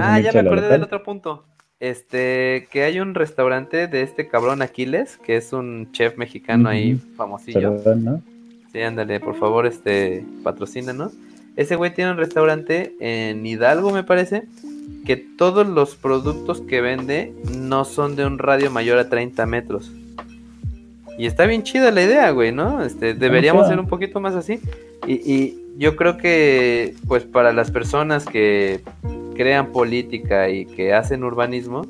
[0.03, 1.45] ah, ya me acordé del otro punto.
[1.81, 7.01] Este, que hay un restaurante de este cabrón Aquiles, que es un chef mexicano ahí
[7.17, 7.77] famosillo.
[8.73, 11.13] Sí, ándale, por favor, este, patrocínanos.
[11.57, 14.45] Ese güey tiene un restaurante en Hidalgo, me parece,
[15.05, 19.93] que todos los productos que vende no son de un radio mayor a 30 metros.
[21.17, 22.83] Y está bien chida la idea, güey, ¿no?
[22.83, 24.59] Este, deberíamos ser un poquito más así.
[25.07, 28.81] Y, y yo creo que, pues, para las personas que
[29.35, 31.87] crean política y que hacen urbanismo,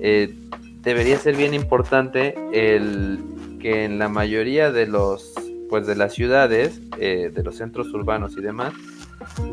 [0.00, 0.34] eh,
[0.82, 3.18] debería ser bien importante el
[3.60, 5.34] que en la mayoría de los
[5.68, 8.72] pues de las ciudades, eh, de los centros urbanos y demás,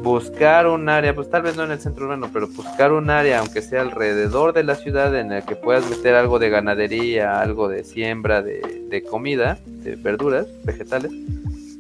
[0.02, 3.40] buscar un área, pues tal vez no en el centro urbano, pero buscar un área,
[3.40, 7.68] aunque sea alrededor de la ciudad, en el que puedas meter algo de ganadería, algo
[7.68, 11.12] de siembra, de, de comida, de verduras, vegetales,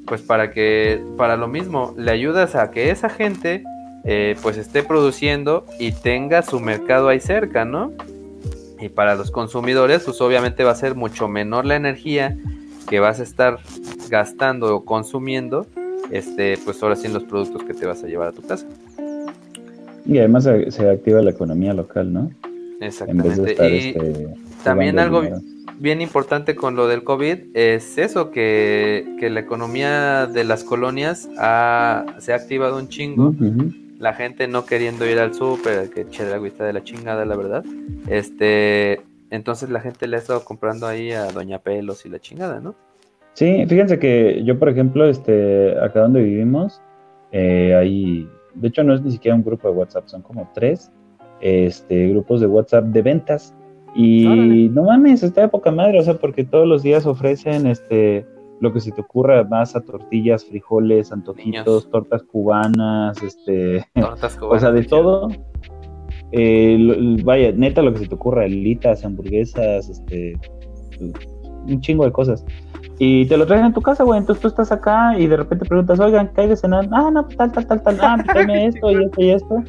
[0.05, 3.63] pues para que, para lo mismo, le ayudas a que esa gente
[4.07, 7.91] eh, pues esté produciendo y tenga su mercado ahí cerca, ¿no?
[8.79, 12.37] Y para los consumidores, pues obviamente va a ser mucho menor la energía
[12.87, 13.59] que vas a estar
[14.09, 15.65] gastando o consumiendo,
[16.11, 18.67] este, pues ahora sí en los productos que te vas a llevar a tu casa.
[20.05, 22.31] Y además se, activa la economía local, ¿no?
[22.81, 23.55] Exactamente.
[23.57, 24.27] y este,
[24.63, 25.23] también algo
[25.79, 31.27] bien importante con lo del COVID es eso, que, la economía de las colonias
[32.19, 33.33] se ha activado un chingo
[33.97, 37.35] la gente no queriendo ir al súper, que eche la agüita de la chingada, la
[37.35, 37.63] verdad.
[38.07, 42.59] Este, entonces la gente le ha estado comprando ahí a Doña Pelos y la chingada,
[42.59, 42.75] ¿no?
[43.33, 46.81] Sí, fíjense que yo, por ejemplo, este, acá donde vivimos,
[47.31, 50.91] eh, hay, de hecho no es ni siquiera un grupo de WhatsApp, son como tres
[51.41, 53.53] este, grupos de WhatsApp de ventas.
[53.97, 58.25] Y no mames, está de poca madre, o sea, porque todos los días ofrecen este
[58.61, 64.65] lo que se te ocurra, masa, tortillas, frijoles, antojitos, tortas cubanas, este, tortas cubanas, o
[64.65, 65.29] sea, de todo.
[66.31, 66.77] Eh,
[67.23, 70.37] vaya, neta, lo que se te ocurra, alitas, hamburguesas, este,
[70.99, 72.45] un chingo de cosas.
[72.97, 74.19] Y te lo traen a tu casa, güey.
[74.19, 76.87] Entonces tú estás acá y de repente preguntas, oigan, ¿qué hay de cenar?
[76.91, 77.97] Ah, no, tal, tal, tal, tal.
[78.01, 79.63] Ah, tráeme esto y esto y esto.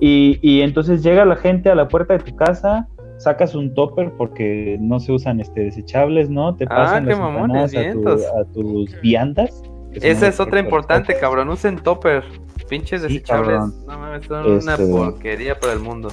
[0.00, 2.88] Y, y entonces llega la gente a la puerta de tu casa
[3.22, 6.56] sacas un topper porque no se usan este desechables, ¿no?
[6.56, 9.62] Te ah, pasan las mamones, a, tus viandas.
[9.92, 11.48] Esa es otra importante, cabrón.
[11.48, 12.24] Usen topper.
[12.68, 13.60] Pinches desechables.
[13.86, 16.08] No mames, son una este, porquería para el mundo.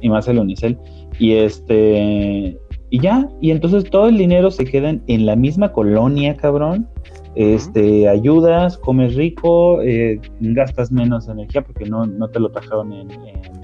[0.00, 0.78] Y más el unicel.
[1.18, 2.58] Y este.
[2.90, 6.88] Y ya, y entonces todo el dinero se queda en la misma colonia, cabrón.
[7.36, 13.08] Este, ayudas, comes rico, eh, gastas menos energía porque no, no te lo trajeron en,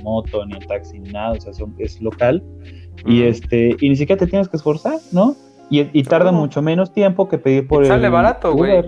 [0.04, 2.44] moto, ni en taxi, ni nada, o sea, es local.
[3.06, 5.34] Y este, y ni siquiera te tienes que esforzar, ¿no?
[5.70, 8.84] Y, tarda mucho menos tiempo que pedir por el sale barato, güey.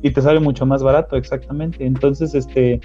[0.00, 1.84] Y te sale mucho más barato, exactamente.
[1.84, 2.80] Entonces, este,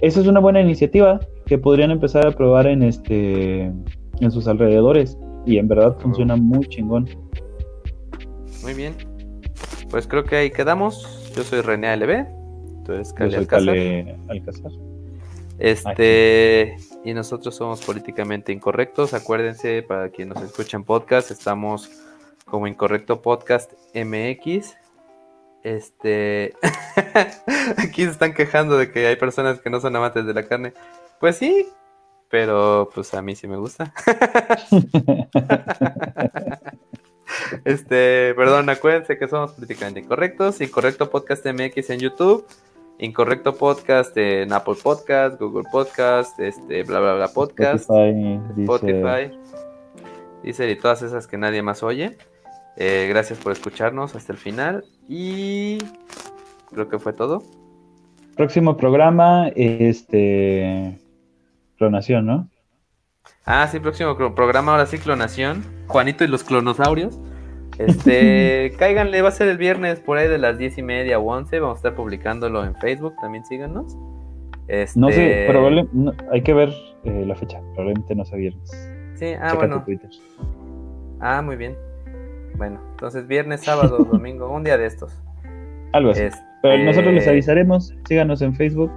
[0.00, 3.72] esa es una buena iniciativa que podrían empezar a probar en este,
[4.20, 5.16] en sus alrededores.
[5.46, 7.08] Y en verdad funciona muy chingón.
[8.64, 8.94] Muy bien.
[9.90, 11.32] Pues creo que ahí quedamos.
[11.34, 12.26] Yo soy René LB.
[12.88, 13.76] Eres Cali Alcázar.
[15.58, 19.14] Este, y nosotros somos políticamente incorrectos.
[19.14, 21.90] Acuérdense, para quienes nos escuchan podcast, estamos
[22.44, 24.76] como Incorrecto Podcast MX.
[25.64, 26.54] Este,
[27.76, 30.72] aquí se están quejando de que hay personas que no son amantes de la carne.
[31.18, 31.66] Pues sí,
[32.30, 33.92] pero pues a mí sí me gusta.
[37.64, 40.60] este, perdón, acuérdense que somos políticamente incorrectos.
[40.60, 42.46] Incorrecto Podcast MX en YouTube.
[43.00, 47.88] Incorrecto Podcast en Apple Podcast, Google Podcast, este, bla, bla, bla, podcast,
[48.58, 49.30] Spotify,
[50.42, 52.18] dice y todas esas que nadie más oye.
[52.76, 55.78] Eh, gracias por escucharnos hasta el final y
[56.70, 57.44] creo que fue todo.
[58.36, 60.98] Próximo programa, este,
[61.76, 62.48] clonación, ¿no?
[63.44, 65.64] Ah, sí, próximo programa, ahora sí, clonación.
[65.86, 67.18] Juanito y los clonosaurios.
[67.78, 71.26] Este, cáiganle, va a ser el viernes por ahí de las diez y media o
[71.26, 71.58] once.
[71.60, 73.96] Vamos a estar publicándolo en Facebook, también síganos.
[74.66, 75.00] Este...
[75.00, 76.72] No sé, probablemente hay que ver
[77.04, 78.70] eh, la fecha, probablemente no sea viernes.
[79.14, 79.84] Sí, ah, bueno.
[81.20, 81.76] Ah, muy bien.
[82.56, 85.22] Bueno, entonces viernes, sábado, domingo, un día de estos.
[85.92, 86.24] Algo así.
[86.62, 88.90] Pero nosotros les avisaremos, síganos en Facebook.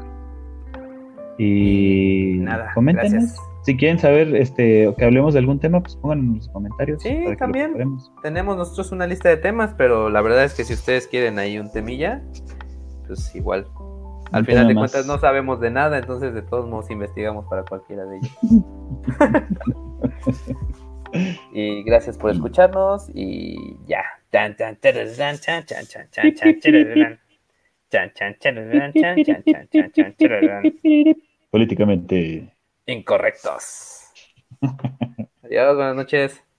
[1.37, 3.39] Y, nada, Gracias.
[3.63, 7.01] Si quieren saber este que hablemos de algún tema, pues pongan en los comentarios.
[7.01, 7.75] Sí, también.
[8.23, 11.59] Tenemos nosotros una lista de temas, pero la verdad es que si ustedes quieren ahí
[11.59, 12.21] un temilla,
[13.07, 13.67] pues igual.
[14.31, 18.05] Al final de cuentas no sabemos de nada, entonces de todos modos investigamos para cualquiera
[18.05, 18.31] de ellos.
[21.53, 24.03] y gracias por escucharnos y ya.
[31.51, 32.53] Políticamente
[32.91, 34.11] incorrectos.
[35.43, 36.50] Adiós, buenas noches.